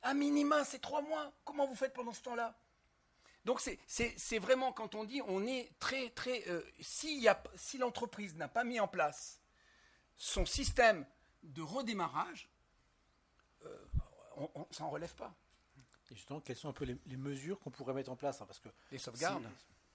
À 0.03 0.15
minima, 0.15 0.65
c'est 0.65 0.81
trois 0.81 1.03
mois. 1.03 1.33
Comment 1.45 1.67
vous 1.67 1.75
faites 1.75 1.93
pendant 1.93 2.13
ce 2.13 2.23
temps-là? 2.23 2.59
Donc 3.45 3.61
c'est 3.61 4.39
vraiment 4.39 4.73
quand 4.73 4.95
on 4.95 5.05
dit 5.05 5.21
on 5.27 5.47
est 5.47 5.71
très 5.79 6.09
très 6.11 6.49
euh, 6.49 6.63
si, 6.81 7.29
si 7.57 7.77
l'entreprise 7.77 8.35
n'a 8.37 8.49
pas 8.49 8.65
mis 8.65 8.81
en 8.81 8.89
place 8.89 9.43
son 10.17 10.47
système 10.47 11.05
de 11.43 11.61
redémarrage, 11.61 12.49
euh, 13.67 13.87
on, 14.37 14.49
on 14.55 14.67
s'en 14.71 14.89
relève 14.89 15.15
pas. 15.15 15.35
Et 16.11 16.15
justement, 16.15 16.41
quelles 16.41 16.57
sont 16.57 16.69
un 16.69 16.73
peu 16.73 16.85
les, 16.85 17.17
mesures 17.17 17.59
qu'on 17.61 17.71
pourrait 17.71 17.95
mettre 17.95 18.11
en 18.11 18.17
place 18.17 18.41
hein, 18.41 18.47
Parce 18.47 18.61
que 18.61 18.69
les 18.91 18.99
sauvegardes. 18.99 19.45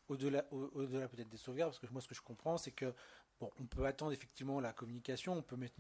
Au-delà, 0.10 0.44
au-delà 0.52 1.08
peut-être 1.08 1.30
des 1.30 1.38
sauvegardes, 1.38 1.72
parce 1.72 1.80
que 1.80 1.86
moi 1.94 2.02
ce 2.02 2.08
que 2.08 2.16
je 2.16 2.22
comprends, 2.22 2.58
c'est 2.58 2.72
que 2.72 2.96
Bon, 3.40 3.50
on 3.58 3.66
peut 3.66 3.86
attendre 3.86 4.12
effectivement 4.12 4.60
la 4.60 4.74
communication, 4.74 5.34
on 5.34 5.42
peut 5.42 5.56
mettre 5.56 5.80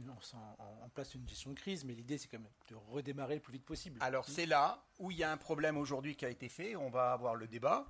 en, 0.82 0.90
place 0.90 1.14
une 1.14 1.28
gestion 1.28 1.52
de 1.52 1.60
crise, 1.60 1.84
mais 1.84 1.94
l'idée 1.94 2.18
c'est 2.18 2.30
quand 2.30 2.40
même 2.40 2.48
de 2.70 2.76
redémarrer 2.76 3.36
le 3.36 3.42
plus 3.42 3.54
vite 3.54 3.66
possible. 3.66 3.98
Alors 4.02 4.26
c'est 4.30 4.46
là 4.46 4.86
où 4.98 5.12
il 5.12 5.18
y 5.18 5.24
a 5.24 5.32
un 5.32 5.38
problème 5.38 5.76
aujourd'hui 5.78 6.16
qui 6.16 6.26
a 6.26 6.30
été 6.30 6.48
fait, 6.48 6.78
on 6.78 6.90
va 6.90 7.12
avoir 7.12 7.36
le 7.36 7.48
débat, 7.48 7.86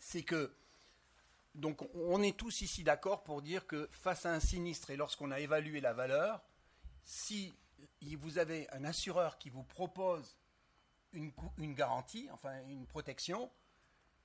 c'est 0.00 0.24
que 0.24 0.52
donc 1.54 1.88
on 1.94 2.20
est 2.22 2.36
tous 2.36 2.60
ici 2.60 2.82
d'accord 2.82 3.22
pour 3.22 3.40
dire 3.40 3.68
que 3.68 3.88
face 3.92 4.26
à 4.26 4.32
un 4.32 4.40
sinistre 4.40 4.90
et 4.90 4.96
lorsqu'on 4.96 5.30
a 5.30 5.38
évalué 5.38 5.80
la 5.80 5.92
valeur, 5.92 6.42
si 7.04 7.54
vous 8.18 8.38
avez 8.38 8.68
un 8.70 8.82
assureur 8.82 9.38
qui 9.38 9.48
vous 9.48 9.62
propose 9.62 10.36
une, 11.12 11.30
une 11.58 11.74
garantie, 11.74 12.28
enfin 12.32 12.60
une 12.66 12.86
protection, 12.86 13.48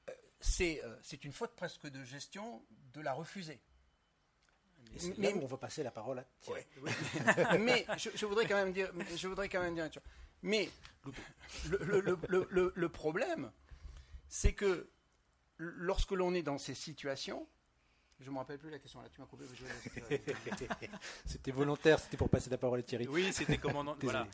euh, 0.10 0.14
euh, 0.62 0.98
c'est 1.04 1.24
une 1.24 1.32
faute 1.32 1.56
presque 1.56 1.88
de 1.88 2.04
gestion 2.04 2.66
de 2.94 3.02
la 3.02 3.14
refuser 3.14 3.62
mais, 5.18 5.34
on 5.34 5.46
va 5.46 5.58
passer 5.58 5.84
la 5.84 5.92
parole 5.92 6.20
à 6.20 6.26
mais 7.58 7.86
je, 7.98 8.26
voudrais 8.26 8.46
quand 8.46 8.56
même 8.56 8.74
dire, 8.74 8.92
je 9.16 9.28
voudrais 9.28 9.50
quand 9.50 9.62
même 9.62 9.76
dire, 9.76 9.90
mais 10.42 10.70
le, 11.70 12.74
le 12.76 12.90
problème, 12.90 13.52
c'est 14.28 14.54
que 14.54 14.90
lorsque 15.58 16.12
l'on 16.12 16.34
est 16.34 16.44
dans 16.44 16.58
ces 16.58 16.76
situations, 16.76 17.48
je 18.22 18.30
ne 18.30 18.34
me 18.34 18.38
rappelle 18.40 18.60
plus 18.60 18.70
la 18.70 18.80
question 18.80 19.02
là, 19.02 19.10
tu 19.10 19.20
m'as 19.20 19.28
coupé. 19.28 19.46
c'était 21.26 21.52
volontaire, 21.52 22.00
c'était 22.00 22.18
pour 22.18 22.30
passer 22.30 22.50
la 22.50 22.58
parole 22.58 22.80
à 22.80 22.84
Thierry. 22.84 23.08
Oui, 23.08 23.34
c'était 23.34 23.58
commandant. 23.58 23.96
voilà. 24.02 24.28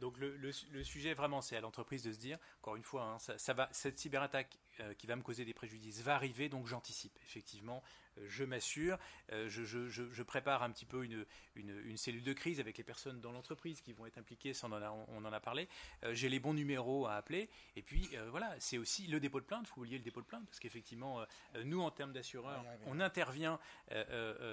Donc, 0.00 0.18
le, 0.18 0.52
sujet 0.82 1.14
vraiment, 1.14 1.40
c'est 1.40 1.56
à 1.56 1.60
l'entreprise 1.60 2.02
de 2.02 2.12
se 2.12 2.18
dire, 2.18 2.38
encore 2.60 2.76
une 2.76 2.82
fois, 2.82 3.02
hein, 3.04 3.18
ça, 3.18 3.54
va, 3.54 3.68
cette 3.72 3.98
cyberattaque 3.98 4.58
qui 4.98 5.06
va 5.06 5.16
me 5.16 5.22
causer 5.22 5.44
des 5.44 5.54
préjudices 5.54 6.00
va 6.02 6.14
arriver, 6.14 6.48
donc 6.48 6.66
j'anticipe. 6.66 7.16
Effectivement, 7.24 7.82
je 8.26 8.44
m'assure, 8.44 8.98
euh, 9.32 9.48
je, 9.48 10.22
prépare 10.22 10.62
un 10.62 10.70
petit 10.70 10.84
peu 10.84 11.04
une, 11.04 11.24
une, 11.56 11.96
cellule 11.96 12.22
de 12.22 12.32
crise 12.32 12.60
avec 12.60 12.78
les 12.78 12.84
personnes 12.84 13.20
dans 13.20 13.32
l'entreprise 13.32 13.80
qui 13.80 13.92
vont 13.92 14.06
être 14.06 14.18
impliquées, 14.18 14.52
on 14.62 14.66
en 14.66 14.82
a, 14.82 14.90
on 15.08 15.24
en 15.24 15.32
a 15.32 15.40
parlé. 15.40 15.68
Euh, 16.04 16.14
j'ai 16.14 16.28
les 16.28 16.38
bons 16.38 16.54
numéros 16.54 17.06
à 17.06 17.14
appeler. 17.14 17.48
Et 17.76 17.82
puis, 17.82 18.08
euh, 18.14 18.30
voilà, 18.30 18.54
c'est 18.58 18.78
aussi 18.78 19.06
le 19.06 19.18
dépôt 19.18 19.40
de 19.40 19.46
plainte. 19.46 19.64
Il 19.64 19.68
faut 19.68 19.80
oublier 19.80 19.98
le 19.98 20.04
dépôt 20.04 20.20
de 20.20 20.26
plainte 20.26 20.46
parce 20.46 20.60
qu'effectivement, 20.60 21.24
nous, 21.64 21.80
en 21.80 21.90
termes 21.90 22.12
d'assureurs, 22.12 22.64
on 22.86 23.00
intervient 23.00 23.58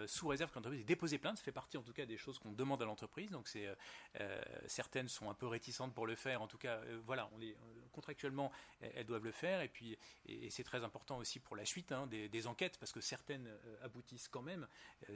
sous 0.07 0.27
réserve 0.27 0.51
que 0.51 0.55
l'entreprise 0.55 0.81
ait 0.81 0.85
déposé 0.85 1.17
plainte. 1.17 1.37
Ça 1.37 1.43
fait 1.43 1.51
partie, 1.51 1.77
en 1.77 1.83
tout 1.83 1.93
cas, 1.93 2.05
des 2.05 2.17
choses 2.17 2.39
qu'on 2.39 2.51
demande 2.51 2.81
à 2.81 2.85
l'entreprise. 2.85 3.29
Donc, 3.29 3.47
c'est 3.47 3.67
certaines 4.65 5.07
sont 5.07 5.29
un 5.29 5.33
peu 5.33 5.47
réticentes 5.47 5.93
pour 5.93 6.07
le 6.07 6.15
faire. 6.15 6.41
En 6.41 6.47
tout 6.47 6.57
cas, 6.57 6.79
voilà, 7.05 7.29
on 7.33 7.37
les, 7.37 7.55
contractuellement, 7.97 8.51
elles 8.79 9.07
doivent 9.07 9.23
le 9.23 9.31
faire. 9.31 9.61
Et 9.61 9.67
puis, 9.67 9.97
et, 10.27 10.51
c'est 10.51 10.63
très 10.63 10.83
important 10.83 11.17
aussi 11.17 11.39
pour 11.39 11.55
la 11.55 11.65
suite 11.65 11.91
hein, 11.91 12.05
des, 12.07 12.47
enquêtes, 12.47 12.77
parce 12.77 12.91
que 12.91 13.01
certaines 13.01 13.49
aboutissent 13.81 14.27
quand 14.27 14.43
même. 14.43 14.67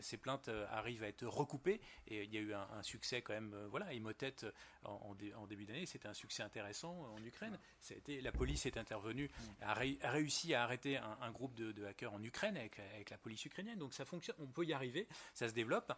ces 0.02 0.18
plaintes 0.18 0.50
arrivent 0.72 1.04
à 1.04 1.08
être 1.08 1.28
recoupées, 1.28 1.80
et 2.08 2.24
il 2.24 2.34
y 2.34 2.38
a 2.38 2.42
eu 2.42 2.54
un, 2.54 2.84
succès 2.84 3.22
quand 3.22 3.34
même. 3.34 3.56
voilà, 3.70 3.94
Imotet 3.94 4.34
en, 4.84 5.16
en, 5.36 5.48
début 5.48 5.66
d'année, 5.66 5.86
c'était 5.86 6.08
un 6.08 6.14
succès 6.14 6.42
intéressant 6.42 7.14
en 7.16 7.24
Ukraine. 7.24 7.58
Ça 7.80 7.94
a 7.94 7.98
été, 7.98 8.20
la 8.22 8.32
police 8.32 8.66
est 8.66 8.78
intervenue, 8.78 9.30
a, 9.62 9.74
réussi 9.76 10.56
à 10.56 10.64
arrêter 10.64 10.98
un, 10.98 11.32
groupe 11.32 11.54
de, 11.54 11.86
hackers 11.86 12.14
en 12.14 12.24
Ukraine 12.24 12.58
avec, 12.58 12.80
avec, 12.80 13.12
la 13.12 13.18
police 13.18 13.46
ukrainienne. 13.46 13.78
Donc 13.78 13.94
ça 13.94 14.06
fonctionne, 14.06 14.36
on 14.40 14.48
peut 14.48 14.66
y 14.66 14.74
arriver, 14.74 15.08
ça 15.34 15.48
se 15.48 15.54
développe. 15.54 15.94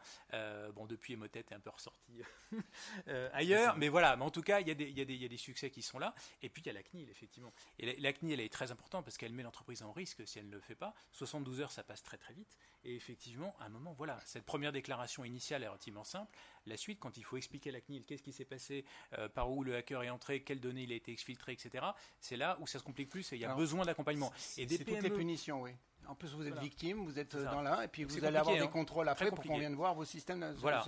bon, 0.75 0.86
depuis 0.86 1.13
Emotet 1.13 1.39
est 1.39 1.53
un 1.53 1.59
peu 1.59 1.69
ressorti 1.69 2.21
ailleurs, 3.34 3.77
mais 3.77 3.88
voilà. 3.88 4.17
Mais 4.17 4.23
en 4.23 4.31
tout 4.31 4.41
cas, 4.41 4.59
il 4.59 4.67
y, 4.67 4.71
a 4.71 4.75
des, 4.75 4.86
il, 4.86 4.97
y 4.97 5.01
a 5.01 5.05
des, 5.05 5.13
il 5.13 5.21
y, 5.21 5.25
a 5.25 5.29
des, 5.29 5.38
succès 5.38 5.69
qui 5.69 5.81
sont 5.81 5.99
là. 5.99 6.13
Et 6.41 6.49
puis 6.49 6.61
il 6.63 6.67
y 6.67 6.69
a 6.69 6.72
la 6.74 6.84
CNIL, 6.84 7.09
effectivement. 7.09 7.53
Et 7.80 7.99
la, 7.99 8.13
CNIL, 8.13 8.39
elle 8.39 8.45
est 8.45 8.51
très 8.51 8.71
importante 8.71 9.05
parce 9.05 9.17
qu'elle 9.17 9.34
met 9.34 9.43
l'entreprise 9.43 9.84
en 9.84 9.91
risque 9.91 10.28
si 10.28 10.39
elle 10.39 10.47
ne 10.47 10.55
le 10.55 10.61
fait 10.61 10.76
pas. 10.76 10.93
72 11.11 11.61
heures, 11.61 11.71
ça 11.71 11.84
passe 11.84 12.03
très 12.03 12.17
très 12.17 12.34
vite. 12.34 12.57
Et 12.84 12.95
effectivement, 12.95 13.55
à 13.59 13.65
un 13.65 13.69
moment, 13.69 13.93
voilà, 13.93 14.19
cette 14.26 14.45
première 14.45 14.71
déclaration 14.71 15.24
initiale 15.24 15.63
est 15.63 15.67
relativement 15.67 16.03
simple. 16.03 16.36
La 16.65 16.78
suite, 16.78 16.99
quand 16.99 17.17
il 17.17 17.24
faut 17.24 17.38
expliquer 17.38 17.69
à 17.69 17.74
la 17.74 17.82
CNIL 17.82 18.03
qu'est-ce 18.05 18.24
qui 18.24 18.34
s'est 18.34 18.45
passé, 18.45 18.86
euh, 19.17 19.30
par 19.30 19.51
où 19.51 19.63
le 19.63 19.76
hacker 19.76 20.03
est 20.03 20.09
entré, 20.09 20.43
quelles 20.43 20.59
données 20.59 20.84
il 20.84 20.91
a 20.91 20.95
été 20.95 21.11
exfiltré, 21.11 21.53
etc., 21.53 21.86
c'est 22.19 22.38
là 22.38 22.57
où 22.59 22.67
ça 22.67 22.80
se 22.80 22.84
complique 22.84 23.09
plus 23.09 23.32
et 23.34 23.36
il 23.36 23.41
y 23.41 23.45
a 23.45 23.55
besoin 23.55 23.86
d'accompagnement. 23.86 24.32
Et 24.57 24.65
des 24.65 24.78
toutes 24.78 25.01
les 25.01 25.09
punitions, 25.09 25.61
oui. 25.61 25.71
En 26.07 26.15
plus, 26.15 26.34
vous 26.34 26.45
êtes 26.47 26.59
victime, 26.59 27.05
vous 27.05 27.17
êtes 27.17 27.36
dans 27.36 27.61
là, 27.61 27.86
et 27.86 27.88
puis 27.88 28.03
vous 28.03 28.24
allez 28.24 28.38
avoir 28.38 28.55
des 28.55 28.61
hein. 28.61 28.67
contrôles 28.67 29.07
après 29.07 29.30
pour 29.30 29.41
qu'on 29.41 29.57
vienne 29.57 29.76
voir 29.76 29.93
vos 29.93 30.05
systèmes. 30.05 30.53
Voilà. 30.57 30.86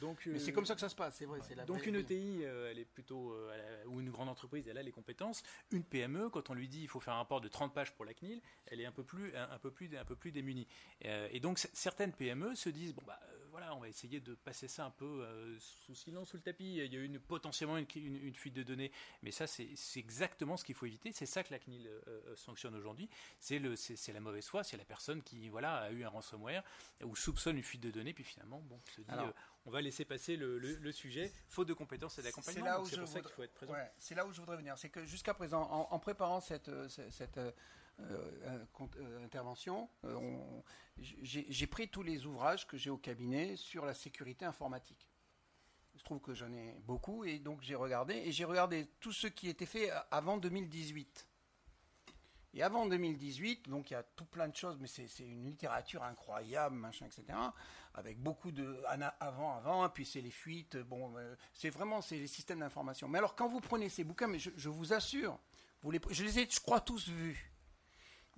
Donc, 0.00 0.26
mais 0.26 0.38
c'est 0.38 0.50
euh, 0.50 0.54
comme 0.54 0.66
ça 0.66 0.74
que 0.74 0.80
ça 0.80 0.88
se 0.88 0.94
passe, 0.94 1.16
c'est 1.16 1.24
vrai. 1.24 1.40
La 1.56 1.64
donc 1.64 1.86
une 1.86 1.96
ETI, 1.96 2.40
euh, 2.44 2.70
elle 2.70 2.78
est 2.78 2.84
plutôt, 2.84 3.32
euh, 3.32 3.84
ou 3.86 4.00
une 4.00 4.10
grande 4.10 4.28
entreprise, 4.28 4.66
elle 4.68 4.78
a 4.78 4.82
les 4.82 4.92
compétences. 4.92 5.42
Une 5.70 5.84
PME, 5.84 6.30
quand 6.30 6.50
on 6.50 6.54
lui 6.54 6.68
dit 6.68 6.82
il 6.82 6.88
faut 6.88 7.00
faire 7.00 7.14
un 7.14 7.18
rapport 7.18 7.40
de 7.40 7.48
30 7.48 7.74
pages 7.74 7.94
pour 7.94 8.04
la 8.04 8.14
CNIL, 8.14 8.40
elle 8.66 8.80
est 8.80 8.86
un 8.86 8.92
peu 8.92 9.04
plus, 9.04 9.34
un, 9.36 9.58
peu 9.58 9.70
plus, 9.70 9.96
un 9.96 10.04
peu 10.04 10.16
plus 10.16 10.32
démunie. 10.32 10.66
et 11.02 11.40
donc 11.40 11.58
certaines 11.58 12.12
PME 12.12 12.54
se 12.54 12.68
disent 12.68 12.94
bon 12.94 13.02
bah 13.06 13.18
voilà, 13.58 13.74
on 13.74 13.80
va 13.80 13.88
essayer 13.88 14.20
de 14.20 14.34
passer 14.34 14.68
ça 14.68 14.84
un 14.84 14.90
peu 14.90 15.26
sous 15.58 15.94
silence, 15.94 16.28
sous 16.28 16.36
le 16.36 16.42
tapis. 16.42 16.76
Il 16.76 16.94
y 16.94 16.96
a 16.96 17.00
une, 17.00 17.18
potentiellement 17.18 17.76
une, 17.76 18.34
fuite 18.34 18.54
de 18.54 18.62
données, 18.62 18.92
mais 19.22 19.32
ça, 19.32 19.48
c'est 19.48 19.74
exactement 19.96 20.56
ce 20.56 20.64
qu'il 20.64 20.76
faut 20.76 20.86
éviter. 20.86 21.10
C'est 21.10 21.26
ça 21.26 21.42
que 21.42 21.52
la 21.52 21.58
CNIL 21.58 21.90
sanctionne 22.36 22.76
aujourd'hui. 22.76 23.08
C'est 23.40 23.58
la 23.58 24.20
mauvaise 24.20 24.46
foi, 24.46 24.62
c'est 24.62 24.76
la 24.76 24.84
personne 24.84 25.22
qui 25.22 25.48
voilà, 25.48 25.78
a 25.78 25.90
eu 25.90 26.04
un 26.04 26.08
ransomware 26.08 26.62
ou 27.04 27.16
soupçonne 27.16 27.56
une 27.56 27.64
fuite 27.64 27.82
de 27.82 27.90
données, 27.90 28.14
puis 28.14 28.24
finalement, 28.24 28.60
bon, 28.60 28.80
se 28.94 29.00
dit 29.00 29.10
on 29.66 29.70
va 29.70 29.80
laisser 29.80 30.04
passer 30.04 30.36
le, 30.36 30.92
sujet, 30.92 31.32
faute 31.48 31.68
de 31.68 31.74
compétences 31.74 32.18
et 32.18 32.22
d'accompagnement. 32.22 32.84
C'est 32.84 32.98
pour 32.98 33.08
ça 33.08 33.20
qu'il 33.20 33.30
faut 33.32 33.42
être 33.42 33.54
présent. 33.54 33.74
c'est 33.98 34.14
là 34.14 34.24
où 34.24 34.32
je 34.32 34.40
voudrais 34.40 34.56
venir. 34.56 34.78
C'est 34.78 34.88
que 34.88 35.04
jusqu'à 35.04 35.34
présent, 35.34 35.62
en, 35.62 35.98
préparant 35.98 36.40
cette, 36.40 36.70
cette, 36.88 37.40
euh, 38.00 38.30
euh, 38.44 38.64
euh, 38.98 39.24
intervention, 39.24 39.88
j'ai 40.98 41.66
pris 41.66 41.88
tous 41.88 42.02
les 42.02 42.26
ouvrages 42.26 42.66
que 42.66 42.76
j'ai 42.76 42.90
au 42.90 42.98
cabinet 42.98 43.56
sur 43.56 43.84
la 43.84 43.94
sécurité 43.94 44.44
informatique. 44.44 45.08
Je 45.96 46.04
trouve 46.04 46.20
que 46.20 46.32
j'en 46.32 46.52
ai 46.52 46.80
beaucoup 46.86 47.24
et 47.24 47.40
donc 47.40 47.60
j'ai 47.62 47.74
regardé 47.74 48.14
et 48.14 48.30
j'ai 48.30 48.44
regardé 48.44 48.86
tout 49.00 49.12
ce 49.12 49.26
qui 49.26 49.48
était 49.48 49.66
fait 49.66 49.90
avant 50.10 50.36
2018. 50.36 51.26
Et 52.54 52.62
avant 52.62 52.86
2018, 52.86 53.68
donc 53.68 53.90
il 53.90 53.94
y 53.94 53.96
a 53.96 54.02
tout 54.02 54.24
plein 54.24 54.48
de 54.48 54.56
choses, 54.56 54.78
mais 54.80 54.86
c'est 54.86 55.06
une 55.18 55.44
littérature 55.44 56.02
incroyable, 56.02 56.76
machin, 56.76 57.06
etc 57.06 57.36
avec 57.98 58.20
beaucoup 58.22 58.52
de 58.52 58.80
avant, 59.20 59.56
avant, 59.56 59.88
puis 59.88 60.06
c'est 60.06 60.20
les 60.20 60.30
fuites. 60.30 60.76
Bon, 60.76 61.14
c'est 61.52 61.70
vraiment 61.70 62.00
c'est 62.00 62.18
les 62.18 62.26
systèmes 62.26 62.60
d'information. 62.60 63.08
Mais 63.08 63.18
alors, 63.18 63.34
quand 63.34 63.48
vous 63.48 63.60
prenez 63.60 63.88
ces 63.88 64.04
bouquins, 64.04 64.28
mais 64.28 64.38
je, 64.38 64.68
vous 64.68 64.92
assure, 64.92 65.38
je 66.10 66.24
les 66.24 66.38
ai, 66.38 66.48
je 66.48 66.60
crois, 66.60 66.80
tous 66.80 67.08
vus. 67.08 67.52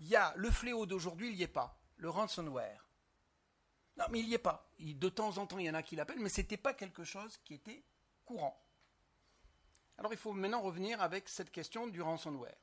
Il 0.01 0.09
y 0.09 0.17
a 0.17 0.33
le 0.37 0.51
fléau 0.51 0.87
d'aujourd'hui, 0.87 1.29
il 1.31 1.37
n'y 1.37 1.43
est 1.43 1.49
pas. 1.49 1.79
Le 1.97 2.09
ransomware. 2.09 2.87
Non, 3.99 4.07
mais 4.11 4.21
il 4.21 4.27
n'y 4.27 4.35
est 4.35 4.39
pas. 4.39 4.71
de 4.79 5.09
temps 5.11 5.37
en 5.37 5.47
temps, 5.47 5.59
il 5.59 5.67
y 5.67 5.71
en 5.71 5.75
a 5.75 5.83
qui 5.83 5.95
l'appellent, 5.95 6.21
mais 6.21 6.31
ce 6.31 6.41
n'était 6.41 6.57
pas 6.57 6.73
quelque 6.73 7.05
chose 7.05 7.39
qui 7.45 7.55
était 7.55 7.85
courant. 8.25 8.59
Alors, 9.99 10.13
il 10.13 10.19
faut 10.19 10.33
maintenant 10.33 10.63
revenir 10.63 11.03
avec 11.03 11.29
cette 11.29 11.51
question 11.51 11.87
du 11.87 12.01
ransomware. 12.01 12.57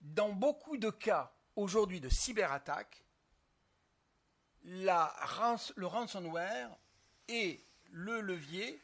Dans 0.00 0.32
beaucoup 0.32 0.76
de 0.76 0.90
cas 0.90 1.32
aujourd'hui 1.56 2.00
de 2.00 2.08
cyberattaque, 2.08 3.04
le 4.62 5.86
ransomware 5.86 6.70
est 7.26 7.64
le 7.90 8.20
levier 8.20 8.80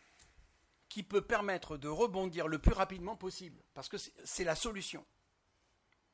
qui 0.88 1.04
peut 1.04 1.22
permettre 1.22 1.76
de 1.76 1.88
rebondir 1.88 2.48
le 2.48 2.58
plus 2.58 2.72
rapidement 2.72 3.14
possible, 3.16 3.62
parce 3.74 3.88
que 3.88 3.96
c'est 3.96 4.44
la 4.44 4.56
solution. 4.56 5.06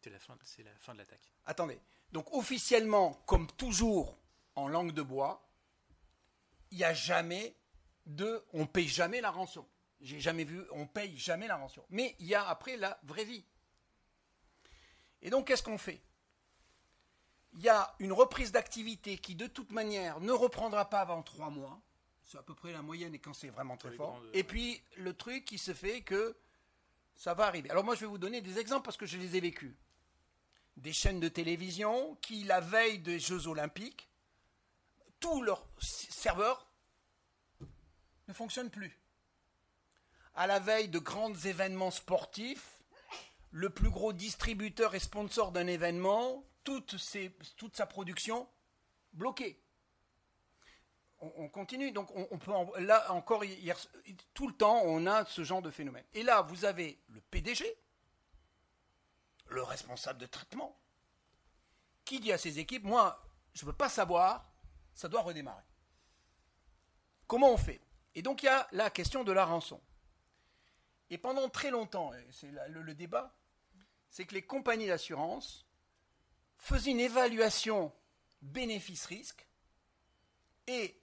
C'est 0.03 0.11
la, 0.11 0.18
fin, 0.18 0.36
la 0.59 0.74
fin 0.78 0.94
de 0.94 0.98
l'attaque. 0.98 1.32
Attendez. 1.44 1.78
Donc 2.11 2.32
officiellement, 2.34 3.14
comme 3.26 3.46
toujours 3.53 4.18
en 4.57 4.66
langue 4.66 4.92
de 4.92 5.03
bois, 5.03 5.48
il 6.72 6.78
n'y 6.78 6.84
a 6.84 6.92
jamais 6.92 7.55
de... 8.07 8.44
On 8.53 8.66
paye 8.66 8.88
jamais 8.88 9.20
la 9.20 9.30
rançon. 9.30 9.64
J'ai 10.00 10.18
jamais 10.18 10.42
vu, 10.42 10.61
on 10.72 10.88
paye 10.88 11.16
jamais 11.16 11.46
la 11.46 11.57
rançon. 11.57 11.84
Mais 11.90 12.16
il 12.18 12.26
y 12.26 12.34
a 12.34 12.48
après 12.48 12.76
la 12.76 12.98
vraie 13.05 13.24
vie. 13.24 13.44
Et 15.20 15.30
donc 15.30 15.46
qu'est-ce 15.46 15.62
qu'on 15.62 15.78
fait? 15.78 16.03
Il 17.53 17.61
y 17.61 17.68
a 17.68 17.94
une 18.00 18.12
reprise 18.12 18.50
d'activité 18.50 19.18
qui, 19.18 19.36
de 19.36 19.46
toute 19.46 19.70
manière, 19.70 20.18
ne 20.20 20.32
reprendra 20.32 20.90
pas 20.90 21.00
avant 21.00 21.22
trois 21.22 21.50
mois. 21.50 21.80
C'est 22.22 22.38
à 22.38 22.42
peu 22.42 22.55
près 22.55 22.72
la 22.72 22.82
moyenne 22.82 23.14
et 23.14 23.18
quand 23.20 23.34
c'est 23.34 23.50
vraiment 23.50 23.76
très 23.76 23.92
fort. 23.92 24.20
Et 24.32 24.42
puis, 24.42 24.82
le 24.96 25.14
truc 25.14 25.44
qui 25.44 25.59
se 25.59 25.74
fait 25.74 26.00
que 26.00 26.36
ça 27.14 27.34
va 27.34 27.46
arriver. 27.46 27.70
Alors 27.70 27.84
moi, 27.84 27.94
je 27.94 28.00
vais 28.00 28.07
vous 28.07 28.18
donner 28.18 28.40
des 28.40 28.59
exemples 28.59 28.84
parce 28.84 28.96
que 28.96 29.07
je 29.07 29.18
les 29.18 29.36
ai 29.36 29.40
vécus. 29.40 29.74
Des 30.77 30.93
chaînes 30.93 31.20
de 31.20 31.29
télévision 31.29 32.16
qui, 32.23 32.45
la 32.45 32.61
veille 32.61 32.99
des 32.99 33.18
Jeux 33.18 33.47
Olympiques, 33.47 34.09
tous 35.20 35.43
leurs 35.43 35.66
serveurs 35.79 36.66
ne 38.29 38.33
fonctionnent 38.33 38.70
plus. 38.70 38.99
À 40.35 40.47
la 40.47 40.59
veille 40.59 40.89
de 40.89 40.99
grands 40.99 41.35
événements 41.35 41.91
sportifs, 41.91 42.83
le 43.53 43.70
plus 43.70 43.91
gros 43.91 44.12
distributeur 44.12 44.95
et 44.95 44.99
sponsor 44.99 45.53
d'un 45.53 45.66
événement 45.66 46.45
toute, 46.64 46.97
sa 47.75 47.87
production 47.87 48.49
bloquée. 49.12 49.59
On, 51.20 51.49
continue, 51.49 51.93
donc 51.93 52.11
on, 52.16 52.39
peut 52.39 52.51
là 52.81 53.12
encore 53.12 53.45
tout 54.35 54.49
le 54.49 54.55
temps 54.55 54.83
on 54.85 55.07
a 55.07 55.25
ce 55.25 55.45
genre 55.45 55.62
de 55.62 55.70
phénomène. 55.70 56.05
Et 56.14 56.25
là 56.25 56.43
vous 56.43 56.64
avez 56.64 56.99
le 57.11 57.20
PDG, 57.20 57.64
le 59.53 59.62
responsable 59.62 60.18
de 60.18 60.26
traitement, 60.26 60.78
qui 62.05 62.20
dit 62.20 62.32
à 62.32 62.38
ses 62.38 62.59
équipes 62.59 62.84
moi 62.84 63.22
je 63.55 63.64
ne 63.64 63.70
veux 63.70 63.76
pas 63.76 63.88
savoir, 63.88 64.50
ça 64.94 65.09
doit 65.09 65.20
redémarrer. 65.22 65.62
Comment 67.26 67.53
on 67.53 67.57
fait? 67.57 67.80
Et 68.14 68.22
donc 68.22 68.42
il 68.42 68.46
y 68.46 68.48
a 68.48 68.66
la 68.72 68.90
question 68.90 69.24
de 69.24 69.32
la 69.32 69.44
rançon. 69.44 69.80
Et 71.11 71.18
pendant 71.18 71.48
très 71.48 71.70
longtemps, 71.70 72.11
c'est 72.30 72.50
le 72.68 72.94
débat, 72.94 73.34
c'est 74.09 74.24
que 74.24 74.34
les 74.34 74.42
compagnies 74.42 74.86
d'assurance 74.86 75.66
faisait 76.57 76.90
une 76.90 77.00
évaluation 77.00 77.92
bénéfice-risque 78.40 79.46
et 80.66 80.98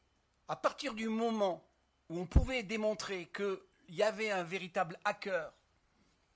à 0.48 0.56
partir 0.56 0.94
du 0.94 1.10
moment 1.10 1.64
où 2.10 2.20
on 2.20 2.26
pouvait 2.26 2.64
démontrer 2.64 3.28
qu'il 3.28 3.60
y 3.90 4.04
avait 4.04 4.32
un 4.32 4.44
véritable 4.44 4.98
hacker 5.06 5.54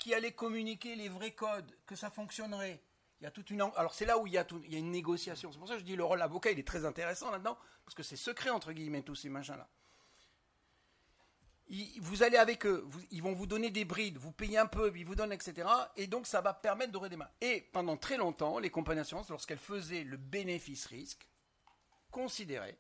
qui 0.03 0.13
allait 0.13 0.33
communiquer 0.33 0.97
les 0.97 1.07
vrais 1.07 1.31
codes, 1.31 1.71
que 1.85 1.95
ça 1.95 2.09
fonctionnerait, 2.09 2.83
il 3.21 3.23
y 3.23 3.27
a 3.27 3.31
toute 3.31 3.49
une 3.51 3.61
alors 3.61 3.93
c'est 3.93 4.05
là 4.05 4.17
où 4.17 4.27
il 4.27 4.33
y, 4.33 4.37
a 4.37 4.45
il 4.65 4.73
y 4.73 4.75
a 4.75 4.79
une 4.79 4.91
négociation. 4.91 5.49
C'est 5.49 5.57
pour 5.57 5.69
ça 5.69 5.75
que 5.75 5.79
je 5.79 5.85
dis 5.85 5.95
le 5.95 6.03
rôle 6.03 6.21
avocat 6.21 6.51
il 6.51 6.59
est 6.59 6.67
très 6.67 6.83
intéressant 6.83 7.31
là-dedans 7.31 7.57
parce 7.85 7.95
que 7.95 8.03
c'est 8.03 8.17
secret 8.17 8.49
entre 8.49 8.73
guillemets 8.73 9.03
tous 9.03 9.15
ces 9.15 9.29
machins 9.29 9.55
là 9.55 9.69
vous 12.01 12.21
allez 12.21 12.35
avec 12.35 12.65
eux, 12.65 12.85
ils 13.11 13.23
vont 13.23 13.31
vous 13.31 13.47
donner 13.47 13.71
des 13.71 13.85
brides, 13.85 14.17
vous 14.17 14.33
payez 14.33 14.57
un 14.57 14.67
peu, 14.67 14.91
ils 14.93 15.05
vous 15.05 15.15
donnent, 15.15 15.31
etc. 15.31 15.67
Et 15.95 16.05
donc 16.05 16.27
ça 16.27 16.41
va 16.41 16.53
permettre 16.53 16.91
de 16.91 16.97
redémarrer. 16.97 17.31
Et 17.39 17.61
pendant 17.71 17.95
très 17.95 18.17
longtemps, 18.17 18.59
les 18.59 18.69
compagnies 18.69 18.99
d'assurance, 18.99 19.29
lorsqu'elles 19.29 19.57
faisaient 19.57 20.03
le 20.03 20.17
bénéfice-risque, 20.17 21.25
considéraient 22.11 22.77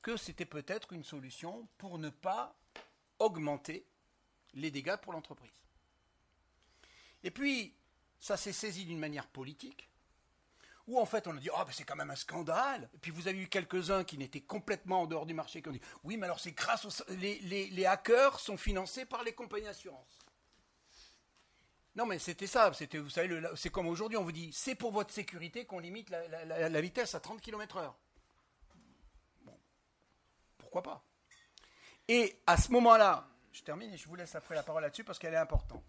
que 0.00 0.16
c'était 0.16 0.46
peut-être 0.46 0.94
une 0.94 1.04
solution 1.04 1.68
pour 1.76 1.98
ne 1.98 2.08
pas 2.08 2.56
augmenter 3.18 3.86
les 4.54 4.70
dégâts 4.70 4.96
pour 4.96 5.12
l'entreprise. 5.12 5.67
Et 7.22 7.30
puis, 7.30 7.74
ça 8.18 8.36
s'est 8.36 8.52
saisi 8.52 8.84
d'une 8.84 8.98
manière 8.98 9.26
politique 9.26 9.88
où 10.88 10.98
en 10.98 11.04
fait 11.04 11.26
on 11.26 11.36
a 11.36 11.40
dit, 11.40 11.50
oh, 11.54 11.62
c'est 11.70 11.84
quand 11.84 11.96
même 11.96 12.10
un 12.10 12.16
scandale. 12.16 12.88
Et 12.94 12.98
puis 12.98 13.10
vous 13.10 13.28
avez 13.28 13.38
eu 13.38 13.48
quelques-uns 13.48 14.04
qui 14.04 14.16
n'étaient 14.16 14.40
complètement 14.40 15.02
en 15.02 15.06
dehors 15.06 15.26
du 15.26 15.34
marché, 15.34 15.60
qui 15.60 15.68
ont 15.68 15.72
dit, 15.72 15.82
oui, 16.02 16.16
mais 16.16 16.24
alors 16.24 16.40
c'est 16.40 16.52
grâce 16.52 16.86
aux... 16.86 17.12
Les, 17.12 17.38
les, 17.38 17.86
hackers 17.86 18.40
sont 18.40 18.56
financés 18.56 19.04
par 19.04 19.22
les 19.22 19.34
compagnies 19.34 19.66
d'assurance. 19.66 20.18
Non, 21.94 22.06
mais 22.06 22.18
c'était 22.18 22.46
ça. 22.46 22.72
C'était, 22.72 22.98
vous 22.98 23.10
savez, 23.10 23.42
c'est 23.54 23.70
comme 23.70 23.86
aujourd'hui, 23.86 24.16
on 24.16 24.24
vous 24.24 24.32
dit, 24.32 24.50
c'est 24.52 24.74
pour 24.74 24.90
votre 24.90 25.12
sécurité 25.12 25.66
qu'on 25.66 25.78
limite 25.78 26.08
la, 26.10 26.80
vitesse 26.80 27.14
à 27.14 27.20
30 27.20 27.42
km/h. 27.42 27.92
Bon, 29.42 29.58
pourquoi 30.56 30.82
pas? 30.82 31.04
Et 32.06 32.40
à 32.46 32.56
ce 32.56 32.72
moment-là, 32.72 33.28
je 33.52 33.62
termine 33.62 33.92
et 33.92 33.98
je 33.98 34.08
vous 34.08 34.14
laisse 34.14 34.34
après 34.34 34.54
la 34.54 34.62
parole 34.62 34.82
là-dessus 34.82 35.04
parce 35.04 35.18
qu'elle 35.18 35.34
est 35.34 35.38
importante. 35.38 35.84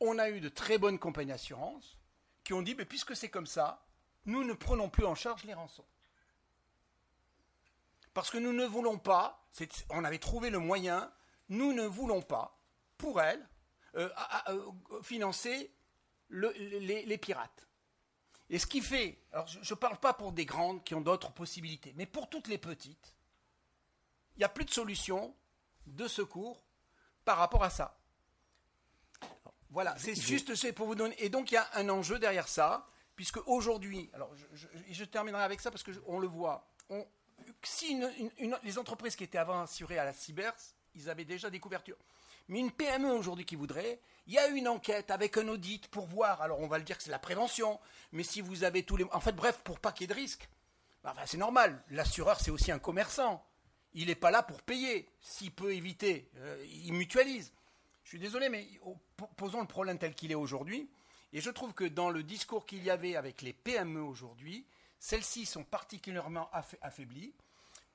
On 0.00 0.18
a 0.18 0.30
eu 0.30 0.40
de 0.40 0.48
très 0.48 0.78
bonnes 0.78 0.98
compagnies 0.98 1.30
d'assurance 1.30 1.98
qui 2.44 2.52
ont 2.54 2.62
dit, 2.62 2.74
mais 2.74 2.84
puisque 2.84 3.16
c'est 3.16 3.28
comme 3.28 3.46
ça, 3.46 3.84
nous 4.24 4.44
ne 4.44 4.52
prenons 4.52 4.88
plus 4.88 5.04
en 5.04 5.14
charge 5.14 5.44
les 5.44 5.54
rançons. 5.54 5.84
Parce 8.14 8.30
que 8.30 8.38
nous 8.38 8.52
ne 8.52 8.64
voulons 8.64 8.98
pas, 8.98 9.46
on 9.90 10.04
avait 10.04 10.18
trouvé 10.18 10.50
le 10.50 10.58
moyen, 10.58 11.12
nous 11.48 11.72
ne 11.72 11.84
voulons 11.84 12.22
pas, 12.22 12.58
pour 12.96 13.20
elles, 13.20 13.46
euh, 13.94 14.08
euh, 14.48 15.02
financer 15.02 15.72
les, 16.30 17.18
pirates. 17.18 17.68
Et 18.50 18.58
ce 18.58 18.66
qui 18.66 18.80
fait, 18.80 19.22
alors 19.32 19.46
je 19.46 19.74
ne 19.74 19.78
parle 19.78 19.98
pas 19.98 20.14
pour 20.14 20.32
des 20.32 20.44
grandes 20.46 20.84
qui 20.84 20.94
ont 20.94 21.00
d'autres 21.00 21.32
possibilités, 21.32 21.92
mais 21.96 22.06
pour 22.06 22.28
toutes 22.28 22.48
les 22.48 22.58
petites, 22.58 23.14
il 24.36 24.38
n'y 24.38 24.44
a 24.44 24.48
plus 24.48 24.64
de 24.64 24.70
solution 24.70 25.34
de 25.86 26.06
secours 26.06 26.62
par 27.24 27.38
rapport 27.38 27.64
à 27.64 27.70
ça. 27.70 27.97
Voilà, 29.70 29.94
c'est 29.98 30.14
juste 30.14 30.54
c'est 30.54 30.72
pour 30.72 30.86
vous 30.86 30.94
donner. 30.94 31.14
Et 31.18 31.28
donc 31.28 31.50
il 31.50 31.54
y 31.54 31.58
a 31.58 31.68
un 31.74 31.88
enjeu 31.88 32.18
derrière 32.18 32.48
ça, 32.48 32.86
puisque 33.16 33.38
aujourd'hui, 33.46 34.10
alors 34.14 34.30
je, 34.90 35.04
terminerai 35.04 35.42
avec 35.42 35.60
ça 35.60 35.70
parce 35.70 35.82
que 35.82 35.90
on 36.06 36.18
le 36.18 36.26
voit. 36.26 36.66
si 37.62 38.00
les 38.62 38.78
entreprises 38.78 39.16
qui 39.16 39.24
étaient 39.24 39.38
avant 39.38 39.62
assurées 39.62 39.98
à 39.98 40.04
la 40.04 40.12
cyber, 40.12 40.54
ils 40.94 41.10
avaient 41.10 41.24
déjà 41.24 41.50
des 41.50 41.60
couvertures. 41.60 41.98
Mais 42.48 42.60
une 42.60 42.72
PME 42.72 43.12
aujourd'hui 43.12 43.44
qui 43.44 43.56
voudrait, 43.56 44.00
il 44.26 44.32
y 44.32 44.38
a 44.38 44.48
une 44.48 44.68
enquête 44.68 45.10
avec 45.10 45.36
un 45.36 45.48
audit 45.48 45.86
pour 45.88 46.06
voir. 46.06 46.40
Alors 46.40 46.60
on 46.60 46.66
va 46.66 46.78
le 46.78 46.84
dire 46.84 46.96
que 46.96 47.02
c'est 47.02 47.10
la 47.10 47.18
prévention, 47.18 47.78
mais 48.12 48.22
si 48.22 48.40
vous 48.40 48.64
avez 48.64 48.84
tous 48.84 48.96
les, 48.96 49.04
en 49.12 49.20
fait, 49.20 49.32
bref, 49.32 49.60
pour 49.62 49.80
pas 49.80 49.92
qu'il 49.92 50.02
y 50.02 50.04
ait 50.04 50.14
de 50.14 50.20
risque. 50.20 50.48
Enfin, 51.04 51.22
c'est 51.26 51.36
normal. 51.36 51.82
L'assureur, 51.90 52.40
c'est 52.40 52.50
aussi 52.50 52.72
un 52.72 52.78
commerçant. 52.78 53.44
Il 53.94 54.08
n'est 54.08 54.14
pas 54.14 54.30
là 54.30 54.42
pour 54.42 54.62
payer. 54.62 55.08
S'il 55.20 55.52
peut 55.52 55.74
éviter, 55.74 56.30
euh, 56.36 56.64
il 56.84 56.92
mutualise. 56.92 57.52
Je 58.08 58.12
suis 58.12 58.20
désolé, 58.20 58.48
mais 58.48 58.66
posons 59.36 59.60
le 59.60 59.66
problème 59.66 59.98
tel 59.98 60.14
qu'il 60.14 60.32
est 60.32 60.34
aujourd'hui. 60.34 60.88
Et 61.34 61.42
je 61.42 61.50
trouve 61.50 61.74
que 61.74 61.84
dans 61.84 62.08
le 62.08 62.22
discours 62.22 62.64
qu'il 62.64 62.82
y 62.82 62.88
avait 62.88 63.16
avec 63.16 63.42
les 63.42 63.52
PME 63.52 64.00
aujourd'hui, 64.00 64.66
celles-ci 64.98 65.44
sont 65.44 65.62
particulièrement 65.62 66.48
affaiblies 66.80 67.34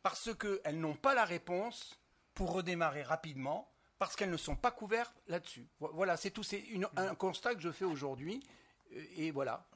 parce 0.04 0.30
qu'elles 0.36 0.80
n'ont 0.80 0.94
pas 0.94 1.16
la 1.16 1.26
réponse 1.26 2.00
pour 2.36 2.54
redémarrer 2.54 3.02
rapidement, 3.02 3.74
parce 3.98 4.16
qu'elles 4.16 4.30
ne 4.30 4.38
sont 4.38 4.56
pas 4.56 4.70
couvertes 4.70 5.20
là-dessus. 5.30 5.68
Voilà, 5.80 6.16
c'est 6.16 6.30
tout. 6.30 6.44
C'est 6.44 6.64
un 6.96 7.16
constat 7.16 7.56
que 7.56 7.62
je 7.62 7.72
fais 7.72 7.86
aujourd'hui. 7.86 8.44
Euh, 8.96 9.04
et 9.18 9.32
voilà. 9.32 9.68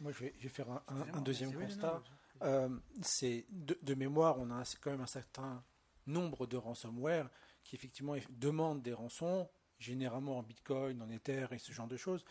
moi, 0.00 0.12
je 0.12 0.20
vais, 0.20 0.48
faire 0.48 0.68
un, 0.86 1.20
deuxième 1.20 1.52
constat. 1.52 2.00
Euh, 2.42 2.68
c'est 3.02 3.44
de, 3.50 3.94
mémoire, 3.94 4.38
on 4.38 4.52
a 4.52 4.62
quand 4.80 4.92
même 4.92 5.00
un 5.00 5.08
certain 5.08 5.64
nombre 6.06 6.46
de 6.46 6.56
ransomware 6.56 7.28
qui 7.64 7.74
effectivement 7.74 8.14
demandent 8.30 8.82
des 8.82 8.92
rançons 8.92 9.50
généralement 9.80 10.38
en 10.38 10.42
Bitcoin, 10.42 11.02
en 11.02 11.10
Ether 11.10 11.46
et 11.50 11.58
ce 11.58 11.72
genre 11.72 11.88
de 11.88 11.96
choses, 11.96 12.24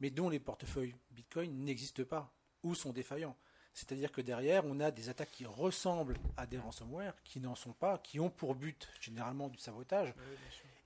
mais 0.00 0.10
dont 0.10 0.28
les 0.28 0.40
portefeuilles 0.40 0.96
Bitcoin 1.10 1.64
n'existent 1.64 2.04
pas 2.04 2.32
ou 2.62 2.74
sont 2.74 2.92
défaillants. 2.92 3.36
C'est-à-dire 3.74 4.10
que 4.10 4.22
derrière, 4.22 4.64
on 4.64 4.80
a 4.80 4.90
des 4.90 5.10
attaques 5.10 5.30
qui 5.30 5.44
ressemblent 5.44 6.16
à 6.38 6.46
des 6.46 6.58
ransomware, 6.58 7.12
qui 7.24 7.40
n'en 7.40 7.54
sont 7.54 7.74
pas, 7.74 7.98
qui 7.98 8.18
ont 8.18 8.30
pour 8.30 8.54
but 8.54 8.88
généralement 9.00 9.48
du 9.48 9.58
sabotage. 9.58 10.14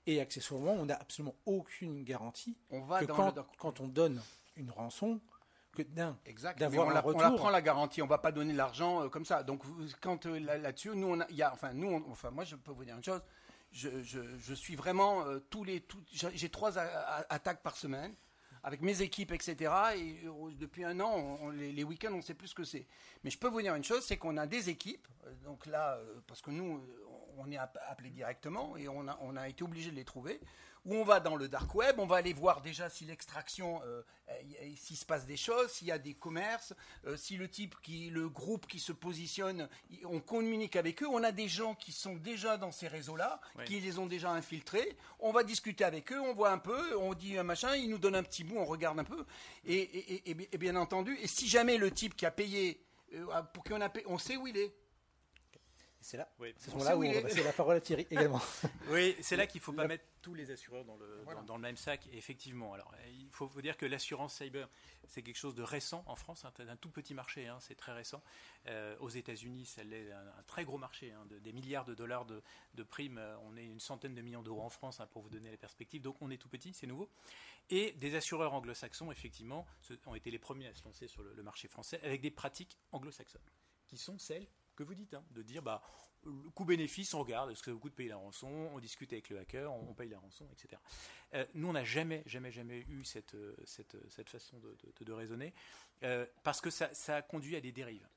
et 0.05 0.19
accessoirement, 0.19 0.73
on 0.73 0.85
n'a 0.85 0.95
absolument 0.95 1.35
aucune 1.45 2.03
garantie 2.03 2.57
on 2.69 2.81
va 2.81 2.99
que 2.99 3.05
quand, 3.57 3.79
on 3.79 3.87
donne 3.87 4.21
une 4.57 4.71
rançon, 4.71 5.21
que 5.71 5.83
d'avoir 5.83 6.87
on, 6.87 6.89
la, 6.89 7.07
on 7.07 7.17
la 7.17 7.31
prend 7.31 7.49
la 7.49 7.61
garantie, 7.61 8.01
on 8.01 8.07
va 8.07 8.17
pas 8.17 8.33
donner 8.33 8.51
l'argent 8.51 9.03
euh, 9.03 9.07
comme 9.07 9.23
ça. 9.23 9.41
Donc 9.41 9.63
quand 10.01 10.25
euh, 10.25 10.39
là-dessus, 10.39 10.89
nous, 10.93 11.07
on 11.07 11.25
y 11.29 11.41
a, 11.41 11.53
enfin 11.53 11.71
nous, 11.73 12.05
enfin 12.09 12.29
moi, 12.29 12.43
je 12.43 12.57
peux 12.57 12.71
vous 12.71 12.83
dire 12.83 12.97
une 12.97 13.03
chose 13.03 13.21
je, 13.71 14.53
suis 14.53 14.75
vraiment 14.75 15.25
euh, 15.25 15.39
tous 15.49 15.63
les. 15.63 15.85
J'ai 16.11 16.49
trois 16.49 16.77
attaques 16.77 17.61
par 17.61 17.77
semaine 17.77 18.13
avec 18.63 18.81
mes 18.81 19.01
équipes, 19.01 19.31
etc. 19.31 19.73
Et 19.95 20.27
euh, 20.27 20.51
depuis 20.59 20.83
un 20.83 20.99
an, 20.99 21.49
les, 21.51 21.83
week-ends, 21.83 22.11
on 22.13 22.17
ne 22.17 22.21
sait 22.21 22.33
plus 22.33 22.49
ce 22.49 22.55
que 22.55 22.63
c'est. 22.63 22.85
Mais 23.23 23.29
je 23.29 23.37
peux 23.37 23.47
vous 23.47 23.61
dire 23.61 23.73
une 23.75 23.83
chose, 23.83 24.03
c'est 24.05 24.17
qu'on 24.17 24.37
a 24.37 24.45
des 24.45 24.69
équipes. 24.69 25.07
Euh, 25.25 25.33
donc 25.45 25.65
là, 25.65 25.99
parce 26.27 26.41
que 26.41 26.51
nous, 26.51 26.81
on 27.37 27.49
est 27.49 27.57
appelé 27.57 28.09
directement 28.09 28.75
et 28.77 28.87
on 28.87 29.07
a, 29.07 29.17
on 29.21 29.35
a 29.35 29.47
été 29.47 29.63
obligé 29.63 29.89
de 29.89 29.95
les 29.95 30.05
trouver 30.05 30.39
où 30.85 30.95
on 30.95 31.03
va 31.03 31.19
dans 31.19 31.35
le 31.35 31.47
dark 31.47 31.73
web, 31.75 31.99
on 31.99 32.05
va 32.05 32.17
aller 32.17 32.33
voir 32.33 32.61
déjà 32.61 32.89
si 32.89 33.05
l'extraction, 33.05 33.81
euh, 33.85 34.01
s'il 34.75 34.97
se 34.97 35.05
passe 35.05 35.25
des 35.25 35.37
choses, 35.37 35.69
s'il 35.69 35.87
y 35.87 35.91
a 35.91 35.99
des 35.99 36.13
commerces, 36.13 36.73
euh, 37.05 37.15
si 37.15 37.37
le 37.37 37.47
type 37.47 37.75
qui, 37.81 38.09
le 38.09 38.29
groupe 38.29 38.65
qui 38.67 38.79
se 38.79 38.91
positionne, 38.91 39.69
on 40.05 40.19
communique 40.19 40.75
avec 40.75 41.03
eux. 41.03 41.07
On 41.07 41.23
a 41.23 41.31
des 41.31 41.47
gens 41.47 41.75
qui 41.75 41.91
sont 41.91 42.15
déjà 42.15 42.57
dans 42.57 42.71
ces 42.71 42.87
réseaux-là, 42.87 43.39
qui 43.65 43.79
les 43.79 43.99
ont 43.99 44.07
déjà 44.07 44.31
infiltrés. 44.31 44.97
On 45.19 45.31
va 45.31 45.43
discuter 45.43 45.83
avec 45.83 46.11
eux, 46.11 46.19
on 46.19 46.33
voit 46.33 46.51
un 46.51 46.57
peu, 46.57 46.97
on 46.97 47.13
dit 47.13 47.37
un 47.37 47.43
machin, 47.43 47.75
ils 47.75 47.89
nous 47.89 47.99
donnent 47.99 48.15
un 48.15 48.23
petit 48.23 48.43
bout, 48.43 48.57
on 48.57 48.65
regarde 48.65 48.99
un 48.99 49.03
peu. 49.03 49.25
Et, 49.65 50.33
bien 50.57 50.75
entendu, 50.75 51.17
et 51.21 51.27
si 51.27 51.47
jamais 51.47 51.77
le 51.77 51.91
type 51.91 52.15
qui 52.15 52.25
a 52.25 52.31
payé, 52.31 52.83
euh, 53.13 53.41
pour 53.53 53.63
qui 53.63 53.73
on 53.73 53.81
a 53.81 53.89
payé, 53.89 54.05
on 54.07 54.17
sait 54.17 54.37
où 54.37 54.47
il 54.47 54.57
est. 54.57 54.73
C'est 56.03 56.17
là, 56.17 56.27
oui. 56.39 56.53
là 56.79 56.97
où 56.97 57.03
on 57.03 57.11
va 57.13 57.21
passer 57.21 57.43
la 57.43 57.53
parole 57.53 57.75
à 57.75 57.81
Thierry 57.81 58.07
également. 58.09 58.41
oui, 58.89 59.15
c'est 59.21 59.35
là 59.35 59.45
qu'il 59.45 59.59
ne 59.59 59.63
faut 59.63 59.71
pas 59.71 59.87
mettre 59.87 60.03
tous 60.23 60.33
les 60.33 60.49
assureurs 60.49 60.83
dans 60.83 60.97
le, 60.97 61.23
dans, 61.45 61.55
le 61.55 61.61
même 61.61 61.77
sac. 61.77 62.09
effectivement, 62.11 62.73
alors 62.73 62.91
il 63.07 63.29
faut 63.29 63.45
vous 63.45 63.61
dire 63.61 63.77
que 63.77 63.85
l'assurance 63.85 64.35
cyber, 64.35 64.67
c'est 65.07 65.21
quelque 65.21 65.37
chose 65.37 65.53
de 65.53 65.61
récent 65.61 66.03
en 66.07 66.15
France, 66.15 66.43
hein, 66.43 66.51
un 66.67 66.75
tout 66.75 66.89
petit 66.89 67.13
marché, 67.13 67.47
hein, 67.47 67.57
c'est 67.59 67.75
très 67.75 67.93
récent. 67.93 68.23
Euh, 68.67 68.97
aux 68.99 69.09
États-Unis, 69.09 69.65
c'est 69.65 69.81
un, 69.81 70.43
très 70.47 70.65
gros 70.65 70.79
marché, 70.79 71.11
hein, 71.11 71.23
de, 71.29 71.37
des 71.37 71.53
milliards 71.53 71.85
de 71.85 71.93
dollars 71.93 72.25
de, 72.25 72.41
de, 72.73 72.83
primes. 72.83 73.19
Euh, 73.19 73.35
on 73.43 73.55
est 73.55 73.65
une 73.65 73.79
centaine 73.79 74.15
de 74.15 74.21
millions 74.21 74.41
d'euros 74.41 74.63
en 74.63 74.69
France, 74.69 75.01
pour 75.11 75.21
vous 75.21 75.29
donner 75.29 75.51
les 75.51 75.57
perspectives. 75.57 76.01
Donc 76.01 76.17
on 76.21 76.31
est 76.31 76.37
tout 76.37 76.49
petit, 76.49 76.73
c'est 76.73 76.87
nouveau. 76.87 77.09
Et 77.69 77.91
des 77.93 78.15
assureurs 78.15 78.53
anglo-saxons, 78.53 79.11
effectivement, 79.11 79.67
ont 80.07 80.15
été 80.15 80.31
les 80.31 80.39
premiers 80.39 80.67
à 80.67 80.73
se 80.73 80.83
lancer 80.83 81.07
sur 81.07 81.21
le 81.21 81.43
marché 81.43 81.67
français 81.67 81.99
avec 82.03 82.21
des 82.21 82.31
pratiques 82.31 82.77
anglo-saxonnes, 82.91 83.41
qui 83.87 83.97
sont 83.97 84.17
celles 84.17 84.47
que 84.83 84.87
vous 84.87 84.95
dites, 84.95 85.13
hein, 85.13 85.23
de 85.31 85.41
dire 85.41 85.61
bah, 85.61 85.81
coût-bénéfice, 86.55 87.13
on 87.13 87.19
regarde, 87.19 87.51
est-ce 87.51 87.61
que 87.61 87.65
ça 87.65 87.71
le 87.71 87.77
coup 87.77 87.89
de 87.89 87.95
payer 87.95 88.09
la 88.09 88.17
rançon, 88.17 88.69
on 88.73 88.79
discute 88.79 89.11
avec 89.13 89.29
le 89.29 89.39
hacker, 89.39 89.71
on, 89.71 89.93
paye 89.93 90.09
la 90.09 90.19
rançon, 90.19 90.47
etc. 90.51 90.81
Euh, 91.33 91.45
nous, 91.53 91.67
on 91.67 91.73
n'a 91.73 91.83
jamais, 91.83 92.23
jamais, 92.25 92.51
jamais 92.51 92.79
eu 92.89 93.03
cette, 93.03 93.35
euh, 93.35 93.55
cette, 93.65 93.97
cette 94.09 94.29
façon 94.29 94.59
de, 94.59 95.11
raisonner, 95.13 95.53
euh, 96.03 96.25
parce 96.43 96.61
que 96.61 96.69
ça, 96.69 96.93
ça, 96.93 97.17
a 97.17 97.21
conduit 97.21 97.55
à 97.55 97.61
des 97.61 97.71
dérives, 97.71 98.07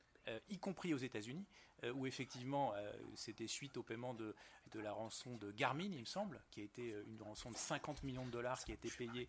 y 0.48 0.58
compris 0.58 0.94
aux 0.94 0.98
États-Unis, 0.98 1.46
où 1.94 2.06
effectivement, 2.06 2.72
c'était 3.14 3.46
suite 3.46 3.76
au 3.76 3.82
paiement 3.82 4.14
de, 4.14 4.34
de, 4.70 4.80
la 4.80 4.92
rançon 4.92 5.36
de 5.36 5.52
Garmin, 5.52 5.90
il 5.92 6.00
me 6.00 6.06
semble, 6.06 6.40
qui 6.50 6.62
a 6.62 6.64
été 6.64 6.94
une 7.08 7.20
rançon 7.20 7.50
de 7.50 7.58
50 7.58 8.04
millions 8.04 8.24
de 8.24 8.30
dollars 8.30 8.64
qui 8.64 8.70
a 8.70 8.74
été 8.74 8.88
payée 8.88 9.28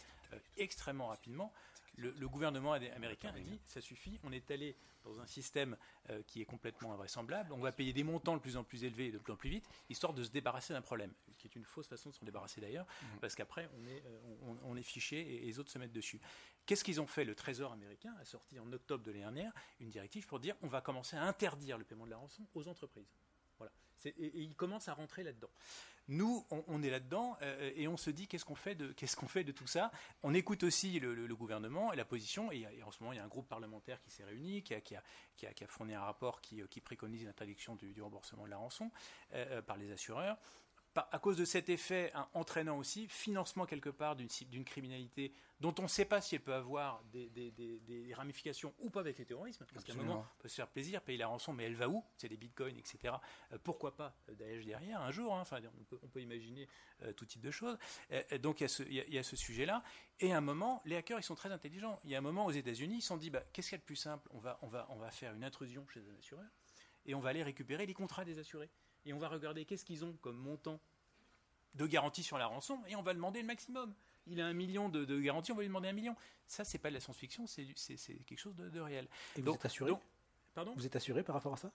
extrêmement 0.55 1.07
rapidement 1.07 1.51
le, 1.97 2.27
gouvernement 2.27 2.73
américain 2.73 3.31
a 3.35 3.39
dit 3.39 3.59
ça 3.65 3.81
suffit, 3.81 4.19
on 4.23 4.31
est 4.31 4.49
allé 4.51 4.75
dans 5.03 5.19
un 5.19 5.27
système 5.27 5.77
euh, 6.09 6.21
qui 6.23 6.41
est 6.41 6.45
complètement 6.45 6.93
invraisemblable, 6.93 7.53
on 7.53 7.59
va 7.59 7.71
payer 7.71 7.93
des 7.93 8.03
montants 8.03 8.35
de 8.35 8.41
plus 8.41 8.57
en 8.57 8.63
plus 8.63 8.83
élevés 8.83 9.07
et 9.07 9.11
de 9.11 9.17
plus 9.17 9.33
en 9.33 9.35
plus 9.35 9.49
vite, 9.49 9.69
histoire 9.89 10.13
de 10.13 10.23
se 10.23 10.29
débarrasser 10.29 10.73
d'un 10.73 10.81
problème, 10.81 11.13
qui 11.37 11.47
est 11.47 11.55
une 11.55 11.65
fausse 11.65 11.87
façon 11.87 12.09
de 12.09 12.15
s'en 12.15 12.25
débarrasser 12.25 12.59
d'ailleurs, 12.61 12.85
mmh. 12.85 13.19
parce 13.21 13.35
qu'après 13.35 13.69
on 13.77 13.87
est, 13.87 14.03
euh, 14.05 14.55
on, 14.63 14.75
est 14.75 14.83
fiché 14.83 15.35
et, 15.35 15.45
les 15.45 15.59
autres 15.59 15.71
se 15.71 15.77
mettent 15.77 15.93
dessus. 15.93 16.19
Qu'est-ce 16.65 16.83
qu'ils 16.83 16.99
ont 16.99 17.07
fait 17.07 17.23
Le 17.23 17.35
Trésor 17.35 17.71
américain 17.71 18.15
a 18.19 18.25
sorti 18.25 18.59
en 18.59 18.71
octobre 18.71 19.03
de 19.03 19.11
l'année 19.11 19.23
dernière 19.23 19.53
une 19.79 19.89
directive 19.89 20.25
pour 20.25 20.39
dire 20.39 20.55
on 20.61 20.67
va 20.67 20.81
commencer 20.81 21.15
à 21.15 21.23
interdire 21.23 21.77
le 21.77 21.83
paiement 21.83 22.05
de 22.05 22.11
la 22.11 22.17
rançon 22.17 22.45
aux 22.55 22.67
entreprises. 22.67 23.13
Voilà. 23.57 23.71
Et, 24.05 24.09
et, 24.09 24.41
ils 24.41 24.55
commencent 24.55 24.87
à 24.87 24.93
rentrer 24.93 25.23
là-dedans. 25.23 25.49
Nous, 26.07 26.45
on, 26.67 26.83
est 26.83 26.89
là-dedans 26.89 27.35
euh, 27.41 27.71
et 27.75 27.87
on 27.87 27.97
se 27.97 28.11
dit 28.11 28.27
qu'est-ce 28.27 28.45
qu'on 28.45 28.55
fait 28.55 28.75
de 28.75 28.93
fait 29.27 29.43
de 29.43 29.51
tout 29.51 29.65
ça? 29.65 29.91
On 30.21 30.33
écoute 30.33 30.63
aussi 30.63 30.99
le, 30.99 31.35
gouvernement 31.35 31.91
et 31.93 31.95
la 31.95 32.05
position. 32.05 32.51
Et, 32.51 32.67
en 32.83 32.91
ce 32.91 33.01
moment, 33.01 33.13
il 33.13 33.15
y 33.15 33.19
a 33.19 33.23
un 33.23 33.27
groupe 33.27 33.47
parlementaire 33.47 33.99
qui 34.01 34.11
s'est 34.11 34.23
réuni, 34.23 34.61
qui 34.61 34.75
a, 34.75 34.81
qui, 34.81 34.95
a, 34.95 35.67
fourni 35.67 35.95
un 35.95 36.01
rapport 36.01 36.41
qui, 36.41 36.61
euh, 36.61 36.67
préconise 36.83 37.25
l'interdiction 37.25 37.75
du, 37.75 37.99
remboursement 38.01 38.45
de 38.45 38.51
la 38.51 38.57
rançon 38.57 38.91
euh, 39.33 39.61
par 39.61 39.77
les 39.77 39.91
assureurs 39.91 40.37
à 40.95 41.19
cause 41.19 41.37
de 41.37 41.45
cet 41.45 41.69
effet 41.69 42.11
entraînant 42.33 42.77
aussi 42.77 43.07
financement 43.07 43.65
quelque 43.65 43.89
part 43.89 44.15
d'une 44.15 44.63
criminalité 44.63 45.33
dont 45.59 45.73
on 45.79 45.83
ne 45.83 45.87
sait 45.87 46.05
pas 46.05 46.21
si 46.21 46.35
elle 46.35 46.41
peut 46.41 46.53
avoir 46.53 47.01
des, 47.11 48.13
ramifications 48.13 48.73
ou 48.79 48.89
pas 48.89 48.99
avec 48.99 49.17
le 49.17 49.25
terrorisme. 49.25 49.65
Parce 49.73 49.85
qu'à 49.85 49.93
un 49.93 49.97
moment, 49.97 50.25
on 50.37 50.41
peut 50.41 50.47
se 50.47 50.55
faire 50.55 50.67
plaisir, 50.67 51.01
payer 51.01 51.17
la 51.17 51.27
rançon, 51.27 51.53
mais 51.53 51.63
elle 51.63 51.75
va 51.75 51.87
où? 51.87 52.03
C'est 52.17 52.27
des 52.27 52.37
bitcoins, 52.37 52.77
etc. 52.77 53.13
Euh, 53.51 53.57
pourquoi 53.63 53.95
pas 53.95 54.17
euh, 54.29 54.35
Daesh 54.35 54.65
derrière 54.65 55.01
un 55.01 55.11
jour 55.11 55.33
hein, 55.33 55.41
enfin, 55.41 55.59
on, 56.03 56.07
peut, 56.07 56.21
imaginer 56.21 56.67
euh, 57.03 57.13
tout 57.13 57.25
type 57.25 57.41
de 57.41 57.51
choses. 57.51 57.77
donc 58.41 58.61
il 58.61 59.13
y 59.13 59.17
a 59.17 59.23
ce, 59.23 59.35
sujet-là. 59.35 59.83
Et 60.19 60.33
à 60.33 60.37
un 60.37 60.41
moment, 60.41 60.81
les 60.85 60.97
hackers, 60.97 61.19
ils 61.19 61.23
sont 61.23 61.35
très 61.35 61.51
intelligents. 61.51 61.99
Il 62.03 62.11
y 62.11 62.15
a 62.15 62.17
un 62.17 62.21
moment 62.21 62.45
aux 62.45 62.51
États-Unis, 62.51 62.97
ils 62.97 63.01
se 63.01 63.07
sont 63.07 63.17
dit 63.17 63.29
bah, 63.29 63.43
qu'est-ce 63.53 63.69
qu'il 63.69 63.77
y 63.77 63.79
a 63.79 63.81
de 63.81 63.85
plus 63.85 63.95
simple? 63.95 64.27
On 64.31 64.39
va, 64.39 64.59
on, 64.61 64.67
va, 64.67 64.87
on 64.89 64.97
va 64.97 65.11
faire 65.11 65.33
une 65.33 65.43
intrusion 65.43 65.85
chez 65.87 66.01
un 66.01 66.17
assureur 66.17 66.45
et 67.05 67.15
on 67.15 67.19
va 67.19 67.29
aller 67.29 67.43
récupérer 67.43 67.85
les 67.85 67.93
contrats 67.93 68.25
des 68.25 68.39
assurés 68.39 68.69
et 69.05 69.13
on 69.13 69.17
va 69.19 69.27
regarder 69.27 69.65
qu'est-ce 69.65 69.85
qu'ils 69.85 70.03
ont 70.03 70.13
comme 70.21 70.37
montant 70.37 70.79
de 71.75 71.85
garantie 71.85 72.23
sur 72.23 72.37
la 72.37 72.47
rançon 72.47 72.79
et 72.87 72.95
on 72.95 73.01
va 73.01 73.13
demander 73.13 73.41
le 73.41 73.47
maximum. 73.47 73.93
Il 74.27 74.41
a 74.41 74.47
un 74.47 74.53
million 74.53 74.89
de, 74.89 75.05
de 75.05 75.19
garantie, 75.19 75.51
on 75.51 75.55
va 75.55 75.61
lui 75.61 75.67
demander 75.67 75.89
un 75.89 75.93
million. 75.93 76.15
Ça, 76.47 76.63
c'est 76.63 76.77
pas 76.77 76.89
de 76.89 76.95
la 76.95 76.99
science-fiction, 76.99 77.47
c'est 77.47 77.65
quelque 78.25 78.37
chose 78.37 78.55
de, 78.55 78.79
réel. 78.79 79.07
Et 79.35 79.41
vous 79.41 79.53
êtes 79.53 79.65
assuré 79.65 79.91
Pardon? 80.53 80.73
Vous 80.75 80.85
êtes 80.85 80.95
assuré 80.95 81.21
par 81.21 81.35
rapport 81.35 81.53
à 81.53 81.57
ça? 81.57 81.71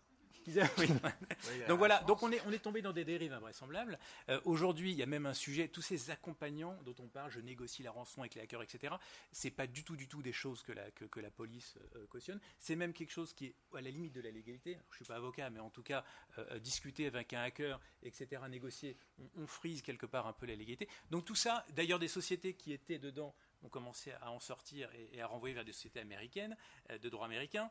Donc 1.68 1.78
voilà, 1.78 2.00
donc 2.04 2.22
on 2.22 2.32
est, 2.32 2.40
on 2.46 2.52
est 2.52 2.58
tombé 2.58 2.82
dans 2.82 2.92
des 2.92 3.04
dérives 3.04 3.32
invraisemblables. 3.32 3.98
Euh, 4.28 4.40
aujourd'hui, 4.44 4.92
il 4.92 4.98
y 4.98 5.02
a 5.02 5.06
même 5.06 5.26
un 5.26 5.34
sujet, 5.34 5.68
tous 5.68 5.82
ces 5.82 6.10
accompagnants 6.10 6.76
dont 6.84 6.94
on 6.98 7.08
parle, 7.08 7.30
je 7.30 7.40
négocie 7.40 7.82
la 7.82 7.90
rançon 7.90 8.20
avec 8.20 8.34
les 8.34 8.42
hackers, 8.42 8.62
etc. 8.62 8.94
C'est 9.32 9.50
pas 9.50 9.66
du 9.66 9.84
tout, 9.84 9.96
du 9.96 10.08
tout 10.08 10.22
des 10.22 10.32
choses 10.32 10.62
que 10.62 10.72
la, 10.72 10.90
que, 10.90 11.20
la 11.20 11.30
police 11.30 11.76
euh, 11.96 12.06
cautionne. 12.06 12.40
C'est 12.58 12.76
même 12.76 12.92
quelque 12.92 13.10
chose 13.10 13.32
qui 13.32 13.46
est 13.46 13.54
à 13.74 13.80
la 13.80 13.90
limite 13.90 14.14
de 14.14 14.20
la 14.20 14.30
légalité. 14.30 14.78
je 14.90 14.96
suis 14.96 15.04
pas 15.04 15.16
avocat, 15.16 15.50
mais 15.50 15.60
en 15.60 15.70
tout 15.70 15.82
cas, 15.82 16.04
euh, 16.38 16.58
discuter 16.58 17.06
avec 17.06 17.32
un 17.32 17.42
hacker, 17.42 17.80
etc., 18.02 18.42
négocier, 18.48 18.96
on, 19.36 19.46
frise 19.46 19.82
quelque 19.82 20.06
part 20.06 20.26
un 20.26 20.32
peu 20.32 20.46
la 20.46 20.54
légalité. 20.54 20.88
Donc 21.10 21.24
tout 21.24 21.34
ça, 21.34 21.64
d'ailleurs, 21.74 21.98
des 21.98 22.08
sociétés 22.08 22.54
qui 22.54 22.72
étaient 22.72 22.98
dedans 22.98 23.34
ont 23.62 23.68
commencé 23.68 24.12
à 24.22 24.30
en 24.30 24.40
sortir 24.40 24.88
et 25.12 25.20
à 25.20 25.26
renvoyer 25.26 25.54
vers 25.54 25.66
des 25.66 25.72
sociétés 25.72 26.00
américaines, 26.00 26.56
de 26.88 27.08
droit 27.10 27.26
américain 27.26 27.70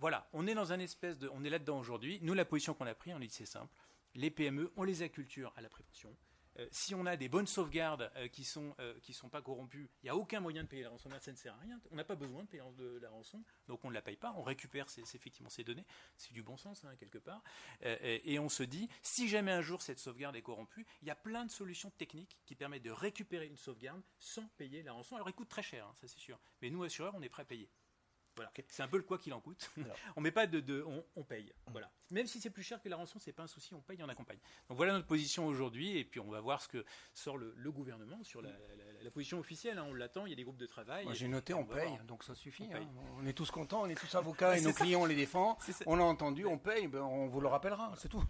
voilà, 0.00 0.26
on 0.32 0.46
est 0.46 0.54
dans 0.54 0.72
un 0.72 0.78
espèce 0.78 1.18
de, 1.18 1.28
on 1.28 1.44
est 1.44 1.50
là-dedans 1.50 1.78
aujourd'hui. 1.78 2.18
Nous, 2.22 2.32
la 2.32 2.46
position 2.46 2.72
qu'on 2.72 2.86
a 2.86 2.94
prise, 2.94 3.14
on 3.14 3.20
dit 3.20 3.28
c'est 3.28 3.44
simple. 3.44 3.72
Les 4.14 4.30
PME, 4.30 4.72
on 4.76 4.82
les 4.82 5.02
acculture 5.02 5.52
à 5.56 5.60
la 5.60 5.68
prévention. 5.68 6.16
Euh, 6.58 6.66
si 6.72 6.94
on 6.94 7.06
a 7.06 7.16
des 7.16 7.28
bonnes 7.28 7.46
sauvegardes 7.46 8.10
euh, 8.16 8.26
qui 8.26 8.44
sont 8.44 8.74
euh, 8.80 8.98
qui 9.02 9.12
sont 9.12 9.28
pas 9.28 9.40
corrompues, 9.40 9.88
il 10.02 10.06
n'y 10.06 10.10
a 10.10 10.16
aucun 10.16 10.40
moyen 10.40 10.64
de 10.64 10.68
payer 10.68 10.82
la 10.82 10.90
rançon. 10.90 11.08
Ça 11.20 11.30
ne 11.30 11.36
sert 11.36 11.54
à 11.54 11.58
rien. 11.58 11.80
On 11.90 11.96
n'a 11.96 12.04
pas 12.04 12.16
besoin 12.16 12.42
de 12.42 12.48
payer 12.48 12.62
la 13.00 13.10
rançon, 13.10 13.44
donc 13.68 13.84
on 13.84 13.88
ne 13.88 13.94
la 13.94 14.02
paye 14.02 14.16
pas. 14.16 14.34
On 14.36 14.42
récupère 14.42 14.86
effectivement 14.96 15.50
ces 15.50 15.64
données. 15.64 15.86
C'est 16.16 16.32
du 16.32 16.42
bon 16.42 16.56
sens 16.56 16.84
hein, 16.84 16.96
quelque 16.98 17.18
part. 17.18 17.42
et 17.82 18.38
on 18.38 18.48
se 18.48 18.62
dit, 18.62 18.88
si 19.02 19.28
jamais 19.28 19.52
un 19.52 19.60
jour 19.60 19.82
cette 19.82 19.98
sauvegarde 19.98 20.34
est 20.36 20.42
corrompue, 20.42 20.86
il 21.02 21.08
y 21.08 21.10
a 21.10 21.14
plein 21.14 21.44
de 21.44 21.50
solutions 21.50 21.90
techniques 21.90 22.38
qui 22.46 22.54
permettent 22.54 22.82
de 22.82 22.90
récupérer 22.90 23.46
une 23.46 23.56
sauvegarde 23.56 24.02
sans 24.18 24.46
payer 24.56 24.82
la 24.82 24.92
rançon. 24.92 25.16
Alors, 25.16 25.28
il 25.28 25.34
coûte 25.34 25.48
très 25.48 25.62
cher, 25.62 25.86
hein, 25.86 25.94
ça 26.00 26.08
c'est 26.08 26.18
sûr. 26.18 26.38
Mais 26.62 26.70
nous 26.70 26.82
assureurs, 26.82 27.14
on 27.14 27.22
est 27.22 27.28
prêt 27.28 27.42
à 27.42 27.46
payer. 27.46 27.68
C'est 28.68 28.82
un 28.82 28.88
peu 28.88 28.96
le 28.96 29.02
quoi 29.02 29.18
qu'il 29.18 29.32
en 29.32 29.40
coûte. 29.40 29.70
on 30.16 30.20
met 30.20 30.30
pas 30.30 30.46
de, 30.46 30.84
on, 31.16 31.22
paye. 31.22 31.52
Voilà. 31.68 31.90
Même 32.10 32.26
si 32.26 32.40
c'est 32.40 32.50
plus 32.50 32.62
cher 32.62 32.80
que 32.80 32.88
la 32.88 32.96
rançon, 32.96 33.18
c'est 33.18 33.32
pas 33.32 33.42
un 33.42 33.46
souci, 33.46 33.74
on 33.74 33.80
paye, 33.80 34.02
on 34.02 34.08
accompagne. 34.08 34.38
Donc 34.68 34.76
voilà 34.76 34.92
notre 34.92 35.06
position 35.06 35.46
aujourd'hui, 35.46 35.98
et 35.98 36.04
puis 36.04 36.20
on 36.20 36.30
va 36.30 36.40
voir 36.40 36.60
ce 36.60 36.68
que 36.68 36.84
sort 37.14 37.36
le, 37.36 37.70
gouvernement 37.70 38.22
sur 38.24 38.42
la, 38.42 38.50
position 39.12 39.38
officielle. 39.38 39.78
Hein. 39.78 39.86
on 39.88 39.94
l'attend, 39.94 40.26
il 40.26 40.30
y 40.30 40.32
a 40.32 40.36
des 40.36 40.44
groupes 40.44 40.56
de 40.56 40.66
travail. 40.66 41.04
Moi 41.04 41.14
j'ai 41.14 41.28
noté, 41.28 41.54
on, 41.54 41.64
paye, 41.64 41.98
donc 42.06 42.24
ça 42.24 42.34
suffit. 42.34 42.68
On, 42.70 42.76
hein. 42.76 42.88
on, 43.18 43.26
est 43.26 43.32
tous 43.32 43.50
contents, 43.50 43.82
on 43.82 43.88
est 43.88 43.94
tous 43.94 44.14
avocats 44.14 44.56
et 44.58 44.60
nos 44.60 44.72
clients 44.72 45.02
on 45.02 45.06
les 45.06 45.14
défend. 45.14 45.56
On 45.86 45.98
a 45.98 46.02
entendu, 46.02 46.46
on 46.46 46.58
paye, 46.58 46.88
ben, 46.88 47.02
on 47.02 47.28
vous 47.28 47.40
le 47.40 47.48
rappellera, 47.48 47.92
c'est 47.96 48.08
tout. 48.08 48.22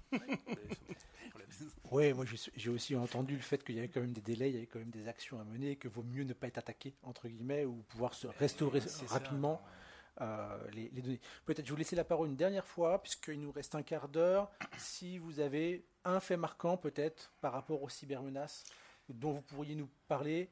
Oui, 1.91 2.13
moi 2.15 2.25
j'ai 2.57 2.71
aussi 2.71 2.97
entendu 2.97 3.37
le 3.37 3.43
fait 3.43 3.63
qu'il 3.65 3.77
y 3.77 3.79
avait 3.79 3.89
quand 3.89 4.01
même 4.01 4.13
des 4.13 4.21
délais, 4.21 4.51
il 4.51 4.55
y 4.55 4.59
avait 4.59 4.67
quand 4.67 4.79
même 4.79 4.91
des 4.91 5.09
actions 5.09 5.41
à 5.41 5.45
mener, 5.45 5.77
que 5.77 5.89
vaut 5.89 6.03
mieux 6.03 6.25
ne 6.25 6.33
pas 6.33 6.47
être 6.47 6.59
attaqué, 6.59 6.95
entre 7.03 7.29
guillemets, 7.29 7.65
ou 7.65 7.83
pouvoir 7.89 8.15
se 8.15 8.27
restaurer 8.27 8.81
rapidement. 9.09 9.63
Les, 10.73 10.89
données. 10.89 11.21
Peut-être 11.45 11.67
je 11.67 11.71
vous 11.71 11.77
laisser 11.77 11.97
la 11.97 12.05
parole 12.05 12.29
une 12.29 12.37
dernière 12.37 12.67
fois, 12.67 13.03
puisqu'il 13.03 13.41
nous 13.41 13.53
reste 13.53 13.75
un 13.75 13.83
quart 13.83 14.09
d'heure. 14.09 14.51
Si 14.79 15.19
vous 15.19 15.41
avez 15.41 15.85
un 16.05 16.21
fait 16.21 16.37
marquant, 16.37 16.77
peut-être, 16.77 17.33
par 17.41 17.53
rapport 17.53 17.83
aux 17.83 17.89
cybermenaces, 17.89 18.65
dont 19.09 19.33
vous 19.33 19.43
pourriez 19.43 19.75
nous 19.75 19.89
parler. 20.09 20.49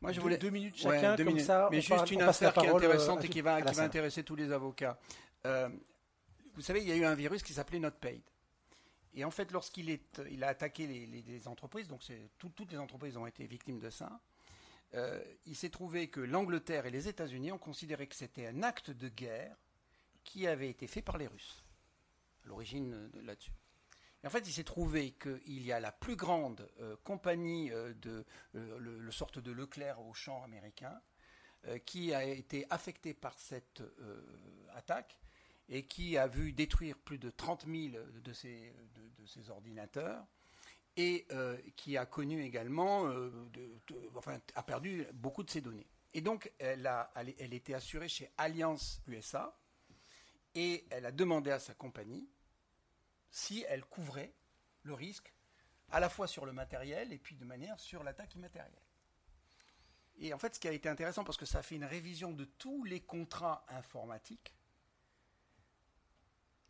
Moi, 0.00 0.12
je 0.12 0.20
voulais 0.20 0.38
deux 0.38 0.50
minutes 0.50 0.76
chacun, 0.76 1.16
comme 1.16 1.38
ça. 1.38 1.68
Mais 1.70 1.80
juste 1.80 2.10
une 2.10 2.22
affaire 2.22 2.52
qui 2.52 2.66
est 2.66 2.68
intéressante 2.68 3.24
et 3.24 3.28
qui 3.28 3.40
va, 3.40 3.62
qui 3.62 3.74
va 3.74 3.82
intéresser 3.82 4.22
tous 4.22 4.36
les 4.36 4.52
avocats. 4.52 4.98
Euh, 5.46 5.68
vous 6.54 6.62
savez, 6.62 6.80
il 6.80 6.88
y 6.88 6.92
a 6.92 6.96
eu 6.96 7.04
un 7.04 7.14
virus 7.14 7.42
qui 7.42 7.52
s'appelait 7.52 7.78
NotPaid. 7.78 8.22
Et 9.14 9.24
en 9.24 9.30
fait, 9.30 9.50
lorsqu'il 9.50 9.90
est, 9.90 10.20
il 10.30 10.44
a 10.44 10.48
attaqué 10.48 10.86
les, 10.86 11.06
les 11.06 11.48
entreprises, 11.48 11.88
donc 11.88 12.00
toutes 12.38 12.70
les 12.70 12.78
entreprises 12.78 13.16
ont 13.16 13.26
été 13.26 13.46
victimes 13.46 13.80
de 13.80 13.90
ça. 13.90 14.20
Euh, 14.94 15.22
il 15.44 15.54
s'est 15.54 15.68
trouvé 15.68 16.08
que 16.08 16.20
l'Angleterre 16.20 16.86
et 16.86 16.90
les 16.90 17.08
États-Unis 17.08 17.52
ont 17.52 17.58
considéré 17.58 18.06
que 18.06 18.14
c'était 18.14 18.46
un 18.46 18.62
acte 18.62 18.90
de 18.90 19.08
guerre 19.08 19.56
qui 20.24 20.46
avait 20.46 20.70
été 20.70 20.86
fait 20.86 21.02
par 21.02 21.18
les 21.18 21.26
Russes, 21.26 21.62
à 22.44 22.48
l'origine 22.48 23.10
là-dessus. 23.22 23.52
Et 24.22 24.26
en 24.26 24.30
fait, 24.30 24.46
il 24.48 24.52
s'est 24.52 24.64
trouvé 24.64 25.12
qu'il 25.12 25.62
y 25.62 25.72
a 25.72 25.78
la 25.78 25.92
plus 25.92 26.16
grande 26.16 26.68
euh, 26.80 26.96
compagnie 27.04 27.70
euh, 27.70 27.92
de 27.94 28.24
sorte 29.10 29.38
de 29.38 29.52
Leclerc 29.52 30.00
au 30.00 30.14
champ 30.14 30.42
américain 30.42 31.00
qui 31.86 32.14
a 32.14 32.22
été 32.22 32.66
affectée 32.70 33.14
par 33.14 33.36
cette 33.36 33.82
attaque 34.74 35.18
et 35.68 35.86
qui 35.86 36.16
a 36.16 36.28
vu 36.28 36.52
détruire 36.52 36.96
plus 36.96 37.18
de 37.18 37.30
30 37.30 37.66
000 37.66 37.96
de 38.22 38.32
ces 38.32 38.72
de 39.18 39.26
ses 39.26 39.50
ordinateurs 39.50 40.24
et 40.98 41.26
euh, 41.30 41.56
qui 41.76 41.96
a 41.96 42.06
connu 42.06 42.42
également, 42.42 43.06
euh, 43.06 43.30
enfin, 44.16 44.40
a 44.56 44.62
perdu 44.64 45.06
beaucoup 45.14 45.44
de 45.44 45.50
ses 45.50 45.60
données. 45.60 45.86
Et 46.12 46.20
donc, 46.20 46.52
elle, 46.58 46.88
a, 46.88 47.12
elle, 47.14 47.54
était 47.54 47.74
assurée 47.74 48.08
chez 48.08 48.32
Alliance 48.36 49.00
USA 49.06 49.56
et 50.56 50.86
elle 50.90 51.06
a 51.06 51.12
demandé 51.12 51.52
à 51.52 51.60
sa 51.60 51.72
compagnie 51.72 52.28
si 53.30 53.64
elle 53.68 53.84
couvrait 53.84 54.34
le 54.82 54.92
risque 54.92 55.32
à 55.90 56.00
la 56.00 56.08
fois 56.08 56.26
sur 56.26 56.44
le 56.44 56.52
matériel 56.52 57.12
et 57.12 57.18
puis 57.18 57.36
de 57.36 57.44
manière 57.44 57.78
sur 57.78 58.02
l'attaque 58.02 58.34
immatérielle. 58.34 58.82
Et 60.16 60.34
en 60.34 60.38
fait, 60.38 60.56
ce 60.56 60.60
qui 60.60 60.66
a 60.66 60.72
été 60.72 60.88
intéressant, 60.88 61.22
parce 61.22 61.38
que 61.38 61.46
ça 61.46 61.60
a 61.60 61.62
fait 61.62 61.76
une 61.76 61.84
révision 61.84 62.32
de 62.32 62.44
tous 62.44 62.82
les 62.82 63.02
contrats 63.02 63.64
informatiques, 63.68 64.52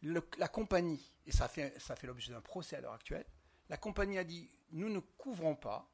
la 0.02 0.48
compagnie, 0.48 1.14
et 1.24 1.32
ça 1.32 1.48
fait, 1.48 1.80
ça 1.80 1.96
fait 1.96 2.06
l'objet 2.06 2.30
d'un 2.30 2.42
procès 2.42 2.76
à 2.76 2.82
l'heure 2.82 2.92
actuelle, 2.92 3.24
la 3.68 3.76
compagnie 3.76 4.18
a 4.18 4.24
dit 4.24 4.50
nous 4.70 4.88
ne 4.88 5.00
couvrons 5.00 5.54
pas, 5.54 5.88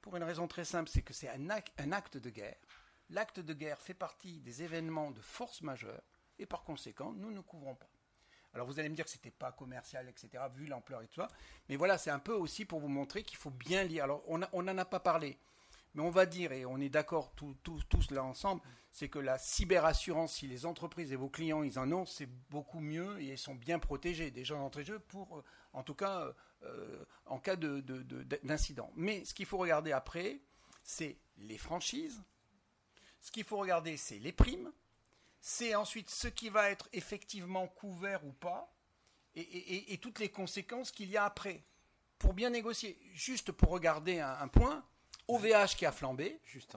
pour 0.00 0.16
une 0.16 0.24
raison 0.24 0.48
très 0.48 0.64
simple, 0.64 0.90
c'est 0.90 1.02
que 1.02 1.12
c'est 1.12 1.28
un, 1.28 1.50
acte 1.50 2.16
de 2.16 2.30
guerre. 2.30 2.56
L'acte 3.10 3.40
de 3.40 3.54
guerre 3.54 3.80
fait 3.80 3.94
partie 3.94 4.40
des 4.40 4.62
événements 4.62 5.10
de 5.10 5.20
force 5.20 5.62
majeure, 5.62 6.02
et 6.38 6.46
par 6.46 6.64
conséquent, 6.64 7.12
nous 7.12 7.30
ne 7.30 7.40
couvrons 7.40 7.74
pas. 7.74 7.88
Alors 8.54 8.66
vous 8.66 8.78
allez 8.78 8.88
me 8.88 8.94
dire 8.94 9.04
que 9.04 9.10
ce 9.10 9.16
n'était 9.16 9.30
pas 9.30 9.52
commercial, 9.52 10.08
etc., 10.08 10.44
vu 10.54 10.66
l'ampleur 10.66 11.02
et 11.02 11.08
tout 11.08 11.20
ça, 11.20 11.28
mais 11.68 11.76
voilà, 11.76 11.98
c'est 11.98 12.10
un 12.10 12.18
peu 12.18 12.34
aussi 12.34 12.64
pour 12.64 12.80
vous 12.80 12.88
montrer 12.88 13.22
qu'il 13.22 13.38
faut 13.38 13.50
bien 13.50 13.84
lire. 13.84 14.04
Alors 14.04 14.22
on 14.28 14.62
n'en 14.62 14.78
a 14.78 14.84
pas 14.84 15.00
parlé, 15.00 15.38
mais 15.94 16.02
on 16.02 16.10
va 16.10 16.26
dire, 16.26 16.52
et 16.52 16.64
on 16.64 16.78
est 16.78 16.88
d'accord 16.88 17.32
tous 17.34 18.10
là 18.10 18.24
ensemble, 18.24 18.62
c'est 18.92 19.08
que 19.08 19.18
la 19.18 19.38
cyberassurance, 19.38 20.34
si 20.34 20.46
les 20.46 20.66
entreprises 20.66 21.12
et 21.12 21.16
vos 21.16 21.30
clients 21.30 21.64
en 21.76 21.92
ont, 21.92 22.04
c'est 22.04 22.28
beaucoup 22.50 22.80
mieux 22.80 23.20
et 23.20 23.32
ils 23.32 23.38
sont 23.38 23.54
bien 23.54 23.78
protégés, 23.78 24.30
déjà 24.30 24.54
d'entrée 24.54 24.82
de 24.82 24.88
jeu, 24.88 24.98
pour, 24.98 25.38
euh, 25.38 25.44
en 25.72 25.82
tout 25.82 25.94
cas, 25.94 26.20
euh, 26.20 26.32
euh, 26.64 27.04
en 27.24 27.38
cas 27.38 27.56
d'incident. 27.56 28.92
Mais 28.94 29.24
ce 29.24 29.32
qu'il 29.32 29.46
faut 29.46 29.56
regarder 29.56 29.92
après, 29.92 30.40
c'est 30.82 31.16
les 31.38 31.56
franchises. 31.56 32.22
Ce 33.20 33.30
qu'il 33.30 33.44
faut 33.44 33.56
regarder, 33.56 33.96
c'est 33.96 34.18
les 34.18 34.32
primes. 34.32 34.70
C'est 35.40 35.74
ensuite 35.74 36.10
ce 36.10 36.28
qui 36.28 36.50
va 36.50 36.70
être 36.70 36.88
effectivement 36.92 37.66
couvert 37.66 38.24
ou 38.26 38.32
pas. 38.32 38.72
Et, 39.34 39.98
toutes 40.02 40.18
les 40.18 40.28
conséquences 40.28 40.92
qu'il 40.92 41.08
y 41.08 41.16
a 41.16 41.24
après. 41.24 41.64
Pour 42.18 42.34
bien 42.34 42.50
négocier. 42.50 42.98
Juste 43.14 43.50
pour 43.50 43.70
regarder 43.70 44.20
un 44.20 44.46
point, 44.48 44.84
OVH 45.28 45.76
qui 45.76 45.86
a 45.86 45.92
flambé. 45.92 46.40
Juste. 46.44 46.76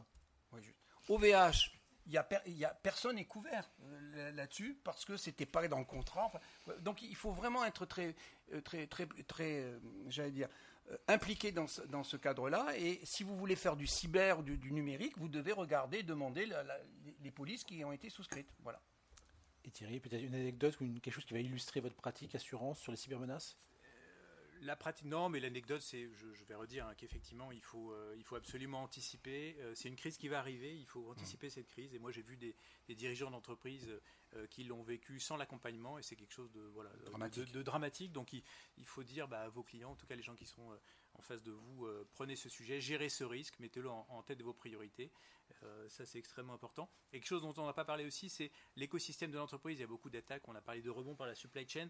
OVH, 1.07 1.71
il 2.07 2.13
y 2.13 2.65
a, 2.65 2.73
personne 2.73 3.15
n'est 3.15 3.25
couvert 3.25 3.69
euh, 3.83 4.31
là-dessus 4.31 4.77
parce 4.83 5.05
que 5.05 5.17
c'était 5.17 5.45
pas 5.45 5.67
dans 5.67 5.79
le 5.79 5.85
contrat. 5.85 6.31
donc 6.79 7.01
il 7.01 7.15
faut 7.15 7.31
vraiment 7.31 7.65
être 7.65 7.85
très, 7.85 8.15
euh, 8.53 8.61
très, 8.61 8.87
très, 8.87 9.07
très, 9.27 9.63
euh, 9.63 9.79
j'allais 10.07 10.31
dire, 10.31 10.49
impliqué 11.07 11.51
dans 11.51 11.67
ce, 11.67 11.81
dans 11.81 12.03
ce 12.03 12.17
cadre-là. 12.17 12.77
Et 12.77 13.01
si 13.03 13.23
vous 13.23 13.35
voulez 13.35 13.55
faire 13.55 13.75
du 13.75 13.87
cyber, 13.87 14.43
du, 14.43 14.57
du 14.57 14.71
numérique, 14.71 15.17
vous 15.17 15.29
devez 15.29 15.51
regarder, 15.51 16.03
demander 16.03 16.47
les 17.23 17.31
polices 17.31 17.63
qui 17.63 17.83
ont 17.83 17.91
été 17.91 18.09
souscrites. 18.09 18.53
Voilà. 18.61 18.79
Et 19.63 19.71
Thierry, 19.71 19.99
peut-être 19.99 20.21
une 20.21 20.35
anecdote 20.35 20.79
ou 20.79 20.85
quelque 20.99 21.13
chose 21.13 21.25
qui 21.25 21.33
va 21.33 21.39
illustrer 21.39 21.79
votre 21.79 21.95
pratique 21.95 22.35
assurance 22.35 22.79
sur 22.79 22.91
les 22.91 22.97
cybermenaces? 22.97 23.57
La 24.61 24.75
pratique, 24.75 25.05
non, 25.05 25.29
mais 25.29 25.39
l'anecdote, 25.39 25.81
c'est, 25.81 26.09
je, 26.13 26.43
vais 26.45 26.55
redire, 26.55 26.87
hein, 26.87 26.93
qu'effectivement, 26.97 27.51
il 27.51 27.61
faut, 27.61 27.91
euh, 27.91 28.15
il 28.17 28.23
faut 28.23 28.35
absolument 28.35 28.83
anticiper. 28.83 29.55
Euh, 29.59 29.73
c'est 29.75 29.89
une 29.89 29.95
crise 29.95 30.17
qui 30.17 30.27
va 30.27 30.39
arriver, 30.39 30.75
il 30.75 30.85
faut 30.85 31.09
anticiper 31.09 31.49
cette 31.49 31.67
crise. 31.67 31.93
Et 31.93 31.99
moi, 31.99 32.11
j'ai 32.11 32.21
vu 32.21 32.37
des, 32.37 32.55
dirigeants 32.95 33.31
d'entreprise 33.31 33.87
euh, 34.35 34.47
qui 34.47 34.63
l'ont 34.63 34.83
vécu 34.83 35.19
sans 35.19 35.37
l'accompagnement, 35.37 35.97
et 35.97 36.03
c'est 36.03 36.15
quelque 36.15 36.33
chose 36.33 36.51
de, 36.51 36.61
voilà, 36.73 36.91
dramatique. 37.05 37.51
De, 37.51 37.63
dramatique. 37.63 38.11
Donc, 38.11 38.33
il, 38.33 38.43
faut 38.85 39.03
dire 39.03 39.27
bah, 39.27 39.41
à 39.41 39.49
vos 39.49 39.63
clients, 39.63 39.91
en 39.91 39.95
tout 39.95 40.07
cas 40.07 40.15
les 40.15 40.23
gens 40.23 40.35
qui 40.35 40.45
sont 40.45 40.77
en 41.13 41.21
face 41.21 41.43
de 41.43 41.51
vous, 41.51 41.87
prenez 42.11 42.35
ce 42.35 42.49
sujet, 42.49 42.81
gérez 42.81 43.09
ce 43.09 43.23
risque, 43.23 43.57
mettez-le 43.59 43.89
en, 43.89 44.23
tête 44.23 44.37
de 44.37 44.43
vos 44.43 44.53
priorités. 44.53 45.11
ça, 45.87 46.05
c'est 46.05 46.19
extrêmement 46.19 46.53
important. 46.53 46.89
Et 47.13 47.19
quelque 47.19 47.27
chose 47.27 47.41
dont 47.41 47.53
on 47.57 47.65
n'a 47.65 47.73
pas 47.73 47.85
parlé 47.85 48.05
aussi, 48.05 48.29
c'est 48.29 48.51
l'écosystème 48.75 49.31
de 49.31 49.37
l'entreprise. 49.37 49.77
Il 49.77 49.81
y 49.81 49.85
a 49.85 49.87
beaucoup 49.87 50.09
d'attaques. 50.09 50.47
On 50.47 50.55
a 50.55 50.61
parlé 50.61 50.81
de 50.81 50.89
rebond 50.89 51.15
par 51.15 51.27
la 51.27 51.35
supply 51.35 51.67
chain 51.67 51.89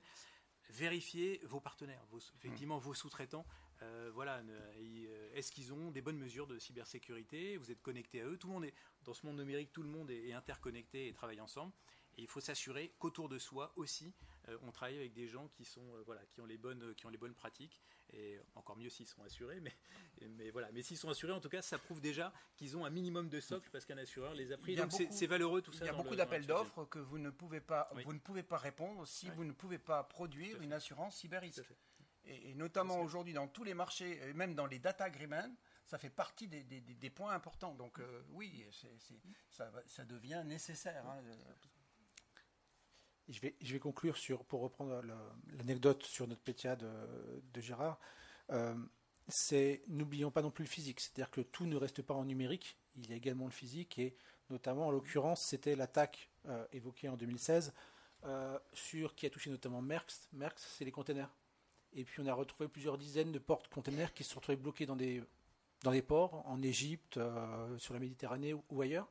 vérifiez 0.70 1.42
vos 1.46 1.60
partenaires, 1.60 2.06
effectivement 2.36 2.78
vos 2.78 2.94
sous-traitants. 2.94 3.46
Euh, 3.82 4.10
voilà, 4.14 4.38
euh, 4.38 5.30
est-ce 5.34 5.52
qu'ils 5.52 5.74
ont 5.74 5.92
des 5.92 6.02
bonnes 6.02 6.18
mesures 6.18 6.48
de 6.48 6.58
cybersécurité? 6.58 7.58
Vous 7.58 7.72
êtes 7.72 7.82
connecté 7.82 8.22
à 8.22 8.26
eux? 8.26 8.38
Tout 8.38 8.48
le 8.48 8.54
monde 8.54 8.66
est 8.66 8.74
dans 9.04 9.14
ce 9.14 9.26
monde 9.26 9.38
numérique, 9.38 9.72
tout 9.72 9.84
le 9.84 9.90
monde 9.90 10.10
est, 10.10 10.34
interconnecté 10.34 11.08
et 11.08 11.14
travaille 11.14 11.42
ensemble. 11.42 11.74
Et 12.18 12.22
il 12.22 12.28
faut 12.28 12.40
s'assurer 12.40 12.94
qu'autour 13.00 13.28
de 13.28 13.38
soi 13.38 13.74
aussi, 13.76 14.14
on 14.62 14.72
travaille 14.72 14.98
avec 14.98 15.14
des 15.14 15.28
gens 15.28 15.48
qui 15.50 15.66
sont 15.66 15.86
voilà, 16.06 16.22
qui 16.26 16.42
ont 16.42 16.46
les 16.46 16.58
bonnes, 16.58 16.94
qui 16.96 17.06
ont 17.06 17.10
les 17.10 17.18
bonnes 17.18 17.34
pratiques 17.34 17.82
et 18.14 18.40
encore 18.56 18.78
mieux 18.78 18.90
s'ils 18.90 19.08
sont 19.08 19.24
assurés. 19.24 19.60
Mais, 19.60 19.74
mais 20.30 20.50
voilà, 20.52 20.72
mais 20.72 20.82
s'ils 20.82 20.98
sont 20.98 21.10
assurés, 21.10 21.34
en 21.34 21.40
tout 21.40 21.50
cas, 21.50 21.62
ça 21.62 21.78
prouve 21.78 22.02
déjà 22.02 22.32
qu'ils 22.56 22.78
ont 22.78 22.86
un 22.86 22.90
minimum 22.90 23.30
de 23.30 23.40
socle 23.40 23.70
parce 23.72 23.86
qu'un 23.86 23.98
assureur 23.98 24.34
les 24.34 24.52
a 24.52 24.58
pris. 24.58 24.76
Donc 24.76 24.92
c'est 24.92 25.28
valeureux 25.28 25.62
tout 25.62 25.74
ça. 25.74 25.86
Il 25.86 25.88
y 25.88 25.90
a 25.90 25.94
beaucoup 25.94 26.16
d'appels 26.16 26.46
d'offres 26.46 26.86
que 26.86 27.00
vous 27.00 27.18
ne 27.18 27.30
pouvez 27.30 27.62
pas, 27.62 27.90
vous 28.04 28.14
ne 28.14 28.20
pouvez 28.20 28.44
pas 28.44 28.58
répondre 28.58 29.06
si 29.08 29.30
vous 29.30 29.44
ne 29.44 29.52
pouvez 29.52 29.80
pas 29.80 30.04
produire 30.04 30.62
une 30.62 30.74
assurance 30.74 31.18
cyber 31.18 31.42
risque. 31.42 31.64
Et, 32.28 32.56
notamment 32.56 33.02
aujourd'hui 33.02 33.34
dans 33.34 33.48
tous 33.48 33.64
les 33.64 33.76
marchés, 33.76 34.34
même 34.34 34.56
dans 34.56 34.66
les 34.66 34.80
data 34.80 35.04
agreements, 35.04 35.54
ça 35.86 36.00
fait 36.00 36.10
partie 36.10 36.48
des, 36.48 36.64
des, 36.64 37.10
points 37.12 37.34
importants. 37.34 37.76
Donc 37.76 38.00
euh, 38.00 38.24
oui, 38.32 38.66
ça, 39.52 39.72
ça, 39.86 40.06
devient 40.06 40.42
nécessaire. 40.44 41.06
Hein, 41.08 41.22
je 43.30 43.40
vais, 43.40 43.80
conclure 43.80 44.18
pour 44.48 44.62
reprendre 44.62 45.02
l'anecdote 45.58 46.04
sur 46.04 46.28
notre 46.28 46.42
PTA 46.42 46.76
de, 46.76 47.62
Gérard. 47.62 48.00
Euh, 48.52 48.76
c'est 49.28 49.82
n'oublions 49.88 50.30
pas 50.30 50.44
non 50.44 50.52
plus 50.52 50.64
le 50.64 50.70
physique, 50.70 51.00
c'est-à-dire 51.00 51.32
que 51.32 51.42
tout 51.42 51.66
ne 51.66 51.76
reste 51.76 52.04
pas 52.04 52.14
en 52.14 52.26
numérique, 52.26 52.78
il 52.96 53.10
y 53.10 53.14
a 53.14 53.16
également 53.16 53.46
le 53.46 53.52
physique 53.52 53.98
et 53.98 54.16
notamment 54.52 54.88
en 54.88 54.92
l'occurrence 54.92 55.44
c'était 55.50 55.76
l'attaque 55.76 56.30
euh, 56.48 56.64
évoquée 56.72 57.10
en 57.10 57.18
2016 57.18 57.74
euh, 58.26 58.60
sur 58.74 59.16
qui 59.16 59.26
a 59.26 59.32
touché 59.32 59.50
notamment 59.50 59.82
Merckx. 59.82 60.30
Merckx 60.34 60.62
c'est 60.78 60.86
les 60.86 60.92
containers. 60.92 61.34
Et 61.94 62.04
puis 62.04 62.22
on 62.22 62.28
a 62.28 62.34
retrouvé 62.34 62.70
plusieurs 62.70 63.00
dizaines 63.00 63.32
de 63.32 63.40
portes 63.40 63.68
containers 63.70 64.14
qui 64.14 64.24
se 64.24 64.32
sont 64.32 64.40
retrouvés 64.40 64.58
bloqués 64.58 64.86
dans 64.86 64.96
des 64.96 65.24
dans 65.82 65.92
des 65.92 66.02
ports 66.02 66.48
en 66.48 66.62
Égypte, 66.62 67.20
sur 67.78 67.94
la 67.94 68.00
Méditerranée 68.00 68.56
ou 68.70 68.82
ailleurs. 68.82 69.08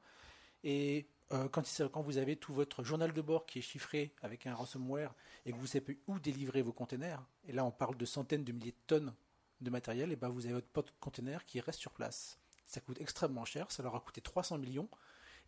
Et 0.64 1.06
euh, 1.32 1.48
quand, 1.48 2.02
vous 2.02 2.18
avez 2.18 2.36
tout 2.36 2.52
votre 2.52 2.84
journal 2.84 3.12
de 3.12 3.22
bord 3.22 3.46
qui 3.46 3.58
est 3.58 3.62
chiffré 3.62 4.14
avec 4.20 4.46
un 4.46 4.54
ransomware 4.54 5.14
et 5.46 5.52
que 5.52 5.56
vous 5.56 5.66
savez 5.66 5.98
où 6.06 6.18
délivrer 6.18 6.60
vos 6.60 6.72
containers, 6.72 7.24
et 7.48 7.52
là 7.52 7.64
on 7.64 7.70
parle 7.70 7.96
de 7.96 8.04
centaines 8.04 8.44
de 8.44 8.52
milliers 8.52 8.72
de 8.72 8.86
tonnes 8.86 9.14
de 9.62 9.70
matériel, 9.70 10.12
et 10.12 10.16
ben 10.16 10.28
vous 10.28 10.44
avez 10.44 10.54
votre 10.54 10.68
pot 10.68 10.86
container 11.00 11.44
qui 11.46 11.60
reste 11.60 11.80
sur 11.80 11.92
place. 11.92 12.38
Ça 12.66 12.80
coûte 12.80 13.00
extrêmement 13.00 13.46
cher, 13.46 13.70
ça 13.70 13.82
leur 13.82 13.94
a 13.94 14.00
coûté 14.00 14.20
300 14.20 14.58
millions, 14.58 14.88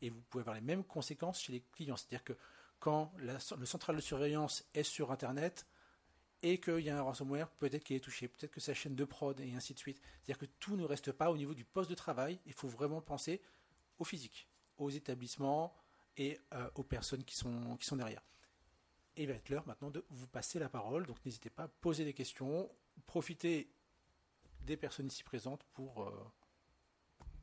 et 0.00 0.08
vous 0.08 0.20
pouvez 0.30 0.42
avoir 0.42 0.54
les 0.54 0.62
mêmes 0.62 0.84
conséquences 0.84 1.40
chez 1.40 1.52
les 1.52 1.60
clients. 1.60 1.96
C'est-à-dire 1.96 2.24
que 2.24 2.36
quand 2.78 3.12
le 3.18 3.66
central 3.66 3.96
de 3.96 4.00
surveillance 4.00 4.64
est 4.74 4.82
sur 4.82 5.12
Internet 5.12 5.66
et 6.42 6.58
qu'il 6.58 6.80
y 6.80 6.90
a 6.90 6.98
un 6.98 7.02
ransomware, 7.02 7.50
peut-être 7.50 7.84
qu'il 7.84 7.96
est 7.96 8.00
touché, 8.00 8.28
peut-être 8.28 8.50
que 8.50 8.60
la 8.66 8.74
chaîne 8.74 8.94
de 8.94 9.04
prod 9.04 9.38
et 9.40 9.54
ainsi 9.54 9.74
de 9.74 9.78
suite. 9.78 10.00
C'est-à-dire 10.22 10.38
que 10.38 10.52
tout 10.58 10.76
ne 10.76 10.84
reste 10.84 11.12
pas 11.12 11.30
au 11.30 11.36
niveau 11.36 11.54
du 11.54 11.64
poste 11.64 11.90
de 11.90 11.94
travail, 11.94 12.38
il 12.46 12.52
faut 12.52 12.68
vraiment 12.68 13.00
penser 13.00 13.42
au 13.98 14.04
physique 14.04 14.48
aux 14.78 14.90
établissements 14.90 15.74
et 16.16 16.38
euh, 16.54 16.70
aux 16.74 16.82
personnes 16.82 17.24
qui 17.24 17.36
sont, 17.36 17.76
qui 17.76 17.86
sont 17.86 17.96
derrière. 17.96 18.22
Il 19.16 19.28
va 19.28 19.34
être 19.34 19.48
l'heure 19.48 19.66
maintenant 19.66 19.90
de 19.90 20.04
vous 20.10 20.26
passer 20.26 20.58
la 20.58 20.68
parole, 20.68 21.06
donc 21.06 21.24
n'hésitez 21.24 21.50
pas 21.50 21.64
à 21.64 21.68
poser 21.68 22.04
des 22.04 22.12
questions, 22.12 22.70
profitez 23.06 23.70
des 24.62 24.76
personnes 24.76 25.06
ici 25.06 25.22
présentes 25.22 25.64
pour 25.72 26.02
euh, 26.02 26.32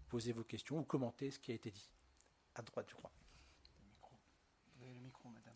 poser 0.10 0.34
vos 0.34 0.44
questions 0.44 0.80
ou 0.80 0.84
commenter 0.84 1.32
ce 1.32 1.40
qui 1.40 1.52
a 1.52 1.56
été 1.56 1.72
dit. 1.72 1.90
À 2.56 2.62
droite, 2.62 2.88
je 2.90 2.96
crois. 2.96 3.12
Vous 4.76 4.84
avez 4.84 4.94
le 4.94 5.00
micro, 5.00 5.30
madame. 5.30 5.54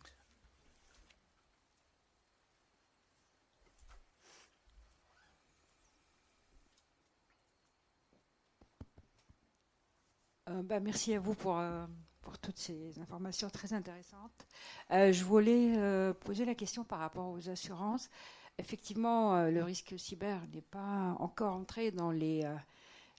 Euh, 10.50 10.62
bah, 10.64 10.80
merci 10.80 11.14
à 11.14 11.20
vous 11.20 11.34
pour, 11.34 11.58
euh, 11.58 11.86
pour, 12.22 12.38
toutes 12.38 12.58
ces 12.58 13.00
informations 13.00 13.50
très 13.50 13.74
intéressantes. 13.74 14.48
Euh, 14.92 15.12
je 15.12 15.24
voulais 15.24 16.14
poser 16.22 16.46
la 16.46 16.56
question 16.56 16.84
par 16.84 17.00
rapport 17.00 17.30
aux 17.30 17.50
assurances. 17.50 18.10
Effectivement, 18.58 19.44
le 19.50 19.64
risque 19.64 20.00
cyber 20.00 20.42
n'est 20.52 20.64
pas 20.64 21.16
encore 21.20 21.54
entré 21.54 21.92
dans 21.92 22.10
les, 22.10 22.44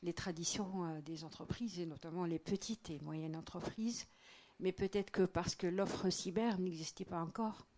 les 0.02 0.12
traditions 0.12 1.00
des 1.02 1.22
entreprises, 1.22 1.78
et 1.78 1.86
notamment 1.86 2.24
les 2.24 2.40
petites 2.40 2.90
et 2.90 2.98
moyennes 3.00 3.36
entreprises. 3.36 4.06
Mais 4.58 4.72
peut-être 4.72 5.12
que 5.12 5.22
parce 5.22 5.54
que 5.54 5.68
l'offre 5.68 6.10
cyber 6.10 6.58
n'existait 6.58 7.04
pas 7.04 7.20
encore, 7.20 7.68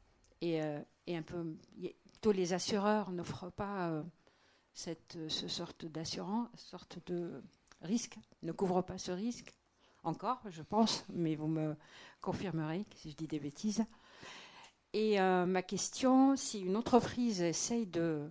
et, 0.40 0.60
et, 1.06 1.16
un 1.18 1.22
peu, 1.22 1.54
tous 2.22 2.32
les 2.32 2.54
assureurs 2.54 3.12
n'offrent 3.12 3.50
pas 3.50 4.02
cette 4.72 5.18
ce 5.28 5.46
sorte 5.46 5.84
d'assurance, 5.84 6.48
sorte 6.56 6.98
de 7.10 7.42
risque, 7.82 8.18
ne 8.42 8.52
couvre 8.52 8.82
pas 8.82 8.98
ce 8.98 9.12
risque, 9.12 9.54
encore, 10.04 10.40
je 10.48 10.62
pense, 10.62 11.04
mais 11.12 11.34
vous 11.34 11.46
me 11.46 11.76
confirmerez 12.20 12.84
si 12.96 13.10
je 13.10 13.16
dis 13.16 13.26
des 13.26 13.38
bêtises. 13.38 13.84
Et 14.92 15.20
euh, 15.20 15.46
ma 15.46 15.62
question, 15.62 16.36
si 16.36 16.60
une 16.60 16.76
entreprise 16.76 17.42
essaye 17.42 17.86
de 17.86 18.28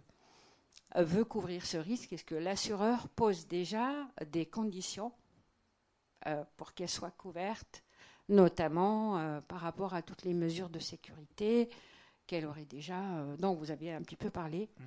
euh, 0.96 1.04
veut 1.04 1.24
couvrir 1.24 1.66
ce 1.66 1.78
risque, 1.78 2.12
est-ce 2.12 2.26
que 2.26 2.36
l'assureur 2.36 3.08
pose 3.10 3.48
déjà 3.48 3.92
des 4.32 4.46
conditions 4.46 5.14
euh, 6.28 6.44
pour 6.58 6.74
qu'elle 6.74 6.90
soit 6.90 7.12
couverte, 7.12 7.84
notamment 8.28 9.42
par 9.48 9.62
rapport 9.62 9.94
à 9.94 10.02
toutes 10.02 10.24
les 10.24 10.34
mesures 10.34 10.70
de 10.70 10.80
sécurité 10.80 11.70
qu'elle 12.28 12.46
aurait 12.46 12.66
déjà, 12.66 13.02
dont 13.40 13.56
vous 13.56 13.72
aviez 13.72 13.94
un 13.94 14.02
petit 14.02 14.16
peu 14.16 14.30
parlé? 14.30 14.70
Mmh. 14.78 14.84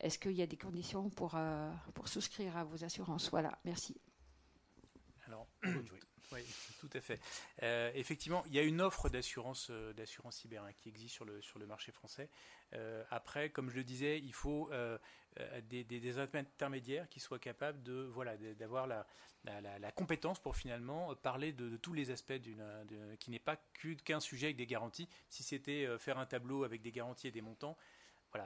Est-ce 0.00 0.18
qu'il 0.18 0.32
y 0.32 0.42
a 0.42 0.46
des 0.46 0.56
conditions 0.56 1.10
pour, 1.10 1.34
euh, 1.34 1.70
pour 1.94 2.08
souscrire 2.08 2.56
à 2.56 2.64
vos 2.64 2.84
assurances? 2.84 3.30
Voilà, 3.30 3.58
merci. 3.64 4.00
Alors, 5.26 5.48
oui, 6.32 6.40
tout 6.78 6.90
à 6.94 7.00
fait. 7.00 7.20
Euh, 7.62 7.90
effectivement, 7.94 8.44
il 8.46 8.54
y 8.54 8.60
a 8.60 8.62
une 8.62 8.80
offre 8.80 9.08
d'assurance 9.08 9.68
euh, 9.70 9.92
d'assurance 9.92 10.36
cyber 10.36 10.62
hein, 10.62 10.72
qui 10.72 10.88
existe 10.88 11.14
sur 11.14 11.24
le, 11.24 11.40
sur 11.42 11.58
le 11.58 11.66
marché 11.66 11.90
français. 11.90 12.30
après, 13.10 13.50
comme 13.50 13.70
je 13.70 13.76
le 13.76 13.84
disais, 13.84 14.20
il 14.20 14.32
faut 14.32 14.70
des, 15.68 16.18
intermédiaires 16.18 17.08
qui 17.08 17.18
soient 17.18 17.38
capables 17.38 17.82
de 17.82 18.08
voilà 18.12 18.36
d'avoir 18.36 18.86
la, 18.86 19.06
la, 19.44 19.92
compétence 19.92 20.38
pour 20.38 20.54
finalement 20.54 21.14
parler 21.16 21.52
de, 21.52 21.76
tous 21.78 21.94
les 21.94 22.10
aspects 22.10 22.32
d'une 22.32 22.62
qui 23.18 23.30
n'est 23.30 23.38
pas 23.38 23.56
qu'un 24.04 24.20
sujet 24.20 24.48
avec 24.48 24.56
des 24.56 24.66
garanties. 24.66 25.08
Si 25.28 25.42
c'était 25.42 25.88
faire 25.98 26.18
un 26.18 26.26
tableau 26.26 26.62
avec 26.62 26.82
des 26.82 26.92
garanties 26.92 27.28
et 27.28 27.32
des 27.32 27.40
montants, 27.40 27.76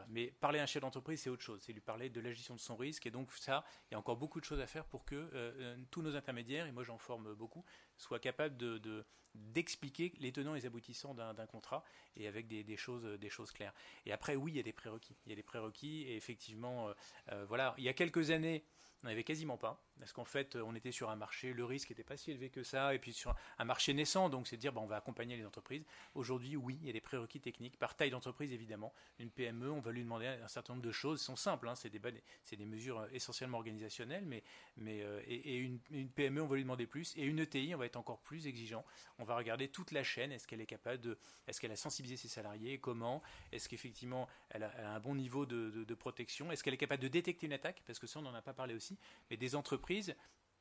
Mais 0.09 0.31
parler 0.31 0.59
à 0.59 0.63
un 0.63 0.67
chef 0.67 0.83
d'entreprise, 0.83 1.21
c'est 1.21 1.31
autre 1.31 1.43
chose. 1.43 1.61
C'est 1.63 1.73
lui 1.73 1.81
parler 1.81 2.11
de 2.11 2.21
la 2.21 2.33
gestion 2.33 2.55
de 2.55 2.61
son 2.61 2.77
risque. 2.77 3.07
Et 3.07 3.11
donc, 3.11 3.33
ça, 3.33 3.65
il 3.91 3.95
y 3.95 3.97
a 3.97 3.99
encore 3.99 4.17
beaucoup 4.17 4.41
de 4.41 4.45
choses 4.45 4.61
à 4.61 4.67
faire 4.67 4.85
pour 4.85 5.05
que 5.05 5.15
euh, 5.15 5.31
euh, 5.35 5.77
tous 5.91 6.03
nos 6.03 6.17
intermédiaires, 6.17 6.67
et 6.67 6.73
moi 6.73 6.85
j'en 6.85 6.99
forme 6.99 7.35
beaucoup, 7.35 7.65
soient 7.97 8.21
capables 8.21 8.57
de, 8.57 9.05
d'expliquer 9.35 10.13
les 10.19 10.33
tenants 10.33 10.55
et 10.55 10.61
les 10.61 10.67
aboutissants 10.67 11.15
d'un, 11.15 11.47
contrat 11.47 11.85
et 12.17 12.29
avec 12.29 12.47
des, 12.47 12.77
choses, 12.77 13.05
des 13.05 13.31
choses 13.31 13.51
claires. 13.51 13.75
Et 14.07 14.13
après, 14.13 14.37
oui, 14.37 14.53
il 14.53 14.57
y 14.57 14.61
a 14.61 14.65
des 14.65 14.73
prérequis. 14.73 15.17
Il 15.27 15.31
y 15.31 15.33
a 15.33 15.37
des 15.37 15.43
prérequis. 15.43 16.03
Et 16.03 16.17
effectivement, 16.17 16.91
euh, 17.31 17.45
voilà, 17.47 17.75
il 17.79 17.85
y 17.85 17.89
a 17.89 17.95
quelques 17.95 18.31
années, 18.31 18.65
on 19.03 19.09
n'avait 19.09 19.25
quasiment 19.25 19.57
pas, 19.57 19.83
parce 20.03 20.13
qu'en 20.13 20.25
fait, 20.25 20.57
on 20.57 20.75
était 20.75 20.91
sur 20.91 21.11
un 21.11 21.15
marché, 21.15 21.53
le 21.53 21.65
risque 21.65 21.91
n'était 21.91 22.03
pas 22.03 22.17
si 22.17 22.33
élevé 22.33 22.51
que 22.51 22.65
ça, 22.65 22.93
et 22.93 22.99
puis 22.99 23.13
sur 23.13 23.37
un 23.61 23.65
marché 23.65 23.95
naissant, 23.95 24.29
donc 24.29 24.49
c'est 24.49 24.57
de 24.57 24.61
dire, 24.61 24.73
bon, 24.73 24.81
on 24.81 24.87
va 24.89 24.97
accompagner 24.97 25.37
les 25.37 25.47
entreprises. 25.47 25.85
Aujourd'hui, 26.17 26.57
oui, 26.57 26.77
il 26.81 26.89
y 26.89 26.91
a 26.91 26.93
des 26.93 27.01
prérequis 27.01 27.39
techniques, 27.39 27.79
par 27.79 27.95
taille 27.95 28.11
d'entreprise 28.11 28.53
évidemment. 28.53 28.93
Une 29.21 29.31
PME, 29.31 29.71
on 29.71 29.79
va 29.79 29.93
lui 29.93 30.03
demander 30.03 30.27
un 30.27 30.49
certain 30.49 30.73
nombre 30.73 30.85
de 30.85 30.91
choses, 30.91 31.21
elles 31.21 31.25
sont 31.25 31.37
simples, 31.37 31.69
hein, 31.69 31.77
c'est 31.77 31.89
des, 31.89 32.67
mesures 32.67 32.99
euh, 32.99 33.07
essentiellement 33.13 33.59
organisationnelles, 33.59 34.25
mais, 34.25 34.43
euh, 34.81 35.23
et, 35.29 35.57
une, 35.59 35.79
PME, 36.09 36.43
on 36.43 36.49
va 36.49 36.57
lui 36.57 36.65
demander 36.65 36.89
plus, 36.89 37.17
et 37.17 37.23
une 37.23 37.39
ETI, 37.39 37.73
on 37.77 37.79
va 37.79 37.87
être 37.87 37.95
encore 37.95 38.19
plus 38.23 38.49
exigeant. 38.49 38.85
On 39.21 39.25
va 39.25 39.37
regarder 39.37 39.69
toute 39.69 39.93
la 39.93 40.03
chaîne, 40.03 40.33
est-ce 40.33 40.49
qu'elle 40.49 40.61
est 40.61 40.67
capable 40.67 41.01
de, 41.01 41.17
est-ce 41.47 41.61
qu'elle 41.61 41.71
a 41.71 41.77
sensibilisé 41.77 42.17
ses 42.17 42.29
salariés, 42.29 42.79
comment, 42.79 43.23
est-ce 43.53 43.69
qu'effectivement 43.69 44.27
elle, 44.51 44.65
a, 44.65 44.95
un 44.97 44.99
bon 44.99 45.15
niveau 45.15 45.47
de 45.47 45.95
protection, 45.95 46.51
est-ce 46.51 46.65
qu'elle 46.65 46.75
est 46.75 46.79
capable 46.79 47.05
de 47.05 47.09
détecter 47.09 47.47
une 47.47 47.53
attaque, 47.53 47.85
parce 47.87 48.01
que 48.01 48.09
ça, 48.09 48.19
on 48.19 48.23
n'en 48.23 48.35
a 48.35 48.43
pas 48.43 48.53
parlé 48.53 48.75
aussi. 48.75 48.99
Mais 49.31 49.37
des 49.37 49.55
entreprises 49.55 49.92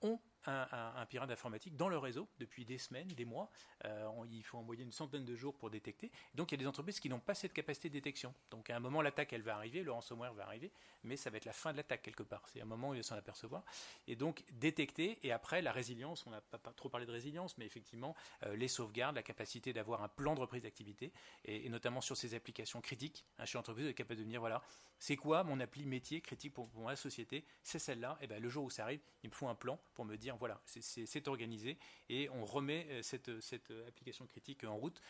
ont 0.01 0.19
un, 0.45 1.05
pirate 1.07 1.29
informatique 1.31 1.75
dans 1.75 1.89
le 1.89 1.97
réseau 1.97 2.27
depuis 2.39 2.65
des 2.65 2.77
semaines, 2.77 3.07
des 3.07 3.25
mois. 3.25 3.49
Euh, 3.85 4.09
il 4.31 4.43
faut 4.43 4.57
en 4.57 4.63
moyenne 4.63 4.87
une 4.87 4.91
centaine 4.91 5.25
de 5.25 5.35
jours 5.35 5.55
pour 5.55 5.69
détecter. 5.69 6.11
Donc 6.35 6.51
il 6.51 6.55
y 6.55 6.59
a 6.59 6.61
des 6.61 6.67
entreprises 6.67 6.99
qui 6.99 7.09
n'ont 7.09 7.19
pas 7.19 7.33
cette 7.33 7.53
capacité 7.53 7.89
de 7.89 7.93
détection. 7.93 8.33
Donc 8.49 8.69
à 8.69 8.75
un 8.75 8.79
moment, 8.79 9.01
l'attaque, 9.01 9.33
elle 9.33 9.41
va 9.41 9.55
arriver, 9.55 9.83
le 9.83 9.91
ransomware 9.91 10.33
va 10.33 10.43
arriver, 10.43 10.71
mais 11.03 11.15
ça 11.15 11.29
va 11.29 11.37
être 11.37 11.45
la 11.45 11.53
fin 11.53 11.71
de 11.71 11.77
l'attaque 11.77 12.01
quelque 12.01 12.23
part. 12.23 12.43
C'est 12.47 12.61
un 12.61 12.65
moment 12.65 12.89
où 12.89 12.93
il 12.93 12.97
va 12.97 13.03
s'en 13.03 13.15
apercevoir. 13.15 13.63
Et 14.07 14.15
donc 14.15 14.43
détecter, 14.53 15.19
et 15.23 15.31
après 15.31 15.61
la 15.61 15.71
résilience, 15.71 16.25
on 16.25 16.31
n'a 16.31 16.41
pas, 16.41 16.57
trop 16.75 16.89
parlé 16.89 17.05
de 17.05 17.11
résilience, 17.11 17.57
mais 17.57 17.65
effectivement 17.65 18.15
euh, 18.43 18.55
les 18.55 18.67
sauvegardes, 18.67 19.15
la 19.15 19.23
capacité 19.23 19.73
d'avoir 19.73 20.03
un 20.03 20.07
plan 20.07 20.35
de 20.35 20.39
reprise 20.39 20.63
d'activité, 20.63 21.11
et, 21.45 21.69
notamment 21.69 22.01
sur 22.01 22.17
ces 22.17 22.33
applications 22.33 22.81
critiques. 22.81 23.25
Un 23.37 23.45
chef 23.45 23.55
d'entreprise 23.55 23.87
est 23.87 23.93
capable 23.93 24.19
de 24.19 24.25
dire, 24.25 24.39
voilà, 24.39 24.61
c'est 24.99 25.15
quoi 25.15 25.43
mon 25.43 25.59
appli 25.59 25.85
métier 25.85 26.21
critique 26.21 26.53
pour, 26.53 26.69
pour 26.69 26.87
la 26.87 26.95
société? 26.95 27.45
C'est 27.63 27.79
celle-là. 27.79 28.17
Et 28.21 28.27
bien 28.27 28.39
le 28.39 28.49
jour 28.49 28.65
où 28.65 28.69
ça 28.69 28.83
arrive, 28.83 29.01
il 29.23 29.29
me 29.29 29.35
faut 29.35 29.47
un 29.47 29.55
plan 29.55 29.79
pour 29.93 30.05
me 30.05 30.15
dire, 30.15 30.30
voilà, 30.37 30.61
c'est 30.65 31.27
organisé 31.27 31.77
et 32.09 32.29
on 32.29 32.45
remet 32.45 32.87
euh, 32.89 33.01
cette, 33.01 33.39
cette, 33.41 33.71
application 33.87 34.25
critique 34.27 34.63
en 34.63 34.77
route. 34.77 35.01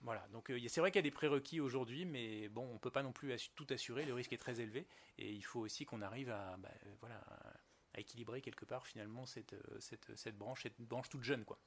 Voilà, 0.00 0.26
donc 0.32 0.50
euh, 0.50 0.58
c'est 0.68 0.80
vrai 0.80 0.90
qu'il 0.90 0.98
y 0.98 1.00
a 1.00 1.02
des 1.02 1.12
prérequis 1.12 1.60
aujourd'hui, 1.60 2.04
mais 2.04 2.48
bon, 2.48 2.66
on 2.68 2.74
ne 2.74 2.78
peut 2.78 2.90
pas 2.90 3.02
non 3.02 3.12
plus 3.12 3.32
tout 3.54 3.66
assurer, 3.70 4.04
le 4.04 4.14
risque 4.14 4.32
est 4.32 4.38
très 4.38 4.60
élevé, 4.60 4.86
et 5.18 5.30
il 5.30 5.42
faut 5.42 5.60
aussi 5.60 5.84
qu'on 5.84 6.02
arrive 6.02 6.30
à, 6.30 6.56
bah, 6.58 6.72
voilà, 7.00 7.22
à 7.94 8.00
équilibrer 8.00 8.40
quelque 8.40 8.64
part 8.64 8.86
finalement 8.86 9.26
cette, 9.26 9.54
cette, 9.78 10.16
cette, 10.16 10.36
branche, 10.36 10.64
cette 10.64 10.80
branche 10.80 11.08
toute 11.08 11.22
jeune. 11.22 11.44
Quoi, 11.44 11.58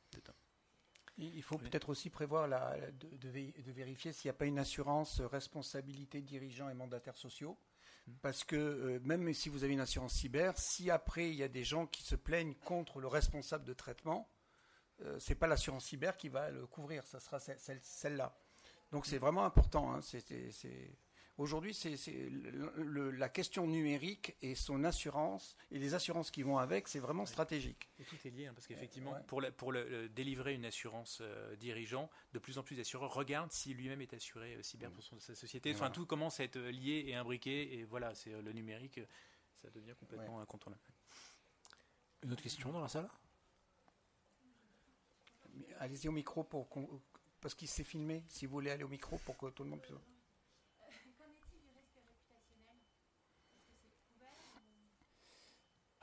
Il 1.17 1.43
faut 1.43 1.57
peut-être 1.57 1.87
aussi 1.89 2.09
prévoir 2.09 2.47
la, 2.49 2.75
de, 2.91 3.71
vérifier 3.71 4.11
s'il 4.11 4.27
n'y 4.27 4.35
a 4.35 4.37
pas 4.37 4.47
une 4.47 4.59
assurance 4.59 5.21
responsabilité 5.21 6.21
dirigeants 6.21 6.67
et 6.67 6.73
mandataires 6.73 7.17
sociaux. 7.17 7.57
Parce 8.21 8.43
que 8.43 8.55
euh, 8.55 8.99
même 9.03 9.33
si 9.33 9.49
vous 9.49 9.63
avez 9.63 9.73
une 9.73 9.79
assurance 9.79 10.13
cyber, 10.13 10.57
si 10.57 10.91
après 10.91 11.29
il 11.29 11.35
y 11.35 11.43
a 11.43 11.47
des 11.47 11.63
gens 11.63 11.87
qui 11.87 12.03
se 12.03 12.15
plaignent 12.15 12.53
contre 12.53 12.99
le 12.99 13.07
responsable 13.07 13.65
de 13.65 13.73
traitement, 13.73 14.29
euh, 15.01 15.19
ce 15.19 15.31
n'est 15.31 15.35
pas 15.35 15.47
l'assurance 15.47 15.85
cyber 15.85 16.15
qui 16.15 16.29
va 16.29 16.51
le 16.51 16.67
couvrir, 16.67 17.05
ça 17.07 17.19
sera 17.19 17.39
celle-là. 17.39 18.37
Donc 18.91 19.05
c'est 19.05 19.17
vraiment 19.17 19.45
important. 19.45 19.91
Hein. 19.93 20.01
Aujourd'hui, 21.38 21.73
c'est 21.73 21.97
la 22.77 23.27
question 23.27 23.67
numérique 23.67 24.38
et 24.41 24.55
son 24.55 24.86
assurance 24.86 25.57
et 25.69 25.79
les 25.79 25.93
assurances 25.93 26.31
qui 26.31 26.43
vont 26.43 26.57
avec, 26.57 26.88
c'est 26.88 26.99
vraiment 26.99 27.25
stratégique. 27.25 27.89
Et 27.99 28.05
tout 28.05 28.15
est 28.23 28.29
lié, 28.29 28.45
hein, 28.45 28.53
parce 28.53 28.67
qu'effectivement, 28.67 29.13
pour, 29.27 29.43
pour 29.57 29.73
délivrer 30.15 30.53
une 30.53 30.63
assurance 30.63 31.19
euh, 31.21 31.55
dirigeant, 31.57 32.09
de 32.31 32.39
plus 32.39 32.57
en 32.57 32.63
plus 32.63 32.77
d'assureurs 32.77 33.13
regardent 33.13 33.51
si 33.51 33.73
lui-même 33.73 33.99
est 33.99 34.13
assuré 34.13 34.55
euh, 34.55 34.63
cyber 34.63 34.89
pour 34.91 35.03
sa 35.03 35.36
société. 35.36 35.73
Enfin, 35.73 35.89
tout 35.89 36.05
commence 36.05 36.39
à 36.39 36.45
être 36.45 36.57
lié 36.57 37.03
et 37.07 37.15
imbriqué, 37.15 37.79
et 37.79 37.83
voilà, 37.83 38.15
c'est 38.15 38.31
le 38.31 38.53
numérique, 38.53 39.01
ça 39.61 39.69
devient 39.71 39.95
complètement 39.99 40.39
incontournable. 40.39 40.83
Une 42.23 42.31
autre 42.31 42.43
question 42.43 42.71
dans 42.71 42.81
la 42.81 42.88
salle? 42.88 43.09
Allez-y 45.79 46.07
au 46.07 46.13
micro 46.13 46.45
pour 46.45 46.69
parce 47.41 47.53
qu'il 47.53 47.67
s'est 47.67 47.83
filmé. 47.83 48.23
Si 48.27 48.45
vous 48.45 48.53
voulez 48.53 48.71
aller 48.71 48.83
au 48.83 48.88
micro 48.88 49.17
pour 49.19 49.38
que 49.38 49.47
tout 49.47 49.63
le 49.63 49.69
monde 49.69 49.81
puisse. 49.81 49.95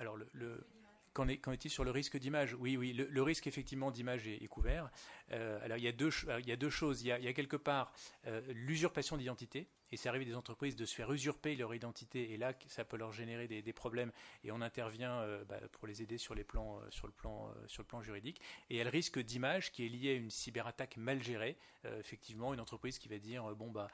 Alors 0.03 0.18
Qu'en 1.12 1.28
est-il 1.28 1.70
sur 1.70 1.84
le 1.84 1.90
risque 1.90 2.16
d'image? 2.16 2.55
Oui, 2.55 2.78
oui, 2.78 2.94
le, 2.94 3.22
risque 3.22 3.46
effectivement 3.46 3.90
d'image 3.90 4.26
est, 4.26 4.46
couvert. 4.48 4.90
Euh, 5.32 5.62
alors 5.62 5.76
il 5.76 5.84
y, 5.84 5.88
a 5.88 5.92
deux, 5.92 6.09
il 6.46 6.70
choses. 6.70 7.03
Il 7.03 7.09
y 7.09 7.12
a, 7.12 7.32
quelque 7.34 7.57
part 7.57 7.92
euh, 8.26 8.40
l'usurpation 8.55 9.18
d'identité, 9.18 9.68
et 9.90 9.98
c'est 9.98 10.09
arrivé 10.09 10.24
des 10.24 10.34
entreprises 10.34 10.74
de 10.74 10.86
se 10.86 10.94
faire 10.94 11.12
usurper 11.12 11.55
leur 11.55 11.74
identité, 11.74 12.32
et 12.32 12.38
là 12.38 12.55
ça 12.66 12.86
peut 12.86 12.96
leur 12.96 13.12
générer 13.12 13.46
des, 13.46 13.72
problèmes, 13.74 14.11
et 14.42 14.53
on 14.53 14.62
intervient 14.62 15.20
euh, 15.20 15.44
bah, 15.44 15.61
pour 15.72 15.86
les 15.86 16.00
aider 16.00 16.16
sur, 16.16 16.34
les 16.34 16.44
plans, 16.44 16.80
sur, 16.88 17.07
le 17.07 17.12
plan, 17.12 17.53
sur 17.66 17.82
le 17.82 17.86
plan 17.86 18.00
juridique. 18.00 18.40
Et 18.70 18.74
il 18.74 18.76
y 18.78 18.80
a 18.80 18.84
le 18.84 18.90
risque 18.90 19.18
d'image 19.18 19.70
qui 19.70 19.84
est 19.84 19.90
lié 19.90 20.12
à 20.12 20.14
une 20.14 20.30
cyberattaque 20.30 20.96
mal 20.96 21.22
gérée. 21.22 21.59
effectivement, 21.98 22.55
une 22.55 22.61
entreprise 22.61 22.98
qui 22.98 23.09
va 23.09 23.18
dire 23.18 23.55
bon 23.55 23.70
bah 23.70 23.88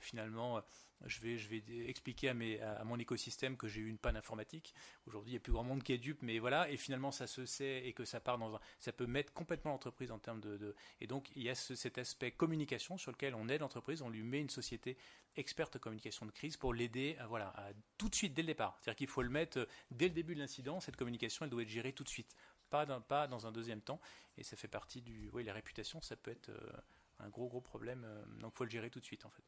finalement 0.00 0.60
je 1.06 1.20
vais, 1.20 1.62
expliquer 1.88 2.30
à, 2.30 2.84
mon 2.84 2.98
écosystème 2.98 3.56
que 3.56 3.68
j'ai 3.68 3.80
eu 3.80 3.88
une 3.88 3.98
panne 3.98 4.16
informatique. 4.16 4.74
Aujourd'hui, 5.06 5.32
il 5.32 5.34
n'y 5.34 5.38
a 5.38 5.40
plus 5.40 5.52
grand 5.52 5.64
monde 5.64 5.82
qui 5.82 5.92
est 5.92 5.98
dupe, 5.98 6.22
mais 6.22 6.38
voilà. 6.38 6.70
Et 6.70 6.76
finalement, 6.76 7.10
ça 7.10 7.26
se 7.26 7.46
sait 7.46 7.86
et 7.86 7.92
que 7.92 8.04
ça 8.04 8.20
part 8.20 8.38
dans 8.38 8.54
un, 8.54 8.60
ça 8.78 8.92
peut 8.92 9.06
mettre 9.06 9.32
complètement 9.32 9.72
l'entreprise 9.72 10.10
en 10.10 10.18
termes 10.18 10.40
de, 10.40 10.74
et 11.00 11.06
donc 11.06 11.30
il 11.36 11.42
y 11.42 11.50
a 11.50 11.54
cet 11.54 11.98
aspect 11.98 12.30
communication 12.30 12.96
sur 12.96 13.10
lequel 13.10 13.34
on 13.34 13.48
aide 13.48 13.60
l'entreprise, 13.60 14.02
on 14.02 14.08
lui 14.08 14.22
met 14.22 14.40
une 14.40 14.50
société 14.50 14.96
experte 15.36 15.76
en 15.76 15.78
communication 15.78 16.26
de 16.26 16.30
crise 16.30 16.56
pour 16.56 16.74
l'aider, 16.74 17.16
voilà, 17.28 17.52
tout 17.98 18.08
de 18.08 18.14
suite 18.14 18.34
dès 18.34 18.42
le 18.42 18.46
départ. 18.46 18.76
C'est-à-dire 18.80 18.96
qu'il 18.96 19.08
faut 19.08 19.22
le 19.22 19.28
mettre 19.28 19.58
euh, 19.58 19.66
dès 19.90 20.08
le 20.08 20.14
début 20.14 20.34
de 20.34 20.40
l'incident. 20.40 20.80
Cette 20.80 20.96
communication, 20.96 21.44
elle 21.44 21.50
doit 21.50 21.62
être 21.62 21.68
gérée 21.68 21.92
tout 21.92 22.04
de 22.04 22.08
suite, 22.08 22.34
pas 22.70 22.86
dans, 22.86 23.00
pas 23.00 23.26
dans 23.26 23.46
un 23.46 23.52
deuxième 23.52 23.80
temps. 23.80 24.00
Et 24.36 24.44
ça 24.44 24.56
fait 24.56 24.68
partie 24.68 25.02
du, 25.02 25.30
oui, 25.32 25.44
la 25.44 25.52
réputation, 25.52 26.00
ça 26.00 26.16
peut 26.16 26.30
être 26.30 26.50
euh, 26.50 26.72
un 27.20 27.28
gros 27.28 27.48
gros 27.48 27.60
problème. 27.60 28.04
Euh, 28.04 28.24
donc, 28.40 28.52
il 28.54 28.56
faut 28.56 28.64
le 28.64 28.70
gérer 28.70 28.90
tout 28.90 29.00
de 29.00 29.04
suite 29.04 29.24
en 29.24 29.30
fait 29.30 29.44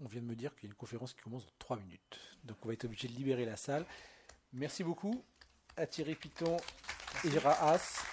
on 0.00 0.06
vient 0.06 0.20
de 0.20 0.26
me 0.26 0.34
dire 0.34 0.54
qu'il 0.54 0.64
y 0.64 0.66
a 0.66 0.70
une 0.70 0.74
conférence 0.74 1.14
qui 1.14 1.22
commence 1.22 1.44
dans 1.44 1.52
3 1.58 1.76
minutes. 1.78 2.20
Donc 2.44 2.56
on 2.62 2.68
va 2.68 2.74
être 2.74 2.84
obligé 2.84 3.08
de 3.08 3.14
libérer 3.14 3.44
la 3.44 3.56
salle. 3.56 3.86
Merci 4.52 4.84
beaucoup 4.84 5.24
à 5.76 5.86
Thierry 5.86 6.14
Piton 6.14 6.56
et 7.24 7.38
Haas. 7.44 8.04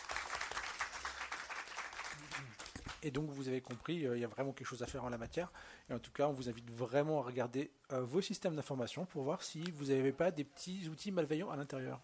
Et 3.04 3.10
donc 3.10 3.30
vous 3.32 3.48
avez 3.48 3.62
compris, 3.62 4.06
euh, 4.06 4.16
il 4.16 4.22
y 4.22 4.24
a 4.24 4.28
vraiment 4.28 4.54
quelque 4.54 4.68
chose 4.68 4.84
à 4.84 4.86
faire 4.86 5.04
en 5.04 5.10
la 5.10 5.18
matière. 5.18 5.52
Et 5.90 5.94
en 5.94 6.00
tout 6.00 6.12
cas, 6.12 6.28
on 6.28 6.34
vous 6.34 6.50
invite 6.50 6.70
vraiment 6.70 7.20
à 7.20 7.24
regarder 7.24 7.72
euh, 7.92 8.02
vos 8.02 8.22
systèmes 8.22 8.56
d'information 8.56 9.06
pour 9.06 9.24
voir 9.24 9.42
si 9.42 9.64
vous 9.72 9.86
n'avez 9.86 10.12
pas 10.12 10.30
des 10.30 10.44
petits 10.44 10.88
outils 10.88 11.12
malveillants 11.12 11.50
à 11.50 11.56
l'intérieur. 11.56 12.00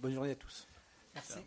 Bonne 0.00 0.12
journée 0.12 0.32
à 0.32 0.36
tous. 0.36 0.66
Merci. 1.14 1.38